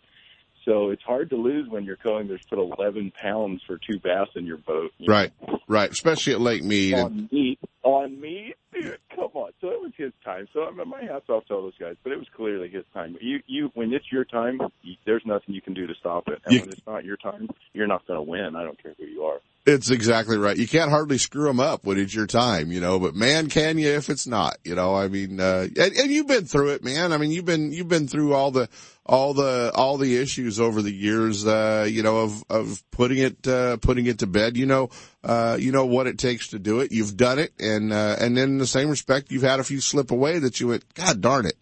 So 0.67 0.91
it's 0.91 1.03
hard 1.03 1.31
to 1.31 1.37
lose 1.37 1.69
when 1.69 1.85
you're 1.85 1.97
co-anglers 1.97 2.43
put 2.51 2.59
11 2.59 3.13
pounds 3.13 3.63
for 3.67 3.79
two 3.79 3.99
bass 4.01 4.27
in 4.35 4.45
your 4.45 4.59
boat. 4.59 4.91
you 4.99 5.07
know? 5.09 5.15
Right. 5.15 5.33
Right. 5.69 5.91
Especially 5.91 6.33
at 6.35 6.41
Lake 6.41 6.63
Mead. 6.65 6.95
On 6.95 7.29
Mead, 7.33 7.59
on 7.85 8.21
Mead, 8.21 8.55
dude, 8.75 8.99
come 9.15 9.31
on. 9.35 9.53
So 9.61 9.69
so 9.69 9.73
it 9.73 9.81
was 9.81 9.93
his 9.97 10.13
time. 10.25 10.47
So 10.53 10.65
I 10.65 10.71
mean, 10.73 10.89
my 10.89 11.03
hats 11.03 11.29
off 11.29 11.47
to 11.47 11.55
all 11.55 11.63
those 11.63 11.79
guys, 11.81 11.97
but 12.05 12.13
it 12.13 12.19
was 12.19 12.29
clearly 12.37 12.69
his 12.69 12.85
time. 12.95 13.17
You, 13.21 13.41
you, 13.47 13.71
when 13.75 13.93
it's 13.93 14.13
your 14.13 14.25
time, 14.25 14.61
you, 14.83 14.95
there's 15.07 15.23
nothing 15.25 15.55
you 15.55 15.61
can 15.63 15.75
do 15.75 15.87
to 15.89 15.95
stop 15.95 16.29
it. 16.29 16.41
And 16.45 16.55
You- 16.55 16.61
when 16.61 16.71
it's 16.71 16.87
not 16.87 17.05
your 17.05 17.17
time, 17.17 17.49
you're 17.73 17.87
not 17.87 18.07
going 18.07 18.19
to 18.19 18.23
win. 18.23 18.55
I 18.55 18.63
don't 18.65 18.81
care 18.81 18.95
who 18.99 19.07
you 19.07 19.23
are. 19.25 19.41
It's 19.69 19.91
exactly 19.91 20.39
right. 20.39 20.57
You 20.57 20.69
can't 20.69 20.91
hardly 20.91 21.19
screw 21.19 21.47
them 21.49 21.59
up 21.59 21.85
when 21.85 21.99
it's 21.99 22.15
your 22.15 22.29
time, 22.29 22.71
you 22.71 22.81
know, 22.81 23.01
but 23.01 23.17
man, 23.17 23.49
can 23.49 23.79
you 23.79 23.89
if 23.89 24.09
it's 24.09 24.25
not, 24.25 24.59
you 24.63 24.77
know, 24.77 24.95
I 24.95 25.09
mean, 25.09 25.41
uh, 25.41 25.67
and, 25.77 25.93
and 25.97 26.11
you've 26.11 26.29
been 26.29 26.45
through 26.45 26.69
it, 26.71 26.85
man. 26.85 27.13
I 27.13 27.17
mean, 27.19 27.33
you've 27.33 27.47
been, 27.47 27.73
you've 27.73 27.89
been 27.89 28.07
through 28.07 28.33
all 28.33 28.53
the, 28.53 28.69
all 29.05 29.35
the, 29.35 29.73
all 29.75 29.97
the 29.99 30.19
issues 30.19 30.61
over 30.61 30.83
the 30.83 30.93
years, 30.93 31.45
uh, 31.45 31.85
you 31.91 32.05
know, 32.05 32.19
of, 32.19 32.45
of 32.49 32.83
putting 32.93 33.19
it, 33.19 33.45
uh, 33.49 33.77
putting 33.79 34.07
it 34.07 34.21
to 34.21 34.29
bed, 34.29 34.57
you 34.57 34.67
know, 34.67 34.89
uh, 35.25 35.57
you 35.59 35.73
know 35.73 35.85
what 35.85 36.07
it 36.07 36.17
takes 36.17 36.47
to 36.49 36.61
do 36.61 36.79
it. 36.79 36.93
You've 36.93 37.17
done 37.17 37.41
it. 37.41 37.53
And, 37.59 37.93
uh, 37.93 38.15
and 38.21 38.37
then 38.37 38.51
in 38.51 38.59
the 38.59 38.69
same 38.69 38.89
respect, 38.89 39.33
you've 39.33 39.43
had 39.43 39.59
a 39.59 39.65
few 39.65 39.81
slip 39.81 40.13
away 40.13 40.39
that 40.39 40.61
you 40.61 40.69
went, 40.69 40.95
God 40.95 41.21
darn 41.21 41.45
it. 41.45 41.57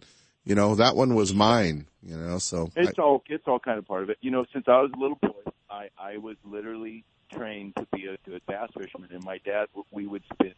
You 0.45 0.55
know, 0.55 0.75
that 0.75 0.95
one 0.95 1.15
was 1.15 1.33
mine, 1.33 1.87
you 2.03 2.19
know, 2.19 2.37
so. 2.37 2.69
I- 2.77 2.81
It's 2.83 2.99
all 2.99 3.23
it's 3.31 3.45
all 3.49 3.59
kind 3.59 3.79
of 3.79 3.89
part 3.89 4.03
of 4.03 4.11
it. 4.11 4.19
You 4.21 4.31
know, 4.31 4.45
since 4.53 4.67
I 4.69 4.83
was 4.83 4.91
a 4.95 5.01
little 5.01 5.17
boy, 5.23 5.31
I 5.71 5.89
I 5.99 6.19
was 6.19 6.37
literally 6.45 7.03
trained 7.35 7.75
to 7.77 7.87
be 7.93 8.07
a 8.07 8.17
good 8.29 8.43
bass 8.47 8.71
fisherman, 8.77 9.11
and 9.13 9.25
my 9.25 9.39
dad 9.39 9.67
we 9.91 10.07
would 10.07 10.23
spend 10.33 10.55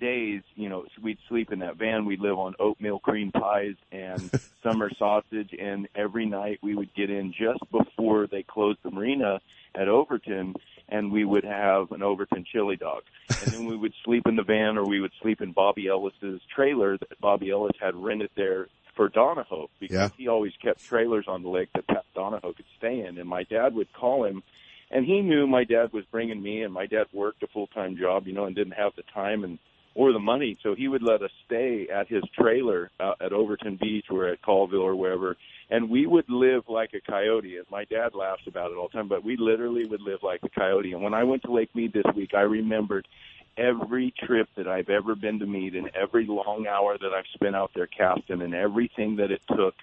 days. 0.00 0.42
You 0.54 0.68
know, 0.68 0.84
we'd 1.02 1.18
sleep 1.28 1.52
in 1.52 1.60
that 1.60 1.76
van. 1.76 2.04
We'd 2.04 2.20
live 2.20 2.38
on 2.38 2.54
oatmeal 2.58 2.98
cream 2.98 3.32
pies 3.32 3.74
and 3.92 4.30
summer 4.62 4.90
sausage, 4.98 5.54
and 5.58 5.88
every 5.94 6.26
night 6.26 6.58
we 6.62 6.74
would 6.74 6.94
get 6.94 7.10
in 7.10 7.32
just 7.32 7.60
before 7.70 8.26
they 8.26 8.42
closed 8.42 8.78
the 8.82 8.90
marina 8.90 9.40
at 9.74 9.88
Overton. 9.88 10.54
And 10.90 11.12
we 11.12 11.22
would 11.22 11.44
have 11.44 11.92
an 11.92 12.02
Overton 12.02 12.46
chili 12.50 12.76
dog, 12.76 13.02
and 13.28 13.52
then 13.52 13.66
we 13.66 13.76
would 13.76 13.92
sleep 14.06 14.26
in 14.26 14.36
the 14.36 14.42
van, 14.42 14.78
or 14.78 14.86
we 14.86 15.00
would 15.00 15.12
sleep 15.20 15.42
in 15.42 15.52
Bobby 15.52 15.86
Ellis's 15.86 16.40
trailer 16.54 16.96
that 16.96 17.20
Bobby 17.20 17.50
Ellis 17.50 17.76
had 17.78 17.94
rented 17.94 18.30
there 18.36 18.68
for 18.96 19.10
Donahoe 19.10 19.68
because 19.78 19.94
Yeah. 19.94 20.08
he 20.16 20.28
always 20.28 20.54
kept 20.62 20.82
trailers 20.82 21.26
on 21.28 21.42
the 21.42 21.50
lake 21.50 21.68
that 21.74 21.86
Pat 21.86 22.06
Donahoe 22.14 22.54
could 22.54 22.64
stay 22.78 23.00
in. 23.00 23.18
And 23.18 23.28
my 23.28 23.42
dad 23.42 23.74
would 23.74 23.92
call 23.92 24.24
him, 24.24 24.42
and 24.90 25.04
he 25.04 25.20
knew 25.20 25.46
my 25.46 25.64
dad 25.64 25.92
was 25.92 26.04
bringing 26.10 26.42
me, 26.42 26.62
and 26.62 26.72
my 26.72 26.86
dad 26.86 27.06
worked 27.12 27.42
a 27.42 27.46
full 27.48 27.66
time 27.68 27.96
job, 27.96 28.26
you 28.26 28.32
know, 28.32 28.44
and 28.46 28.56
didn't 28.56 28.72
have 28.72 28.92
the 28.96 29.02
time 29.14 29.44
and 29.44 29.58
or 29.94 30.12
the 30.12 30.18
money, 30.18 30.56
so 30.62 30.76
he 30.76 30.86
would 30.86 31.02
let 31.02 31.22
us 31.22 31.30
stay 31.44 31.88
at 31.92 32.06
his 32.06 32.22
trailer 32.38 32.88
uh, 33.00 33.14
at 33.20 33.32
Overton 33.32 33.76
Beach 33.80 34.04
or 34.10 34.28
at 34.28 34.40
Colville 34.42 34.80
or 34.80 34.94
wherever, 34.94 35.36
and 35.70 35.90
we 35.90 36.06
would 36.06 36.28
live 36.28 36.62
like 36.68 36.90
a 36.94 37.00
coyote. 37.00 37.56
And 37.56 37.66
my 37.68 37.84
dad 37.84 38.14
laughs 38.14 38.42
about 38.46 38.70
it 38.70 38.76
all 38.76 38.86
the 38.86 38.96
time, 38.96 39.08
but 39.08 39.24
we 39.24 39.36
literally 39.36 39.86
would 39.86 40.00
live 40.00 40.20
like 40.22 40.40
a 40.44 40.48
coyote. 40.50 40.92
And 40.92 41.02
when 41.02 41.14
I 41.14 41.24
went 41.24 41.42
to 41.42 41.52
Lake 41.52 41.74
Mead 41.74 41.92
this 41.92 42.04
week, 42.14 42.30
I 42.32 42.42
remembered 42.42 43.08
every 43.56 44.14
trip 44.24 44.48
that 44.56 44.68
I've 44.68 44.88
ever 44.88 45.16
been 45.16 45.40
to 45.40 45.46
Mead 45.46 45.74
and 45.74 45.90
every 46.00 46.26
long 46.26 46.68
hour 46.68 46.96
that 46.96 47.12
I've 47.12 47.26
spent 47.34 47.56
out 47.56 47.72
there 47.74 47.88
casting 47.88 48.40
and 48.40 48.54
everything 48.54 49.16
that 49.16 49.32
it 49.32 49.42
took 49.48 49.74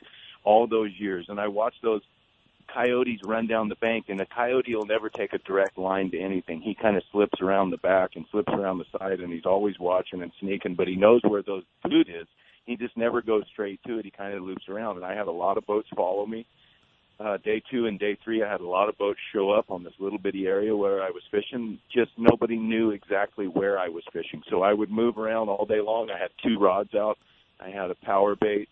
all 0.46 0.66
those 0.66 0.92
years. 0.98 1.26
And 1.28 1.42
I 1.42 1.50
watched 1.50 1.82
those 1.82 2.04
coyotes 2.74 3.20
run 3.24 3.48
down 3.48 3.70
the 3.70 3.76
bank 3.76 4.06
and 4.10 4.20
the 4.20 4.26
coyote 4.26 4.76
will 4.76 4.86
never 4.86 5.10
take 5.10 5.34
a 5.34 5.38
direct 5.40 5.78
line 5.78 6.12
to 6.12 6.20
anything. 6.20 6.62
He 6.62 6.76
kind 6.76 6.98
of 6.98 7.04
slips 7.12 7.42
around 7.42 7.72
the 7.72 7.78
back 7.78 8.12
and 8.16 8.26
slips 8.32 8.52
around 8.52 8.80
the 8.80 8.98
side 8.98 9.20
and 9.20 9.32
he's 9.32 9.46
always 9.46 9.80
watching 9.80 10.22
and 10.22 10.32
sneaking, 10.40 10.76
but 10.76 10.88
he 10.88 10.96
knows 10.96 11.22
where 11.24 11.42
those 11.42 11.64
food 11.84 12.10
is. 12.10 12.28
He 12.66 12.76
just 12.76 12.98
never 12.98 13.22
goes 13.22 13.44
straight 13.52 13.80
to 13.88 14.00
it. 14.00 14.06
He 14.06 14.12
kind 14.12 14.34
of 14.34 14.44
loops 14.44 14.68
around 14.70 14.98
and 14.98 15.06
I 15.06 15.16
had 15.16 15.28
a 15.28 15.32
lot 15.32 15.58
of 15.58 15.66
boats 15.66 15.88
follow 15.96 16.26
me. 16.26 16.46
Uh, 17.18 17.38
day 17.38 17.62
two 17.72 17.86
and 17.86 17.98
day 17.98 18.18
three, 18.24 18.44
I 18.44 18.52
had 18.52 18.60
a 18.60 18.68
lot 18.68 18.90
of 18.90 18.98
boats 18.98 19.20
show 19.34 19.52
up 19.52 19.72
on 19.72 19.84
this 19.84 19.94
little 20.00 20.20
bitty 20.20 20.48
area 20.48 20.76
where 20.76 21.02
I 21.02 21.12
was 21.12 21.24
fishing. 21.32 21.80
Just 21.94 22.12
nobody 22.18 22.58
knew 22.58 22.92
exactly 22.92 23.48
where 23.48 23.80
I 23.80 23.88
was 23.88 24.04
fishing. 24.12 24.44
So 24.50 24.64
I 24.64 24.74
would 24.74 24.92
move 24.92 25.18
around 25.18 25.48
all 25.48 25.66
day 25.66 25.80
long. 25.80 26.10
I 26.10 26.20
had 26.20 26.32
two 26.44 26.60
rods 26.60 26.94
out. 26.94 27.18
I 27.60 27.70
had 27.70 27.90
a 27.90 27.96
power 27.96 28.36
bait, 28.36 28.68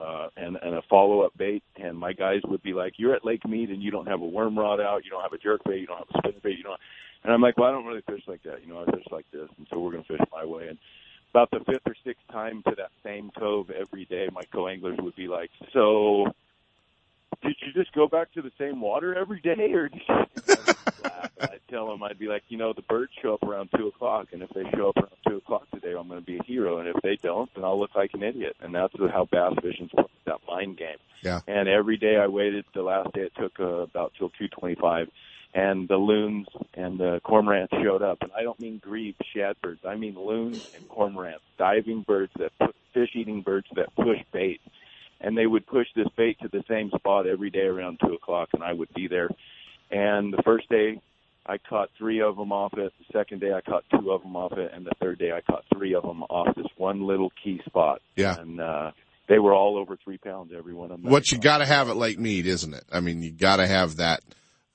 uh, 0.00 0.28
and, 0.36 0.56
and 0.62 0.74
a 0.74 0.82
follow 0.88 1.22
up 1.22 1.36
bait. 1.36 1.62
And 1.76 1.98
my 1.98 2.12
guys 2.12 2.40
would 2.44 2.62
be 2.62 2.72
like, 2.74 2.94
"You're 2.96 3.14
at 3.14 3.24
Lake 3.24 3.46
Mead 3.46 3.70
and 3.70 3.82
you 3.82 3.90
don't 3.90 4.06
have 4.06 4.20
a 4.20 4.26
worm 4.26 4.58
rod 4.58 4.80
out. 4.80 5.04
You 5.04 5.10
don't 5.10 5.22
have 5.22 5.32
a 5.32 5.38
jerk 5.38 5.62
bait. 5.64 5.80
You 5.80 5.86
don't 5.86 5.98
have 5.98 6.08
a 6.14 6.18
spinner 6.18 6.40
bait. 6.42 6.58
You 6.58 6.64
don't." 6.64 6.80
And 7.24 7.32
I'm 7.32 7.40
like, 7.40 7.58
"Well, 7.58 7.68
I 7.68 7.72
don't 7.72 7.86
really 7.86 8.02
fish 8.02 8.22
like 8.26 8.42
that. 8.44 8.62
You 8.64 8.72
know, 8.72 8.82
I 8.82 8.90
fish 8.90 9.04
like 9.10 9.26
this, 9.32 9.48
and 9.56 9.66
so 9.70 9.78
we're 9.78 9.92
to 9.92 10.04
fish 10.04 10.20
my 10.32 10.44
way." 10.44 10.68
And 10.68 10.78
about 11.30 11.50
the 11.50 11.60
fifth 11.60 11.86
or 11.86 11.94
sixth 12.04 12.22
time 12.32 12.62
to 12.68 12.74
that 12.76 12.90
same 13.04 13.30
cove 13.38 13.70
every 13.70 14.04
day, 14.06 14.28
my 14.32 14.42
co-anglers 14.52 14.98
would 15.00 15.16
be 15.16 15.28
like, 15.28 15.50
"So, 15.72 16.32
did 17.42 17.56
you 17.60 17.72
just 17.72 17.92
go 17.92 18.06
back 18.06 18.32
to 18.32 18.42
the 18.42 18.52
same 18.58 18.80
water 18.80 19.14
every 19.14 19.40
day, 19.40 19.72
or?" 19.72 19.88
Did 19.88 20.02
you? 20.08 20.14
I'd 21.40 21.60
tell 21.68 21.86
them, 21.88 22.02
I'd 22.02 22.18
be 22.18 22.26
like, 22.26 22.42
you 22.48 22.58
know, 22.58 22.72
the 22.72 22.82
birds 22.82 23.12
show 23.22 23.34
up 23.34 23.44
around 23.44 23.70
two 23.76 23.86
o'clock, 23.86 24.28
and 24.32 24.42
if 24.42 24.50
they 24.50 24.64
show 24.74 24.88
up 24.88 24.96
around 24.96 25.16
two 25.28 25.36
o'clock 25.36 25.70
today, 25.72 25.94
I'm 25.96 26.08
going 26.08 26.20
to 26.20 26.26
be 26.26 26.38
a 26.38 26.42
hero, 26.42 26.78
and 26.78 26.88
if 26.88 26.96
they 27.02 27.16
don't, 27.16 27.48
then 27.54 27.64
I'll 27.64 27.78
look 27.78 27.94
like 27.94 28.12
an 28.14 28.24
idiot. 28.24 28.56
And 28.60 28.74
that's 28.74 28.92
how 28.98 29.28
bass 29.30 29.54
fishing's 29.62 29.92
that 30.24 30.40
mind 30.48 30.78
game. 30.78 30.96
Yeah. 31.22 31.40
And 31.46 31.68
every 31.68 31.96
day 31.96 32.16
I 32.16 32.26
waited. 32.26 32.64
The 32.74 32.82
last 32.82 33.12
day 33.12 33.22
it 33.22 33.32
took 33.36 33.60
uh, 33.60 33.64
about 33.64 34.14
till 34.18 34.30
two 34.30 34.48
twenty-five, 34.48 35.08
and 35.54 35.88
the 35.88 35.96
loons 35.96 36.48
and 36.74 36.98
the 36.98 37.20
cormorants 37.24 37.70
showed 37.82 38.02
up. 38.02 38.18
And 38.22 38.32
I 38.36 38.42
don't 38.42 38.58
mean 38.58 38.78
grebe 38.78 39.16
shadbirds. 39.34 39.84
I 39.86 39.94
mean 39.94 40.16
loons 40.16 40.68
and 40.76 40.88
cormorants, 40.88 41.42
diving 41.56 42.02
birds 42.02 42.32
that 42.38 42.56
pu- 42.58 42.74
fish-eating 42.94 43.42
birds 43.42 43.68
that 43.76 43.94
push 43.94 44.18
bait. 44.32 44.60
And 45.20 45.36
they 45.36 45.46
would 45.46 45.66
push 45.66 45.86
this 45.96 46.06
bait 46.16 46.38
to 46.42 46.48
the 46.48 46.62
same 46.68 46.90
spot 46.96 47.26
every 47.26 47.50
day 47.50 47.66
around 47.66 47.98
two 48.04 48.14
o'clock, 48.14 48.50
and 48.52 48.62
I 48.62 48.72
would 48.72 48.92
be 48.94 49.08
there. 49.08 49.28
And 49.90 50.32
the 50.32 50.42
first 50.44 50.68
day, 50.68 51.00
I 51.46 51.56
caught 51.58 51.88
three 51.96 52.20
of 52.20 52.36
them 52.36 52.52
off 52.52 52.74
it. 52.76 52.92
The 52.98 53.18
second 53.18 53.40
day, 53.40 53.52
I 53.52 53.62
caught 53.62 53.84
two 53.90 54.12
of 54.12 54.22
them 54.22 54.36
off 54.36 54.52
it, 54.52 54.70
and 54.74 54.84
the 54.84 54.92
third 55.00 55.18
day, 55.18 55.32
I 55.32 55.40
caught 55.40 55.64
three 55.74 55.94
of 55.94 56.02
them 56.02 56.22
off 56.24 56.54
this 56.54 56.66
one 56.76 57.06
little 57.06 57.32
key 57.42 57.60
spot. 57.66 58.02
Yeah. 58.16 58.38
And 58.38 58.60
uh, 58.60 58.90
they 59.28 59.38
were 59.38 59.54
all 59.54 59.76
over 59.78 59.96
three 59.96 60.18
pounds, 60.18 60.52
every 60.56 60.74
one 60.74 60.90
of 60.90 61.02
them. 61.02 61.10
what 61.10 61.32
you 61.32 61.38
gotta 61.38 61.66
have 61.66 61.88
at 61.88 61.96
Lake 61.96 62.18
Mead, 62.18 62.46
isn't 62.46 62.74
it? 62.74 62.84
I 62.92 63.00
mean, 63.00 63.22
you 63.22 63.30
gotta 63.30 63.66
have 63.66 63.96
that, 63.96 64.20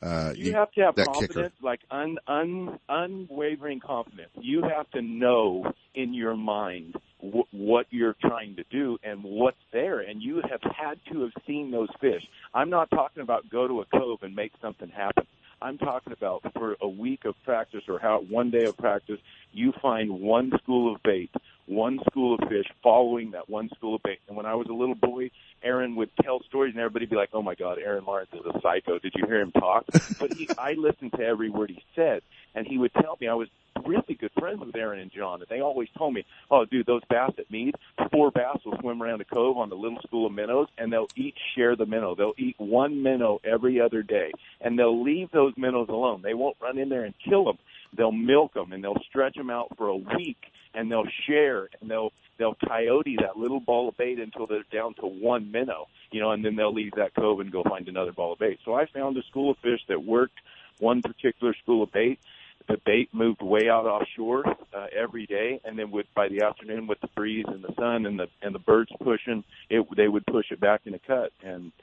uh, 0.04 0.34
you 0.36 0.54
have 0.54 0.72
to 0.74 0.82
have 0.82 0.96
confidence, 0.96 1.54
like 1.62 1.80
un, 1.90 2.18
un, 2.28 2.80
unwavering 2.90 3.80
confidence. 3.80 4.32
You 4.36 4.62
have 4.64 4.90
to 4.92 5.02
know 5.02 5.72
in 5.96 6.14
your 6.14 6.36
mind 6.36 6.96
w- 7.22 7.46
what 7.52 7.88
you're 7.90 8.16
trying 8.22 8.58
to 8.58 8.64
do 8.70 8.98
and 9.04 9.24
what's 9.24 9.58
there, 9.72 10.02
and 10.02 10.22
you 10.22 10.42
have 10.50 10.62
had 10.64 11.00
to 11.12 11.22
have 11.22 11.32
seen 11.48 11.72
those 11.72 11.90
fish. 12.02 12.24
I'm 12.54 12.70
not 12.70 12.90
talking 12.90 13.24
about 13.24 13.50
go 13.50 13.68
to 13.68 13.82
a 13.82 13.86
cove 13.86 14.24
and 14.24 14.36
make 14.36 14.52
something 14.62 14.90
happen. 14.90 15.26
I'm 15.62 15.78
talking 15.78 16.12
about 16.12 16.44
for 16.54 16.76
a 16.82 16.88
week 16.88 17.24
of 17.24 17.36
practice 17.46 17.84
or 17.88 17.98
how 17.98 18.20
one 18.30 18.52
day 18.52 18.66
of 18.66 18.76
practice, 18.76 19.20
you 19.54 19.72
find 19.82 20.20
one 20.20 20.52
school 20.62 20.94
of 20.94 21.02
bait, 21.04 21.32
one 21.66 22.00
school 22.10 22.36
of 22.36 22.50
fish 22.50 22.66
following 22.82 23.32
that 23.32 23.50
one 23.50 23.70
school 23.76 23.96
of 23.96 24.04
bait. 24.04 24.20
And 24.28 24.36
when 24.36 24.46
I 24.46 24.56
was 24.56 24.68
a 24.70 24.74
little 24.74 24.96
boy, 24.96 25.32
Aaron 25.64 25.96
would 25.96 26.10
tell 26.22 26.42
stories 26.44 26.74
and 26.74 26.82
everybody 26.82 27.06
would 27.06 27.12
be 27.12 27.16
like, 27.16 27.30
"Oh 27.34 27.42
my 27.42 27.56
God, 27.56 27.78
Aaron 27.80 28.06
Lawrence 28.06 28.32
is 28.34 28.46
a 28.46 28.60
psycho." 28.62 29.00
Did 29.00 29.14
you 29.16 29.26
hear 29.26 29.40
him 29.40 29.52
talk? 29.52 29.86
but 30.20 30.34
he, 30.34 30.50
I 30.58 30.74
listened 30.74 31.14
to 31.14 31.22
every 31.22 31.50
word 31.50 31.70
he 31.70 31.84
said, 31.96 32.22
and 32.54 32.68
he 32.68 32.78
would 32.78 32.94
tell 32.94 33.18
me 33.20 33.28
I 33.28 33.34
was 33.34 33.48
really 33.86 34.16
good 34.16 34.32
friends 34.38 34.60
with 34.60 34.76
Aaron 34.76 35.00
and 35.00 35.12
John, 35.12 35.42
and 35.42 35.50
they 35.50 35.62
always 35.62 35.90
told 35.98 36.14
me, 36.14 36.26
"Oh, 36.52 36.66
dude, 36.66 36.86
those 36.86 37.02
bass 37.10 37.32
at 37.38 37.50
Mead, 37.50 37.76
four 38.12 38.32
bass 38.32 38.58
will 38.66 38.78
swim 38.80 39.02
around 39.02 39.22
a 39.22 39.26
cove 39.26 39.58
on 39.58 39.70
the 39.70 39.76
little 39.76 40.00
school 40.06 40.26
of 40.26 40.34
minnows, 40.34 40.68
and 40.78 40.92
they'll 40.92 41.10
each 41.16 41.38
share 41.56 41.76
the 41.76 41.86
minnow. 41.86 42.16
They'll 42.16 42.34
eat 42.38 42.56
one 42.58 43.04
minnow 43.04 43.40
every 43.44 43.80
other 43.80 44.04
day, 44.04 44.32
and 44.62 44.78
they'll 44.78 45.02
leave 45.02 45.32
those 45.32 45.54
minnows 45.58 45.90
alone. 45.90 46.22
They 46.22 46.34
won't 46.34 46.58
run 46.62 46.78
in 46.78 46.90
there 46.90 47.04
and 47.04 47.14
kill 47.28 47.46
them. 47.46 47.58
They'll 47.96 48.12
milk 48.12 48.54
them, 48.54 48.74
and 48.74 48.84
they'll 48.84 49.02
stretch 49.10 49.36
them 49.36 49.50
out 49.50 49.76
for 49.78 49.88
a 49.88 49.96
week, 49.96 50.38
and 50.74 50.92
they'll 50.92 51.08
share, 51.28 51.70
and 51.80 51.90
they'll 51.90 52.12
they'll 52.38 52.58
coyote 52.68 53.18
that 53.22 53.38
little 53.38 53.60
ball 53.60 53.90
of 53.90 53.98
bait 53.98 54.20
until 54.20 54.48
they're 54.48 54.66
down 54.72 54.96
to 54.96 55.06
one 55.06 55.52
minnow, 55.52 55.88
you 56.12 56.20
know, 56.20 56.32
and 56.32 56.44
then 56.44 56.56
they'll 56.56 56.74
leave 56.74 56.94
that 56.98 57.14
cove 57.14 57.40
and 57.40 57.52
go 57.52 57.64
find 57.64 57.88
another 57.88 58.12
ball 58.12 58.34
of 58.34 58.40
bait. 58.40 58.60
So 58.66 58.74
I 58.74 58.86
found 58.88 59.18
a 59.18 59.24
school 59.24 59.52
of 59.52 59.58
fish 59.60 59.82
that 59.88 60.04
worked 60.04 60.40
one 60.80 61.02
particular 61.02 61.54
school 61.62 61.84
of 61.84 61.92
bait. 61.92 62.20
The 62.68 62.78
bait 62.86 63.14
moved 63.14 63.42
way 63.42 63.70
out 63.70 63.86
offshore 63.86 64.48
uh, 64.74 64.88
every 64.96 65.26
day, 65.26 65.60
and 65.66 65.78
then 65.78 65.92
with 65.92 66.08
by 66.16 66.30
the 66.30 66.44
afternoon 66.44 66.88
with 66.88 67.02
the 67.02 67.08
breeze 67.08 67.46
and 67.48 67.62
the 67.62 67.74
sun 67.76 68.06
and 68.06 68.18
the 68.18 68.30
and 68.42 68.56
the 68.56 68.60
birds 68.60 68.92
pushing, 69.02 69.44
it 69.70 69.86
they 69.96 70.08
would 70.08 70.26
push 70.26 70.50
it 70.50 70.62
back 70.62 70.82
in 70.86 70.94
a 70.94 71.00
cut. 71.00 71.34
And 71.44 71.74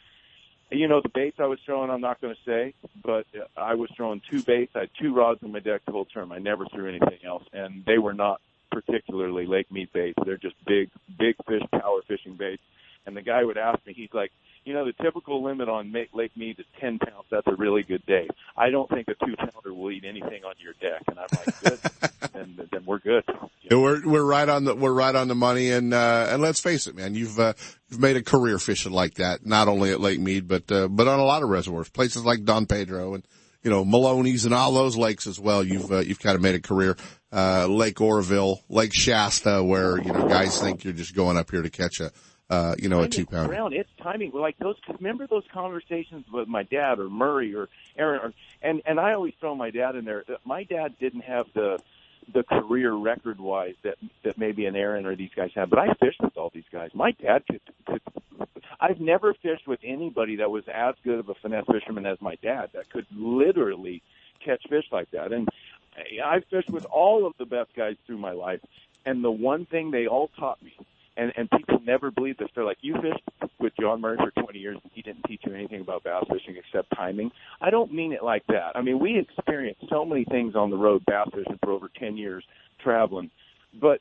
you 0.70 0.88
know 0.88 1.00
the 1.00 1.08
baits 1.08 1.38
I 1.40 1.46
was 1.46 1.58
throwing, 1.66 1.90
I'm 1.90 2.00
not 2.00 2.20
going 2.20 2.34
to 2.34 2.50
say, 2.50 2.74
but 3.02 3.26
I 3.56 3.74
was 3.74 3.90
throwing 3.96 4.22
two 4.30 4.42
baits. 4.42 4.72
I 4.74 4.80
had 4.80 4.90
two 5.00 5.14
rods 5.14 5.40
on 5.42 5.52
my 5.52 5.60
deck 5.60 5.82
the 5.84 5.92
whole 5.92 6.04
term. 6.04 6.32
I 6.32 6.38
never 6.38 6.66
threw 6.66 6.88
anything 6.88 7.18
else, 7.24 7.44
and 7.52 7.84
they 7.86 7.98
were 7.98 8.14
not 8.14 8.40
particularly 8.70 9.46
Lake 9.46 9.70
Mead 9.70 9.92
baits. 9.92 10.18
They're 10.24 10.36
just 10.36 10.54
big, 10.66 10.90
big 11.18 11.34
fish 11.46 11.62
power 11.72 12.00
fishing 12.06 12.36
baits. 12.36 12.62
And 13.06 13.16
the 13.16 13.22
guy 13.22 13.42
would 13.42 13.58
ask 13.58 13.84
me, 13.86 13.94
he's 13.94 14.12
like, 14.12 14.30
you 14.64 14.74
know, 14.74 14.84
the 14.84 14.92
typical 15.02 15.42
limit 15.42 15.68
on 15.68 15.92
Lake 16.12 16.36
Mead 16.36 16.58
is 16.58 16.66
10 16.80 16.98
pounds. 16.98 17.26
That's 17.30 17.46
a 17.46 17.54
really 17.54 17.82
good 17.82 18.04
day. 18.06 18.28
I 18.56 18.70
don't 18.70 18.88
think 18.90 19.08
a 19.08 19.14
two 19.24 19.34
pounder 19.36 19.74
will 19.74 19.90
eat 19.90 20.04
anything 20.04 20.44
on 20.44 20.54
your 20.58 20.74
deck. 20.74 21.02
And 21.08 21.18
I'm 21.18 21.26
like, 21.32 21.60
good. 21.62 21.78
then, 22.32 22.68
then 22.70 22.84
we're 22.84 22.98
good. 22.98 23.24
Yeah, 23.62 23.78
we're 23.78 24.06
we're 24.06 24.24
right 24.24 24.48
on 24.48 24.64
the 24.64 24.74
we're 24.74 24.92
right 24.92 25.14
on 25.14 25.28
the 25.28 25.34
money, 25.34 25.70
and 25.70 25.94
uh, 25.94 26.28
and 26.30 26.42
let's 26.42 26.60
face 26.60 26.86
it, 26.86 26.96
man, 26.96 27.14
you've 27.14 27.38
uh, 27.38 27.52
you've 27.88 28.00
made 28.00 28.16
a 28.16 28.22
career 28.22 28.58
fishing 28.58 28.92
like 28.92 29.14
that, 29.14 29.46
not 29.46 29.68
only 29.68 29.92
at 29.92 30.00
Lake 30.00 30.18
Mead, 30.18 30.48
but 30.48 30.70
uh, 30.72 30.88
but 30.88 31.06
on 31.06 31.20
a 31.20 31.24
lot 31.24 31.42
of 31.42 31.48
reservoirs, 31.48 31.88
places 31.88 32.24
like 32.24 32.44
Don 32.44 32.66
Pedro, 32.66 33.14
and 33.14 33.24
you 33.62 33.70
know, 33.70 33.84
Maloney's 33.84 34.44
and 34.44 34.54
all 34.54 34.72
those 34.72 34.96
lakes 34.96 35.26
as 35.26 35.38
well. 35.38 35.62
You've, 35.62 35.92
uh, 35.92 35.98
you've 35.98 36.20
kind 36.20 36.34
of 36.34 36.42
made 36.42 36.54
a 36.54 36.60
career. 36.60 36.96
Uh, 37.32 37.66
Lake 37.66 38.00
Oroville, 38.00 38.62
Lake 38.68 38.92
Shasta, 38.94 39.62
where, 39.62 39.98
you 39.98 40.12
know, 40.12 40.26
guys 40.28 40.60
think 40.60 40.82
you're 40.82 40.92
just 40.92 41.14
going 41.14 41.36
up 41.36 41.50
here 41.50 41.62
to 41.62 41.70
catch 41.70 42.00
a, 42.00 42.10
uh, 42.50 42.74
you 42.78 42.88
know, 42.88 43.02
a 43.02 43.08
two 43.08 43.24
pounder. 43.24 43.52
Around 43.52 43.74
it's 43.74 43.90
timing. 44.02 44.32
Like 44.32 44.58
those, 44.58 44.76
remember 44.98 45.26
those 45.28 45.44
conversations 45.52 46.26
with 46.30 46.48
my 46.48 46.64
dad 46.64 46.98
or 46.98 47.08
Murray 47.08 47.54
or 47.54 47.68
Aaron, 47.96 48.20
or, 48.22 48.32
and 48.60 48.82
and 48.84 48.98
I 48.98 49.12
always 49.12 49.34
throw 49.38 49.54
my 49.54 49.70
dad 49.70 49.94
in 49.94 50.04
there. 50.04 50.24
My 50.44 50.64
dad 50.64 50.96
didn't 50.98 51.22
have 51.22 51.46
the 51.54 51.78
the 52.32 52.42
career 52.42 52.92
record 52.92 53.40
wise 53.40 53.76
that 53.84 53.98
that 54.24 54.36
maybe 54.36 54.66
an 54.66 54.74
Aaron 54.74 55.06
or 55.06 55.14
these 55.14 55.30
guys 55.34 55.52
have, 55.54 55.70
but 55.70 55.78
I 55.78 55.94
fished 55.94 56.20
with 56.20 56.36
all 56.36 56.50
these 56.52 56.64
guys. 56.72 56.90
My 56.92 57.12
dad 57.12 57.44
could, 57.46 57.60
could 57.86 58.02
I've 58.80 59.00
never 59.00 59.32
fished 59.32 59.68
with 59.68 59.80
anybody 59.84 60.36
that 60.36 60.50
was 60.50 60.64
as 60.72 60.96
good 61.04 61.20
of 61.20 61.28
a 61.28 61.34
finesse 61.34 61.66
fisherman 61.70 62.04
as 62.04 62.20
my 62.20 62.34
dad 62.42 62.70
that 62.74 62.90
could 62.90 63.06
literally 63.14 64.02
catch 64.44 64.62
fish 64.68 64.86
like 64.90 65.10
that. 65.12 65.32
And 65.32 65.48
I've 66.24 66.44
fished 66.46 66.70
with 66.70 66.86
all 66.86 67.26
of 67.26 67.34
the 67.38 67.44
best 67.44 67.74
guys 67.76 67.96
through 68.06 68.18
my 68.18 68.32
life, 68.32 68.60
and 69.06 69.22
the 69.22 69.30
one 69.30 69.66
thing 69.66 69.92
they 69.92 70.08
all 70.08 70.30
taught 70.36 70.60
me 70.62 70.74
and 71.16 71.32
and 71.36 71.50
people 71.50 71.80
never 71.84 72.10
believe 72.10 72.36
this. 72.38 72.48
They're 72.54 72.64
like, 72.64 72.78
you 72.80 72.94
fished 72.94 73.50
with 73.58 73.72
John 73.80 74.00
Murray 74.00 74.16
for 74.16 74.30
20 74.42 74.58
years. 74.58 74.78
And 74.82 74.92
he 74.94 75.02
didn't 75.02 75.24
teach 75.24 75.42
you 75.46 75.54
anything 75.54 75.80
about 75.80 76.04
bass 76.04 76.24
fishing 76.30 76.56
except 76.56 76.94
timing. 76.96 77.30
I 77.60 77.70
don't 77.70 77.92
mean 77.92 78.12
it 78.12 78.22
like 78.22 78.46
that. 78.48 78.72
I 78.74 78.82
mean, 78.82 78.98
we 78.98 79.18
experienced 79.18 79.84
so 79.88 80.04
many 80.04 80.24
things 80.24 80.54
on 80.54 80.70
the 80.70 80.76
road 80.76 81.04
bass 81.06 81.28
fishing 81.32 81.58
for 81.62 81.72
over 81.72 81.90
10 81.98 82.16
years 82.16 82.44
traveling, 82.82 83.30
but 83.80 84.00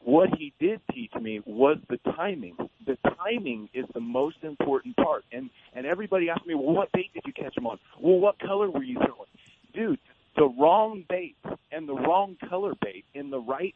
what 0.00 0.28
he 0.38 0.52
did 0.60 0.80
teach 0.92 1.12
me 1.20 1.40
was 1.44 1.78
the 1.88 1.98
timing. 2.12 2.56
The 2.86 2.96
timing 3.18 3.68
is 3.74 3.86
the 3.92 4.00
most 4.00 4.36
important 4.42 4.96
part. 4.96 5.24
And 5.32 5.50
and 5.74 5.84
everybody 5.84 6.30
asked 6.30 6.46
me, 6.46 6.54
well, 6.54 6.74
what 6.74 6.92
bait 6.92 7.10
did 7.12 7.24
you 7.26 7.32
catch 7.32 7.56
him 7.56 7.66
on? 7.66 7.78
Well, 8.00 8.18
what 8.18 8.38
color 8.38 8.70
were 8.70 8.84
you 8.84 8.94
throwing? 8.94 9.28
Dude, 9.74 9.98
the 10.36 10.48
wrong 10.60 11.04
bait 11.08 11.36
and 11.72 11.88
the 11.88 11.94
wrong 11.94 12.36
color 12.48 12.74
bait 12.80 13.04
in 13.14 13.30
the 13.30 13.40
right 13.40 13.74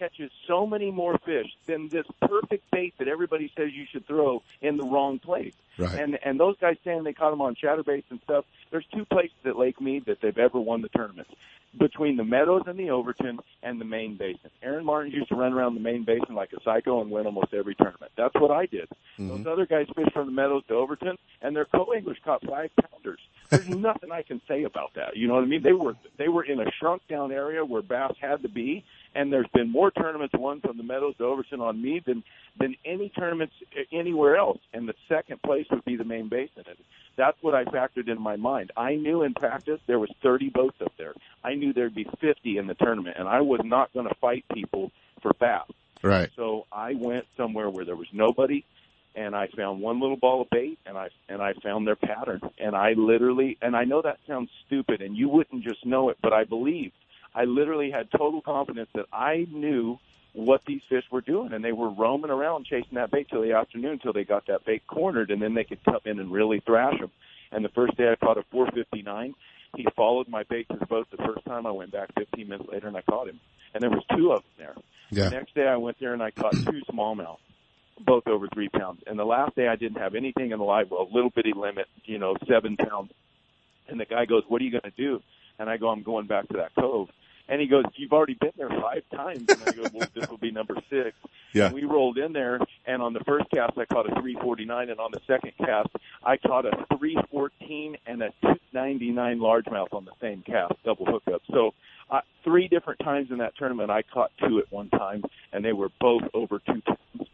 catches 0.00 0.30
so 0.48 0.66
many 0.66 0.90
more 0.90 1.18
fish 1.18 1.46
than 1.66 1.88
this 1.88 2.06
perfect 2.22 2.70
bait 2.70 2.94
that 2.98 3.06
everybody 3.06 3.52
says 3.56 3.68
you 3.72 3.84
should 3.90 4.06
throw 4.06 4.42
in 4.62 4.78
the 4.78 4.84
wrong 4.84 5.18
place. 5.18 5.54
Right. 5.78 6.00
And 6.00 6.18
and 6.24 6.40
those 6.40 6.56
guys 6.58 6.76
saying 6.84 7.04
they 7.04 7.12
caught 7.12 7.30
them 7.30 7.42
on 7.42 7.54
chatterbaits 7.54 8.04
and 8.10 8.20
stuff. 8.24 8.44
There's 8.70 8.86
two 8.94 9.04
places 9.04 9.36
at 9.44 9.56
Lake 9.56 9.80
Mead 9.80 10.06
that 10.06 10.20
they've 10.20 10.36
ever 10.36 10.58
won 10.58 10.82
the 10.82 10.88
tournament 10.88 11.28
between 11.78 12.16
the 12.16 12.24
Meadows 12.24 12.62
and 12.66 12.78
the 12.78 12.90
Overton 12.90 13.38
and 13.62 13.80
the 13.80 13.84
main 13.84 14.16
basin. 14.16 14.50
Aaron 14.62 14.84
Martens 14.84 15.14
used 15.14 15.28
to 15.28 15.36
run 15.36 15.52
around 15.52 15.74
the 15.74 15.80
main 15.80 16.04
basin 16.04 16.34
like 16.34 16.52
a 16.52 16.60
psycho 16.62 17.00
and 17.00 17.10
win 17.10 17.26
almost 17.26 17.54
every 17.54 17.74
tournament. 17.76 18.10
That's 18.16 18.34
what 18.34 18.50
I 18.50 18.66
did. 18.66 18.88
Mm-hmm. 19.18 19.28
Those 19.28 19.46
other 19.46 19.66
guys 19.66 19.86
fished 19.94 20.12
from 20.12 20.26
the 20.26 20.32
Meadows 20.32 20.64
to 20.68 20.74
Overton, 20.74 21.16
and 21.42 21.54
their 21.54 21.66
co-anglers 21.66 22.18
caught 22.24 22.44
five 22.44 22.70
pounders. 22.74 23.20
There's 23.50 23.68
nothing 23.68 24.10
I 24.10 24.22
can 24.22 24.40
say 24.48 24.64
about 24.64 24.94
that. 24.94 25.16
You 25.16 25.28
know 25.28 25.34
what 25.34 25.44
I 25.44 25.46
mean? 25.46 25.62
They 25.62 25.72
were 25.72 25.96
they 26.16 26.28
were 26.28 26.44
in 26.44 26.60
a 26.60 26.70
shrunk 26.78 27.02
down 27.08 27.30
area 27.30 27.64
where 27.64 27.82
bass 27.82 28.12
had 28.20 28.42
to 28.42 28.48
be, 28.48 28.84
and 29.14 29.32
there's 29.32 29.48
been 29.52 29.70
more 29.70 29.90
tournaments 29.90 30.34
won 30.36 30.60
from 30.60 30.76
the 30.76 30.82
Meadows 30.82 31.16
to 31.18 31.24
Overton 31.24 31.60
on 31.60 31.80
me 31.80 32.00
than 32.04 32.22
than 32.58 32.76
any 32.84 33.08
tournaments 33.10 33.54
anywhere 33.92 34.36
else. 34.36 34.58
And 34.72 34.88
the 34.88 34.94
second 35.08 35.42
place 35.42 35.66
would 35.70 35.84
be 35.84 35.96
the 35.96 36.04
main 36.04 36.28
basin. 36.28 36.64
And 36.66 36.76
that's 37.16 37.36
what 37.42 37.54
I 37.54 37.64
factored 37.64 38.08
in 38.08 38.20
my 38.20 38.36
mind. 38.36 38.72
I 38.76 38.96
knew 38.96 39.22
in 39.22 39.34
practice 39.34 39.80
there 39.86 39.98
was 39.98 40.10
30 40.22 40.50
boats 40.50 40.76
up 40.80 40.92
there. 40.98 41.14
I 41.44 41.54
knew 41.54 41.72
there'd 41.72 41.94
be 41.94 42.08
50 42.20 42.58
in 42.58 42.66
the 42.66 42.74
tournament, 42.74 43.16
and 43.18 43.28
I 43.28 43.40
was 43.40 43.60
not 43.64 43.92
going 43.92 44.08
to 44.08 44.14
fight 44.16 44.44
people 44.52 44.90
for 45.22 45.32
bass. 45.34 45.70
Right. 46.02 46.30
So 46.36 46.66
I 46.72 46.94
went 46.94 47.26
somewhere 47.36 47.68
where 47.68 47.84
there 47.84 47.96
was 47.96 48.08
nobody, 48.12 48.64
and 49.14 49.34
I 49.34 49.48
found 49.48 49.80
one 49.80 50.00
little 50.00 50.16
ball 50.16 50.42
of 50.42 50.50
bait, 50.50 50.78
and 50.86 50.96
I 50.96 51.08
and 51.28 51.42
I 51.42 51.52
found 51.62 51.86
their 51.86 51.96
pattern, 51.96 52.40
and 52.58 52.74
I 52.74 52.92
literally, 52.92 53.58
and 53.60 53.76
I 53.76 53.84
know 53.84 54.00
that 54.02 54.18
sounds 54.26 54.50
stupid, 54.66 55.02
and 55.02 55.16
you 55.16 55.28
wouldn't 55.28 55.62
just 55.62 55.84
know 55.84 56.08
it, 56.08 56.18
but 56.22 56.32
I 56.32 56.44
believed. 56.44 56.94
I 57.34 57.44
literally 57.44 57.90
had 57.90 58.10
total 58.10 58.40
confidence 58.40 58.88
that 58.94 59.06
I 59.12 59.46
knew 59.50 59.98
what 60.32 60.64
these 60.64 60.82
fish 60.88 61.04
were 61.10 61.20
doing, 61.20 61.52
and 61.52 61.64
they 61.64 61.72
were 61.72 61.90
roaming 61.90 62.30
around 62.30 62.66
chasing 62.66 62.94
that 62.94 63.10
bait 63.10 63.28
till 63.28 63.42
the 63.42 63.52
afternoon, 63.52 63.98
till 63.98 64.12
they 64.12 64.24
got 64.24 64.46
that 64.46 64.64
bait 64.64 64.86
cornered, 64.86 65.30
and 65.30 65.42
then 65.42 65.54
they 65.54 65.64
could 65.64 65.82
come 65.84 66.00
in 66.04 66.20
and 66.20 66.30
really 66.30 66.60
thrash 66.60 66.98
them. 66.98 67.10
And 67.52 67.64
the 67.64 67.68
first 67.70 67.96
day 67.96 68.10
I 68.10 68.16
caught 68.16 68.38
a 68.38 68.44
459. 68.50 69.34
He 69.76 69.86
followed 69.96 70.28
my 70.28 70.42
bait 70.44 70.68
to 70.68 70.76
the 70.76 70.86
boat 70.86 71.08
the 71.10 71.16
first 71.18 71.44
time. 71.44 71.66
I 71.66 71.70
went 71.70 71.92
back 71.92 72.10
15 72.16 72.48
minutes 72.48 72.68
later 72.70 72.88
and 72.88 72.96
I 72.96 73.02
caught 73.02 73.28
him, 73.28 73.40
and 73.72 73.82
there 73.82 73.90
was 73.90 74.02
two 74.16 74.32
of 74.32 74.42
them 74.42 74.50
there. 74.58 74.74
Yeah. 75.10 75.24
The 75.28 75.36
next 75.36 75.54
day 75.54 75.66
I 75.66 75.76
went 75.76 75.98
there 76.00 76.12
and 76.12 76.22
I 76.22 76.30
caught 76.30 76.52
two 76.52 76.82
smallmouth, 76.90 77.38
both 78.00 78.26
over 78.26 78.48
three 78.48 78.68
pounds. 78.68 79.02
And 79.06 79.18
the 79.18 79.24
last 79.24 79.54
day 79.56 79.68
I 79.68 79.76
didn't 79.76 79.98
have 79.98 80.14
anything 80.14 80.50
in 80.50 80.58
the 80.58 80.64
live 80.64 80.90
well, 80.90 81.08
little 81.12 81.30
bitty 81.30 81.52
limit, 81.52 81.86
you 82.04 82.18
know, 82.18 82.36
seven 82.48 82.76
pounds. 82.76 83.12
And 83.88 83.98
the 83.98 84.04
guy 84.04 84.24
goes, 84.24 84.44
"What 84.46 84.60
are 84.60 84.64
you 84.64 84.70
going 84.70 84.82
to 84.82 84.90
do?" 84.90 85.22
And 85.60 85.70
I 85.70 85.76
go, 85.76 85.90
"I'm 85.90 86.02
going 86.02 86.26
back 86.26 86.48
to 86.48 86.56
that 86.56 86.74
cove." 86.74 87.08
And 87.48 87.60
he 87.60 87.66
goes, 87.66 87.84
"You've 87.96 88.12
already 88.12 88.34
been 88.34 88.52
there 88.56 88.70
five 88.70 89.02
times." 89.14 89.44
And 89.48 89.62
I 89.66 89.72
go, 89.72 89.84
"Well, 89.92 90.08
this 90.14 90.28
will 90.28 90.38
be 90.38 90.50
number 90.50 90.74
six. 90.88 91.14
Yeah. 91.52 91.66
And 91.66 91.74
we 91.74 91.84
rolled 91.84 92.18
in 92.18 92.32
there, 92.32 92.60
and 92.86 93.02
on 93.02 93.12
the 93.12 93.20
first 93.20 93.50
cast 93.50 93.76
I 93.76 93.84
caught 93.84 94.06
a 94.06 94.20
349, 94.20 94.90
and 94.90 95.00
on 95.00 95.10
the 95.12 95.20
second 95.26 95.52
cast 95.58 95.88
I 96.24 96.36
caught 96.36 96.64
a 96.64 96.70
314 96.96 97.96
and 98.06 98.22
a 98.22 98.30
299 98.42 99.38
largemouth 99.38 99.92
on 99.92 100.04
the 100.04 100.12
same 100.20 100.42
cast, 100.42 100.74
double 100.84 101.06
hookup. 101.06 101.42
So 101.50 101.74
uh, 102.10 102.20
three 102.44 102.68
different 102.68 103.00
times 103.00 103.30
in 103.30 103.38
that 103.38 103.56
tournament 103.56 103.90
I 103.90 104.02
caught 104.02 104.30
two 104.46 104.58
at 104.58 104.70
one 104.70 104.90
time, 104.90 105.24
and 105.52 105.64
they 105.64 105.72
were 105.72 105.90
both 106.00 106.22
over 106.34 106.60
two 106.60 106.82
tons. 106.82 107.28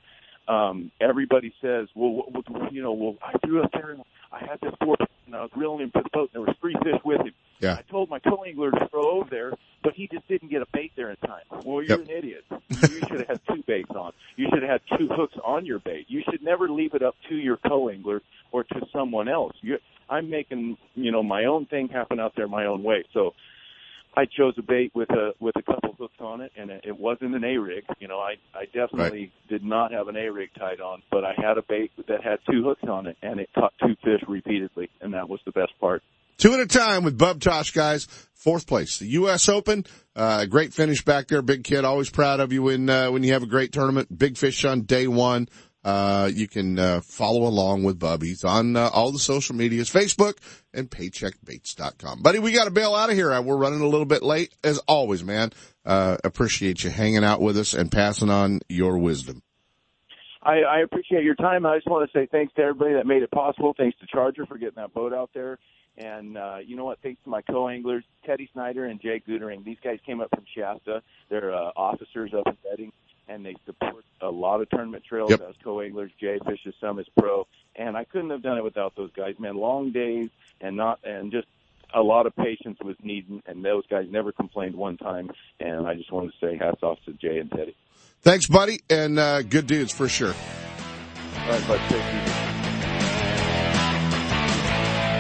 Um, 0.48 0.92
everybody 1.00 1.52
says, 1.60 1.88
well, 1.94 2.10
what, 2.12 2.48
what, 2.48 2.72
you 2.72 2.80
know, 2.82 2.92
well, 2.92 3.16
I 3.20 3.36
threw 3.44 3.62
up 3.62 3.72
there 3.72 3.90
and 3.90 4.02
I 4.30 4.38
had 4.38 4.60
this 4.62 4.72
four, 4.82 4.96
and 5.26 5.34
I 5.34 5.42
was 5.42 5.50
reeling 5.56 5.80
him 5.80 5.90
to 5.92 6.02
the 6.02 6.10
boat, 6.12 6.30
and 6.32 6.34
there 6.34 6.40
was 6.42 6.56
three 6.60 6.76
fish 6.84 7.00
with 7.04 7.20
him. 7.20 7.32
Yeah. 7.60 7.76
I 7.78 7.82
told 7.90 8.10
my 8.10 8.18
co-angler 8.18 8.70
to 8.70 8.88
throw 8.90 9.18
over 9.20 9.30
there, 9.30 9.52
but 9.82 9.94
he 9.94 10.08
just 10.12 10.28
didn't 10.28 10.50
get 10.50 10.62
a 10.62 10.66
bait 10.72 10.92
there 10.96 11.10
in 11.10 11.16
time. 11.16 11.42
Well, 11.64 11.82
you're 11.82 11.98
Yep. 11.98 12.08
an 12.08 12.10
idiot. 12.10 12.44
You 12.68 13.00
should 13.08 13.20
have 13.20 13.28
had 13.28 13.40
two 13.48 13.62
baits 13.66 13.90
on. 13.90 14.12
You 14.36 14.48
should 14.52 14.62
have 14.62 14.70
had 14.70 14.98
two 14.98 15.08
hooks 15.08 15.34
on 15.44 15.64
your 15.64 15.78
bait. 15.78 16.06
You 16.08 16.22
should 16.30 16.42
never 16.42 16.68
leave 16.68 16.94
it 16.94 17.02
up 17.02 17.16
to 17.28 17.34
your 17.34 17.56
co-angler 17.56 18.22
or 18.52 18.64
to 18.64 18.86
someone 18.92 19.28
else. 19.28 19.56
You, 19.62 19.78
I'm 20.08 20.28
making, 20.30 20.76
you 20.94 21.12
know, 21.12 21.22
my 21.22 21.44
own 21.46 21.66
thing 21.66 21.88
happen 21.88 22.20
out 22.20 22.34
there 22.36 22.48
my 22.48 22.66
own 22.66 22.82
way. 22.82 23.04
So 23.12 23.34
I 24.18 24.24
chose 24.24 24.54
a 24.56 24.62
bait 24.62 24.92
with 24.94 25.10
a 25.10 25.34
with 25.40 25.56
a 25.56 25.62
couple 25.62 25.94
hooks 25.98 26.20
on 26.20 26.40
it, 26.40 26.50
and 26.56 26.70
it, 26.70 26.84
it 26.84 26.98
wasn't 26.98 27.34
an 27.34 27.44
A 27.44 27.58
rig. 27.58 27.84
You 27.98 28.08
know, 28.08 28.18
I 28.18 28.36
I 28.54 28.64
definitely 28.64 29.30
did 29.48 29.62
not 29.62 29.92
have 29.92 30.08
an 30.08 30.16
A 30.16 30.30
rig 30.32 30.50
tied 30.58 30.80
on, 30.80 31.02
but 31.10 31.22
I 31.24 31.34
had 31.36 31.58
a 31.58 31.62
bait 31.62 31.90
that 32.08 32.22
had 32.24 32.38
two 32.50 32.62
hooks 32.64 32.84
on 32.88 33.06
it, 33.06 33.18
and 33.22 33.40
it 33.40 33.50
caught 33.54 33.74
two 33.78 33.94
fish 34.02 34.22
repeatedly, 34.26 34.88
and 35.02 35.12
that 35.14 35.28
was 35.28 35.40
the 35.44 35.52
best 35.52 35.78
part. 35.80 36.02
Two 36.38 36.52
at 36.52 36.60
a 36.60 36.66
time 36.66 37.04
with 37.04 37.16
Bub 37.16 37.40
Tosh, 37.40 37.70
guys. 37.70 38.06
Fourth 38.34 38.66
place, 38.66 38.98
the 38.98 39.06
U.S. 39.06 39.48
Open. 39.48 39.84
Uh, 40.14 40.44
great 40.46 40.72
finish 40.72 41.04
back 41.04 41.28
there. 41.28 41.42
Big 41.42 41.64
kid, 41.64 41.84
always 41.84 42.10
proud 42.10 42.40
of 42.40 42.52
you 42.52 42.62
when, 42.62 42.88
uh, 42.88 43.10
when 43.10 43.22
you 43.22 43.32
have 43.32 43.42
a 43.42 43.46
great 43.46 43.72
tournament. 43.72 44.16
Big 44.16 44.36
fish 44.36 44.64
on 44.64 44.82
day 44.82 45.06
one. 45.08 45.48
Uh, 45.82 46.28
you 46.32 46.46
can, 46.48 46.78
uh, 46.78 47.00
follow 47.00 47.46
along 47.46 47.84
with 47.84 47.98
Bub. 47.98 48.22
He's 48.22 48.44
on, 48.44 48.76
uh, 48.76 48.90
all 48.92 49.12
the 49.12 49.18
social 49.18 49.54
medias, 49.56 49.90
Facebook 49.90 50.34
and 50.74 50.90
paycheckbaits.com. 50.90 52.22
Buddy, 52.22 52.38
we 52.38 52.52
got 52.52 52.64
to 52.64 52.70
bail 52.70 52.94
out 52.94 53.08
of 53.08 53.14
here. 53.14 53.32
Uh, 53.32 53.40
We're 53.40 53.56
running 53.56 53.80
a 53.80 53.86
little 53.86 54.06
bit 54.06 54.22
late 54.22 54.54
as 54.62 54.78
always, 54.88 55.24
man. 55.24 55.52
Uh, 55.84 56.16
appreciate 56.24 56.84
you 56.84 56.90
hanging 56.90 57.24
out 57.24 57.40
with 57.40 57.56
us 57.56 57.72
and 57.72 57.90
passing 57.90 58.30
on 58.30 58.60
your 58.68 58.98
wisdom. 58.98 59.42
I, 60.42 60.60
I 60.60 60.80
appreciate 60.80 61.24
your 61.24 61.34
time. 61.34 61.66
I 61.66 61.76
just 61.76 61.88
want 61.88 62.10
to 62.10 62.18
say 62.18 62.26
thanks 62.30 62.52
to 62.54 62.62
everybody 62.62 62.94
that 62.94 63.06
made 63.06 63.22
it 63.22 63.30
possible. 63.30 63.74
Thanks 63.76 63.98
to 63.98 64.06
Charger 64.06 64.46
for 64.46 64.58
getting 64.58 64.76
that 64.76 64.92
boat 64.94 65.12
out 65.12 65.30
there. 65.34 65.58
And 65.98 66.36
uh, 66.36 66.58
you 66.64 66.76
know 66.76 66.84
what? 66.84 66.98
Thanks 67.02 67.22
to 67.24 67.30
my 67.30 67.42
co-anglers, 67.42 68.04
Teddy 68.24 68.48
Snyder 68.52 68.84
and 68.84 69.00
Jay 69.00 69.22
Goodering. 69.26 69.64
These 69.64 69.78
guys 69.82 69.98
came 70.04 70.20
up 70.20 70.28
from 70.34 70.44
Shasta. 70.54 71.02
They're 71.30 71.54
uh, 71.54 71.70
officers 71.74 72.32
up 72.34 72.46
in 72.46 72.56
Redding, 72.68 72.92
and 73.28 73.44
they 73.46 73.54
support 73.64 74.04
a 74.20 74.28
lot 74.30 74.60
of 74.60 74.68
tournament 74.68 75.04
trails 75.08 75.30
Yep. 75.30 75.40
as 75.48 75.54
co-anglers. 75.64 76.10
Jay 76.20 76.38
fishes 76.46 76.74
some 76.80 76.98
as 76.98 77.06
pro, 77.18 77.46
and 77.76 77.96
I 77.96 78.04
couldn't 78.04 78.30
have 78.30 78.42
done 78.42 78.58
it 78.58 78.64
without 78.64 78.94
those 78.96 79.10
guys. 79.16 79.36
Man, 79.38 79.56
long 79.56 79.90
days 79.92 80.28
and 80.60 80.76
not 80.76 81.00
and 81.04 81.32
just 81.32 81.46
a 81.94 82.02
lot 82.02 82.26
of 82.26 82.34
patience 82.36 82.78
was 82.84 82.96
needed, 83.02 83.42
and 83.46 83.64
those 83.64 83.86
guys 83.86 84.06
never 84.10 84.32
complained 84.32 84.74
one 84.74 84.98
time. 84.98 85.30
And 85.60 85.86
I 85.86 85.94
just 85.94 86.12
wanted 86.12 86.32
to 86.38 86.46
say 86.46 86.56
hats 86.58 86.82
off 86.82 86.98
to 87.06 87.12
Jay 87.14 87.38
and 87.38 87.50
Teddy. 87.50 87.74
Thanks, 88.22 88.46
buddy, 88.48 88.80
and, 88.90 89.18
uh, 89.18 89.42
good 89.42 89.66
dudes 89.66 89.92
for 89.94 90.08
sure. 90.08 90.34
All 90.34 91.48
right, 91.50 91.66
bud. 91.68 91.80
Take 91.88 92.02
it 92.02 92.28
easy. 92.28 92.45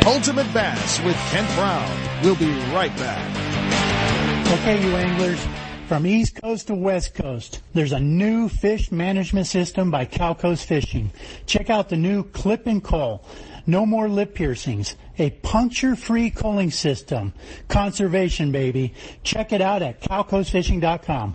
Ultimate 0.06 0.46
Bass 0.54 1.00
with 1.00 1.16
Kent 1.30 1.52
Brown. 1.56 2.22
We'll 2.22 2.36
be 2.36 2.52
right 2.72 2.96
back. 2.96 4.52
Okay, 4.52 4.80
you 4.80 4.94
anglers, 4.94 5.44
from 5.88 6.06
East 6.06 6.40
Coast 6.40 6.68
to 6.68 6.76
West 6.76 7.14
Coast, 7.14 7.60
there's 7.74 7.90
a 7.90 7.98
new 7.98 8.48
fish 8.48 8.92
management 8.92 9.48
system 9.48 9.90
by 9.90 10.04
Cal 10.04 10.36
Coast 10.36 10.66
Fishing. 10.66 11.10
Check 11.46 11.70
out 11.70 11.88
the 11.88 11.96
new 11.96 12.22
Clip 12.22 12.68
and 12.68 12.84
Call. 12.84 13.24
No 13.66 13.84
more 13.84 14.08
lip 14.08 14.36
piercings. 14.36 14.94
A 15.18 15.30
puncture-free 15.30 16.30
culling 16.30 16.70
system. 16.70 17.32
Conservation, 17.66 18.52
baby. 18.52 18.94
Check 19.24 19.52
it 19.52 19.60
out 19.60 19.82
at 19.82 20.00
calcoastfishing.com. 20.00 21.34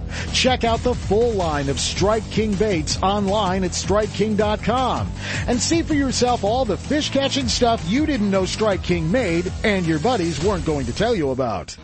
Check 0.33 0.63
out 0.63 0.79
the 0.81 0.93
full 0.93 1.31
line 1.31 1.69
of 1.69 1.79
Strike 1.79 2.29
King 2.31 2.53
baits 2.53 3.01
online 3.01 3.63
at 3.63 3.71
StrikeKing.com 3.71 5.11
and 5.47 5.59
see 5.59 5.81
for 5.81 5.93
yourself 5.93 6.43
all 6.43 6.65
the 6.65 6.77
fish 6.77 7.09
catching 7.09 7.47
stuff 7.47 7.83
you 7.87 8.05
didn't 8.05 8.31
know 8.31 8.45
Strike 8.45 8.83
King 8.83 9.11
made 9.11 9.51
and 9.63 9.85
your 9.85 9.99
buddies 9.99 10.43
weren't 10.43 10.65
going 10.65 10.85
to 10.85 10.93
tell 10.93 11.15
you 11.15 11.31
about. 11.31 11.75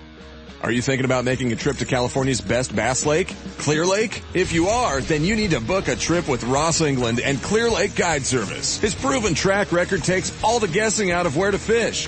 Are 0.61 0.71
you 0.71 0.81
thinking 0.81 1.05
about 1.05 1.23
making 1.23 1.51
a 1.51 1.55
trip 1.55 1.77
to 1.77 1.85
California's 1.85 2.41
best 2.41 2.75
bass 2.75 3.05
lake, 3.05 3.33
Clear 3.59 3.85
Lake? 3.85 4.23
If 4.33 4.51
you 4.51 4.67
are, 4.67 5.01
then 5.01 5.23
you 5.23 5.35
need 5.35 5.51
to 5.51 5.61
book 5.61 5.87
a 5.87 5.95
trip 5.95 6.27
with 6.27 6.43
Ross 6.45 6.81
England 6.81 7.19
and 7.19 7.41
Clear 7.43 7.69
Lake 7.69 7.95
Guide 7.95 8.25
Service. 8.25 8.79
His 8.79 8.95
proven 8.95 9.35
track 9.35 9.71
record 9.71 10.03
takes 10.03 10.33
all 10.43 10.59
the 10.59 10.67
guessing 10.67 11.11
out 11.11 11.27
of 11.27 11.37
where 11.37 11.51
to 11.51 11.59
fish 11.59 12.07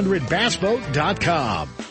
1-800-BassBoat.com. 0.05 1.90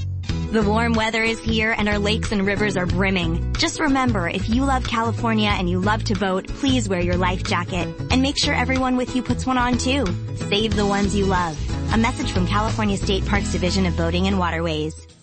The 0.51 0.61
warm 0.61 0.91
weather 0.91 1.23
is 1.23 1.39
here 1.39 1.73
and 1.77 1.87
our 1.87 1.97
lakes 1.97 2.33
and 2.33 2.45
rivers 2.45 2.75
are 2.75 2.85
brimming. 2.85 3.53
Just 3.53 3.79
remember, 3.79 4.27
if 4.27 4.49
you 4.49 4.65
love 4.65 4.83
California 4.83 5.47
and 5.47 5.69
you 5.69 5.79
love 5.79 6.03
to 6.03 6.13
boat, 6.13 6.45
please 6.45 6.89
wear 6.89 6.99
your 6.99 7.15
life 7.15 7.41
jacket. 7.45 7.87
And 8.11 8.21
make 8.21 8.37
sure 8.37 8.53
everyone 8.53 8.97
with 8.97 9.15
you 9.15 9.23
puts 9.23 9.45
one 9.45 9.57
on 9.57 9.77
too. 9.77 10.05
Save 10.35 10.75
the 10.75 10.85
ones 10.85 11.15
you 11.15 11.25
love. 11.25 11.57
A 11.93 11.97
message 11.97 12.33
from 12.33 12.47
California 12.47 12.97
State 12.97 13.25
Parks 13.25 13.53
Division 13.53 13.85
of 13.85 13.95
Boating 13.95 14.27
and 14.27 14.37
Waterways. 14.37 15.07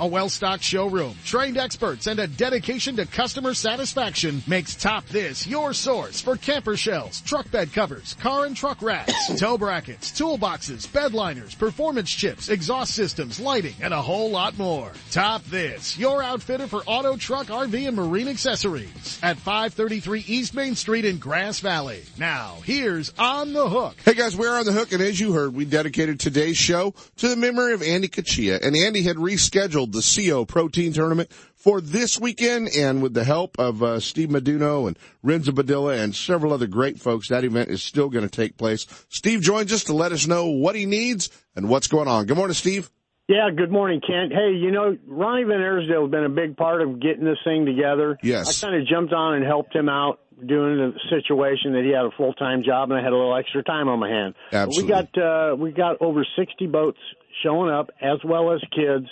A 0.00 0.06
well-stocked 0.08 0.64
showroom, 0.64 1.14
trained 1.24 1.56
experts, 1.56 2.08
and 2.08 2.18
a 2.18 2.26
dedication 2.26 2.96
to 2.96 3.06
customer 3.06 3.54
satisfaction 3.54 4.42
makes 4.48 4.74
Top 4.74 5.06
This 5.06 5.46
your 5.46 5.72
source 5.72 6.20
for 6.20 6.36
camper 6.36 6.76
shells, 6.76 7.20
truck 7.20 7.48
bed 7.52 7.72
covers, 7.72 8.14
car 8.14 8.44
and 8.44 8.56
truck 8.56 8.82
racks, 8.82 9.12
tow 9.38 9.56
brackets, 9.56 10.10
toolboxes, 10.10 10.92
bed 10.92 11.14
liners, 11.14 11.54
performance 11.54 12.10
chips, 12.10 12.48
exhaust 12.48 12.92
systems, 12.92 13.38
lighting, 13.38 13.76
and 13.80 13.94
a 13.94 14.02
whole 14.02 14.32
lot 14.32 14.58
more. 14.58 14.90
Top 15.12 15.44
This, 15.44 15.96
your 15.96 16.24
outfitter 16.24 16.66
for 16.66 16.82
auto, 16.86 17.16
truck, 17.16 17.46
RV, 17.46 17.86
and 17.86 17.96
marine 17.96 18.26
accessories 18.26 19.20
at 19.22 19.36
533 19.36 20.24
East 20.26 20.54
Main 20.54 20.74
Street 20.74 21.04
in 21.04 21.18
Grass 21.18 21.60
Valley. 21.60 22.02
Now, 22.18 22.56
here's 22.64 23.12
On 23.16 23.52
the 23.52 23.68
Hook. 23.68 23.94
Hey 24.04 24.14
guys, 24.14 24.36
we're 24.36 24.58
on 24.58 24.64
the 24.64 24.72
hook, 24.72 24.90
and 24.90 25.00
as 25.00 25.20
you 25.20 25.34
heard, 25.34 25.54
we 25.54 25.64
dedicated 25.64 26.18
today's 26.18 26.56
show 26.56 26.94
to 27.18 27.28
the 27.28 27.36
memory 27.36 27.74
of 27.74 27.82
Andy 27.82 28.08
Cuccia, 28.08 28.60
and 28.60 28.74
Andy 28.74 29.02
had 29.02 29.16
rescheduled 29.16 29.83
the 29.92 30.02
CO 30.02 30.44
Protein 30.44 30.92
Tournament 30.92 31.30
for 31.54 31.80
this 31.80 32.20
weekend, 32.20 32.68
and 32.76 33.02
with 33.02 33.14
the 33.14 33.24
help 33.24 33.58
of 33.58 33.82
uh, 33.82 34.00
Steve 34.00 34.28
Meduno 34.28 34.86
and 34.86 34.98
Renzo 35.22 35.52
Badilla 35.52 35.98
and 35.98 36.14
several 36.14 36.52
other 36.52 36.66
great 36.66 37.00
folks, 37.00 37.28
that 37.28 37.44
event 37.44 37.70
is 37.70 37.82
still 37.82 38.08
going 38.08 38.28
to 38.28 38.30
take 38.30 38.56
place. 38.56 38.86
Steve 39.08 39.40
joins 39.40 39.72
us 39.72 39.84
to 39.84 39.94
let 39.94 40.12
us 40.12 40.26
know 40.26 40.46
what 40.46 40.74
he 40.74 40.86
needs 40.86 41.30
and 41.56 41.68
what's 41.68 41.86
going 41.86 42.08
on. 42.08 42.26
Good 42.26 42.36
morning, 42.36 42.54
Steve. 42.54 42.90
Yeah, 43.26 43.48
good 43.56 43.72
morning, 43.72 44.02
Kent. 44.06 44.32
Hey, 44.32 44.52
you 44.54 44.70
know, 44.70 44.98
Ronnie 45.06 45.44
Van 45.44 45.62
Arsdale 45.62 46.02
has 46.02 46.10
been 46.10 46.24
a 46.24 46.28
big 46.28 46.58
part 46.58 46.82
of 46.82 47.00
getting 47.00 47.24
this 47.24 47.38
thing 47.42 47.64
together. 47.64 48.18
Yes. 48.22 48.62
I 48.62 48.66
kind 48.66 48.82
of 48.82 48.86
jumped 48.86 49.14
on 49.14 49.36
and 49.36 49.44
helped 49.46 49.74
him 49.74 49.88
out 49.88 50.20
doing 50.46 50.76
the 50.76 50.92
situation 51.08 51.72
that 51.72 51.84
he 51.84 51.90
had 51.90 52.04
a 52.04 52.10
full 52.16 52.34
time 52.34 52.62
job 52.64 52.90
and 52.90 52.98
I 52.98 53.02
had 53.02 53.12
a 53.12 53.16
little 53.16 53.36
extra 53.36 53.62
time 53.62 53.88
on 53.88 53.98
my 53.98 54.08
hand. 54.08 54.34
Absolutely. 54.52 54.82
We 54.82 54.88
got 54.88 55.18
uh 55.18 55.56
we 55.56 55.72
got 55.72 56.02
over 56.02 56.26
sixty 56.36 56.66
boats 56.66 56.98
showing 57.42 57.70
up 57.70 57.90
as 58.02 58.18
well 58.24 58.52
as 58.52 58.60
kids 58.74 59.06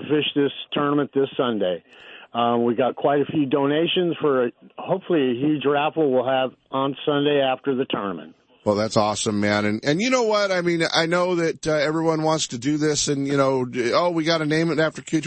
to 0.00 0.08
fish 0.08 0.26
this 0.34 0.52
tournament 0.72 1.10
this 1.14 1.28
Sunday. 1.36 1.82
Um, 2.34 2.64
we 2.64 2.74
got 2.74 2.94
quite 2.94 3.20
a 3.20 3.24
few 3.24 3.46
donations 3.46 4.16
for 4.20 4.46
a, 4.46 4.52
hopefully 4.76 5.30
a 5.30 5.34
huge 5.34 5.64
raffle 5.64 6.10
we'll 6.10 6.26
have 6.26 6.50
on 6.70 6.94
Sunday 7.06 7.40
after 7.40 7.74
the 7.74 7.86
tournament. 7.86 8.34
Well, 8.64 8.74
that's 8.74 8.98
awesome, 8.98 9.40
man. 9.40 9.64
And 9.64 9.80
and 9.82 10.00
you 10.00 10.10
know 10.10 10.24
what? 10.24 10.52
I 10.52 10.60
mean, 10.60 10.82
I 10.92 11.06
know 11.06 11.36
that 11.36 11.66
uh, 11.66 11.72
everyone 11.72 12.22
wants 12.22 12.48
to 12.48 12.58
do 12.58 12.76
this, 12.76 13.08
and 13.08 13.26
you 13.26 13.36
know, 13.36 13.66
oh, 13.94 14.10
we 14.10 14.24
got 14.24 14.38
to 14.38 14.46
name 14.46 14.70
it 14.70 14.78
after 14.78 15.00
Cooch. 15.00 15.26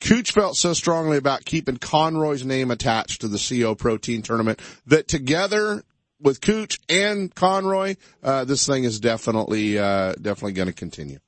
Cooch 0.00 0.30
felt 0.30 0.56
so 0.56 0.72
strongly 0.72 1.16
about 1.16 1.44
keeping 1.44 1.78
Conroy's 1.78 2.44
name 2.44 2.70
attached 2.70 3.22
to 3.22 3.28
the 3.28 3.38
CO 3.38 3.74
Protein 3.74 4.22
Tournament 4.22 4.60
that 4.86 5.08
together 5.08 5.82
with 6.20 6.40
Cooch 6.40 6.78
and 6.88 7.34
Conroy, 7.34 7.96
uh, 8.22 8.44
this 8.44 8.66
thing 8.66 8.84
is 8.84 9.00
definitely 9.00 9.78
uh, 9.78 10.12
definitely 10.14 10.52
going 10.52 10.68
to 10.68 10.74
continue. 10.74 11.18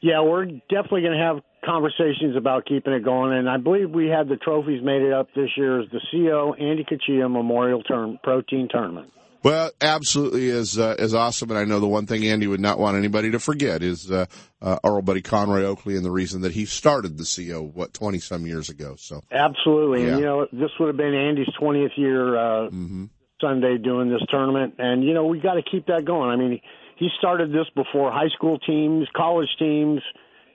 Yeah, 0.00 0.22
we're 0.22 0.44
definitely 0.44 1.02
going 1.02 1.18
to 1.18 1.24
have 1.24 1.36
conversations 1.64 2.36
about 2.36 2.66
keeping 2.66 2.92
it 2.92 3.04
going, 3.04 3.32
and 3.36 3.48
I 3.48 3.56
believe 3.56 3.90
we 3.90 4.08
had 4.08 4.28
the 4.28 4.36
trophies 4.36 4.82
made 4.82 5.02
it 5.02 5.12
up 5.12 5.28
this 5.34 5.50
year 5.56 5.80
as 5.80 5.88
the 5.90 6.00
CO 6.10 6.54
Andy 6.54 6.84
Cuccia 6.84 7.30
Memorial 7.30 7.82
Term 7.82 8.18
Protein 8.22 8.68
Tournament. 8.70 9.10
Well, 9.42 9.70
absolutely 9.82 10.46
is 10.48 10.78
uh, 10.78 10.96
is 10.98 11.12
awesome, 11.12 11.50
and 11.50 11.58
I 11.58 11.64
know 11.64 11.78
the 11.78 11.86
one 11.86 12.06
thing 12.06 12.24
Andy 12.26 12.46
would 12.46 12.60
not 12.60 12.78
want 12.78 12.96
anybody 12.96 13.30
to 13.32 13.38
forget 13.38 13.82
is 13.82 14.10
uh, 14.10 14.24
uh, 14.62 14.78
our 14.82 14.92
old 14.96 15.04
buddy 15.04 15.20
Conroy 15.20 15.64
Oakley, 15.64 15.96
and 15.96 16.04
the 16.04 16.10
reason 16.10 16.40
that 16.42 16.52
he 16.52 16.64
started 16.64 17.18
the 17.18 17.24
CO 17.50 17.60
what 17.62 17.92
twenty 17.92 18.20
some 18.20 18.46
years 18.46 18.70
ago. 18.70 18.94
So 18.98 19.20
absolutely, 19.30 20.04
Yeah. 20.04 20.08
and 20.12 20.18
you 20.18 20.24
know 20.24 20.46
this 20.50 20.70
would 20.80 20.86
have 20.86 20.96
been 20.96 21.14
Andy's 21.14 21.52
twentieth 21.58 21.92
year 21.96 22.36
uh, 22.36 22.68
Mm-hmm. 22.70 23.04
Sunday 23.40 23.76
doing 23.76 24.08
this 24.08 24.22
tournament, 24.30 24.74
and 24.78 25.04
you 25.04 25.12
know 25.12 25.26
we 25.26 25.40
got 25.40 25.54
to 25.54 25.62
keep 25.62 25.86
that 25.88 26.06
going. 26.06 26.30
I 26.30 26.36
mean, 26.36 26.60
he 26.96 27.08
started 27.18 27.50
this 27.50 27.66
before 27.74 28.10
high 28.12 28.28
school 28.34 28.58
teams, 28.60 29.06
college 29.14 29.48
teams, 29.58 30.00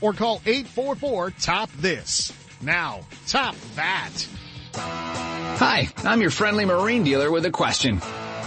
or 0.00 0.12
call 0.12 0.40
844-TOP-THIS. 0.40 2.32
Now, 2.62 3.00
top 3.26 3.54
that. 3.76 4.12
Hi, 4.74 5.88
I'm 5.98 6.20
your 6.20 6.30
friendly 6.30 6.64
marine 6.64 7.04
dealer 7.04 7.30
with 7.30 7.44
a 7.44 7.50
question. 7.50 8.00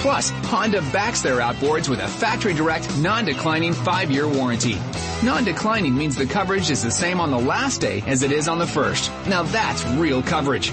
Plus, 0.00 0.30
Honda 0.44 0.80
backs 0.92 1.20
their 1.20 1.40
outboards 1.40 1.88
with 1.88 2.00
a 2.00 2.08
factory 2.08 2.54
direct, 2.54 2.96
non-declining 2.98 3.74
5-year 3.74 4.26
warranty. 4.26 4.78
Non-declining 5.22 5.94
means 5.94 6.16
the 6.16 6.26
coverage 6.26 6.70
is 6.70 6.82
the 6.82 6.90
same 6.90 7.20
on 7.20 7.30
the 7.30 7.38
last 7.38 7.82
day 7.82 8.02
as 8.06 8.22
it 8.22 8.32
is 8.32 8.48
on 8.48 8.58
the 8.58 8.66
first. 8.66 9.12
Now 9.28 9.42
that's 9.42 9.84
real 9.90 10.22
coverage. 10.22 10.72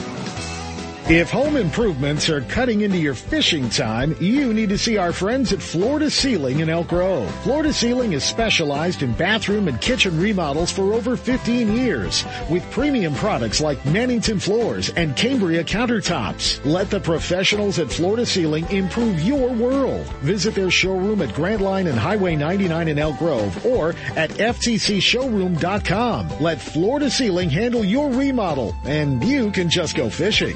If 1.09 1.31
home 1.31 1.57
improvements 1.57 2.29
are 2.29 2.41
cutting 2.41 2.81
into 2.81 2.97
your 2.97 3.15
fishing 3.15 3.69
time, 3.69 4.15
you 4.21 4.53
need 4.53 4.69
to 4.69 4.77
see 4.77 4.97
our 4.97 5.11
friends 5.11 5.51
at 5.51 5.61
Floor 5.61 5.99
to 5.99 6.09
Ceiling 6.09 6.59
in 6.59 6.69
Elk 6.69 6.87
Grove. 6.87 7.29
Floor 7.43 7.63
to 7.63 7.73
Ceiling 7.73 8.13
is 8.13 8.23
specialized 8.23 9.01
in 9.01 9.11
bathroom 9.13 9.67
and 9.67 9.81
kitchen 9.81 10.17
remodels 10.17 10.71
for 10.71 10.93
over 10.93 11.17
15 11.17 11.75
years 11.75 12.23
with 12.49 12.63
premium 12.71 13.13
products 13.15 13.59
like 13.59 13.77
Mannington 13.79 14.41
floors 14.41 14.89
and 14.91 15.17
Cambria 15.17 15.65
countertops. 15.65 16.63
Let 16.65 16.89
the 16.91 16.99
professionals 16.99 17.79
at 17.79 17.91
Floor 17.91 18.15
to 18.15 18.25
Ceiling 18.25 18.69
improve 18.69 19.21
your 19.21 19.49
world. 19.49 20.05
Visit 20.21 20.55
their 20.55 20.71
showroom 20.71 21.21
at 21.23 21.33
Grant 21.33 21.61
Line 21.61 21.87
and 21.87 21.99
Highway 21.99 22.37
99 22.37 22.87
in 22.87 22.99
Elk 22.99 23.17
Grove 23.17 23.65
or 23.65 23.89
at 24.15 24.29
ftcshowroom.com. 24.29 26.29
Let 26.39 26.61
Floor 26.61 26.99
to 26.99 27.09
Ceiling 27.09 27.49
handle 27.49 27.83
your 27.83 28.09
remodel 28.11 28.73
and 28.85 29.21
you 29.23 29.51
can 29.51 29.69
just 29.69 29.97
go 29.97 30.09
fishing. 30.09 30.55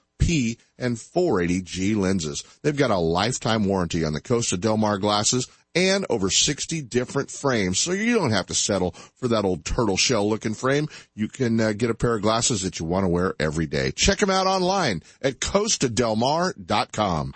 P 0.21 0.57
and 0.77 0.95
480G 0.95 1.97
lenses. 1.97 2.43
They've 2.61 2.77
got 2.77 2.91
a 2.91 2.97
lifetime 2.97 3.65
warranty 3.65 4.05
on 4.05 4.13
the 4.13 4.21
Costa 4.21 4.55
Del 4.55 4.77
Mar 4.77 4.99
glasses 4.99 5.47
and 5.73 6.05
over 6.09 6.29
60 6.29 6.81
different 6.83 7.31
frames. 7.31 7.79
So 7.79 7.91
you 7.91 8.13
don't 8.15 8.31
have 8.31 8.45
to 8.47 8.53
settle 8.53 8.91
for 8.91 9.27
that 9.29 9.45
old 9.45 9.65
turtle 9.65 9.97
shell 9.97 10.29
looking 10.29 10.53
frame. 10.53 10.87
You 11.15 11.27
can 11.27 11.59
uh, 11.59 11.73
get 11.73 11.89
a 11.89 11.95
pair 11.95 12.15
of 12.15 12.21
glasses 12.21 12.61
that 12.61 12.79
you 12.79 12.85
want 12.85 13.03
to 13.05 13.09
wear 13.09 13.33
every 13.39 13.65
day. 13.65 13.91
Check 13.91 14.19
them 14.19 14.29
out 14.29 14.45
online 14.47 15.01
at 15.21 15.39
costadelmar.com. 15.39 17.33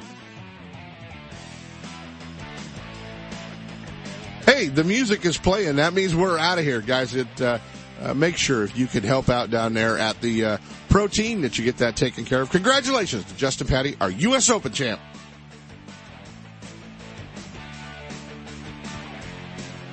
Hey, 4.46 4.68
the 4.68 4.84
music 4.84 5.26
is 5.26 5.40
playing. 5.40 5.78
That 5.78 5.94
means 5.94 6.16
we're 6.16 6.38
out 6.38 6.60
of 6.60 6.66
here, 6.66 6.82
guys. 6.82 7.16
It, 7.16 7.42
uh, 7.42 7.58
uh, 8.02 8.14
make 8.14 8.38
sure 8.38 8.64
if 8.64 8.78
you 8.78 8.86
could 8.86 9.04
help 9.04 9.30
out 9.30 9.50
down 9.50 9.74
there 9.74 9.98
at 9.98 10.22
the 10.22 10.46
uh, 10.46 10.58
protein 10.96 11.42
that 11.42 11.58
you 11.58 11.66
get 11.66 11.76
that 11.76 11.98
taken 11.98 12.24
care 12.24 12.40
of. 12.40 12.50
Congratulations 12.52 13.26
to 13.26 13.36
Justin 13.36 13.68
Patti, 13.68 13.98
our 14.00 14.10
U.S. 14.12 14.50
Open 14.50 14.72
champ. 14.72 14.98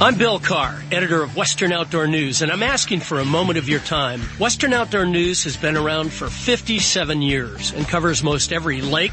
I'm 0.00 0.16
Bill 0.16 0.40
Karr, 0.40 0.82
editor 0.90 1.22
of 1.22 1.36
Western 1.36 1.70
Outdoor 1.72 2.08
News, 2.08 2.42
and 2.42 2.50
I'm 2.50 2.64
asking 2.64 2.98
for 2.98 3.20
a 3.20 3.24
moment 3.24 3.58
of 3.58 3.68
your 3.68 3.78
time. 3.78 4.20
Western 4.40 4.72
Outdoor 4.72 5.06
News 5.06 5.44
has 5.44 5.56
been 5.56 5.76
around 5.76 6.12
for 6.12 6.26
57 6.26 7.22
years 7.22 7.72
and 7.72 7.86
covers 7.86 8.20
most 8.24 8.52
every 8.52 8.80
lake, 8.82 9.12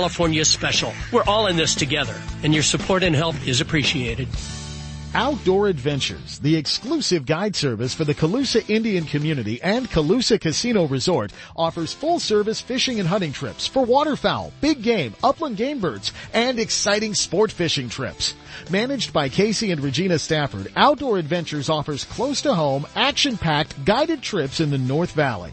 California 0.00 0.42
special. 0.46 0.94
We're 1.12 1.24
all 1.24 1.46
in 1.48 1.56
this 1.56 1.74
together 1.74 2.18
and 2.42 2.54
your 2.54 2.62
support 2.62 3.02
and 3.02 3.14
help 3.14 3.36
is 3.46 3.60
appreciated. 3.60 4.28
Outdoor 5.12 5.68
Adventures, 5.68 6.38
the 6.38 6.56
exclusive 6.56 7.26
guide 7.26 7.54
service 7.54 7.92
for 7.92 8.06
the 8.06 8.14
Colusa 8.14 8.66
Indian 8.70 9.04
community 9.04 9.60
and 9.60 9.90
Colusa 9.90 10.40
Casino 10.40 10.86
Resort, 10.86 11.34
offers 11.54 11.92
full 11.92 12.18
service 12.18 12.62
fishing 12.62 12.98
and 12.98 13.06
hunting 13.06 13.32
trips 13.32 13.66
for 13.66 13.84
waterfowl, 13.84 14.54
big 14.62 14.80
game, 14.82 15.12
upland 15.22 15.58
game 15.58 15.80
birds, 15.80 16.14
and 16.32 16.58
exciting 16.58 17.12
sport 17.12 17.52
fishing 17.52 17.90
trips. 17.90 18.34
Managed 18.70 19.12
by 19.12 19.28
Casey 19.28 19.70
and 19.70 19.82
Regina 19.82 20.18
Stafford, 20.18 20.72
Outdoor 20.76 21.18
Adventures 21.18 21.68
offers 21.68 22.04
close 22.04 22.40
to 22.40 22.54
home, 22.54 22.86
action-packed 22.96 23.84
guided 23.84 24.22
trips 24.22 24.60
in 24.60 24.70
the 24.70 24.78
North 24.78 25.12
Valley. 25.12 25.52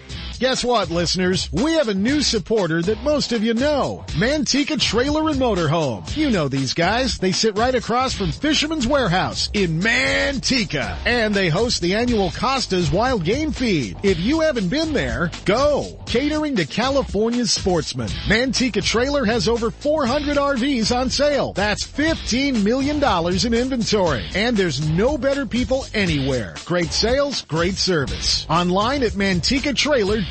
Guess 0.41 0.63
what, 0.63 0.89
listeners? 0.89 1.51
We 1.53 1.73
have 1.73 1.87
a 1.87 1.93
new 1.93 2.23
supporter 2.23 2.81
that 2.81 3.03
most 3.03 3.31
of 3.31 3.43
you 3.43 3.53
know. 3.53 4.03
Manteca 4.13 4.81
Trailer 4.81 5.29
and 5.29 5.39
Motorhome. 5.39 6.17
You 6.17 6.31
know 6.31 6.47
these 6.47 6.73
guys. 6.73 7.19
They 7.19 7.31
sit 7.31 7.59
right 7.59 7.75
across 7.75 8.15
from 8.15 8.31
Fisherman's 8.31 8.87
Warehouse 8.87 9.51
in 9.53 9.79
Manteca. 9.79 10.97
And 11.05 11.35
they 11.35 11.49
host 11.49 11.83
the 11.83 11.93
annual 11.93 12.31
Costa's 12.31 12.89
Wild 12.89 13.23
Game 13.23 13.51
Feed. 13.51 13.97
If 14.01 14.19
you 14.19 14.39
haven't 14.39 14.69
been 14.69 14.93
there, 14.93 15.29
go. 15.45 15.99
Catering 16.07 16.55
to 16.55 16.65
California's 16.65 17.51
sportsmen. 17.51 18.09
Manteca 18.25 18.83
Trailer 18.83 19.25
has 19.25 19.47
over 19.47 19.69
400 19.69 20.37
RVs 20.37 20.91
on 20.91 21.11
sale. 21.11 21.53
That's 21.53 21.85
$15 21.85 22.63
million 22.63 22.97
in 23.45 23.53
inventory. 23.53 24.25
And 24.33 24.57
there's 24.57 24.89
no 24.89 25.19
better 25.19 25.45
people 25.45 25.85
anywhere. 25.93 26.55
Great 26.65 26.93
sales, 26.93 27.43
great 27.43 27.75
service. 27.75 28.47
Online 28.49 29.03
at 29.03 29.11
mantecatrailer.com. 29.11 30.30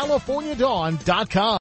www.californiadawn.com. 0.00 1.58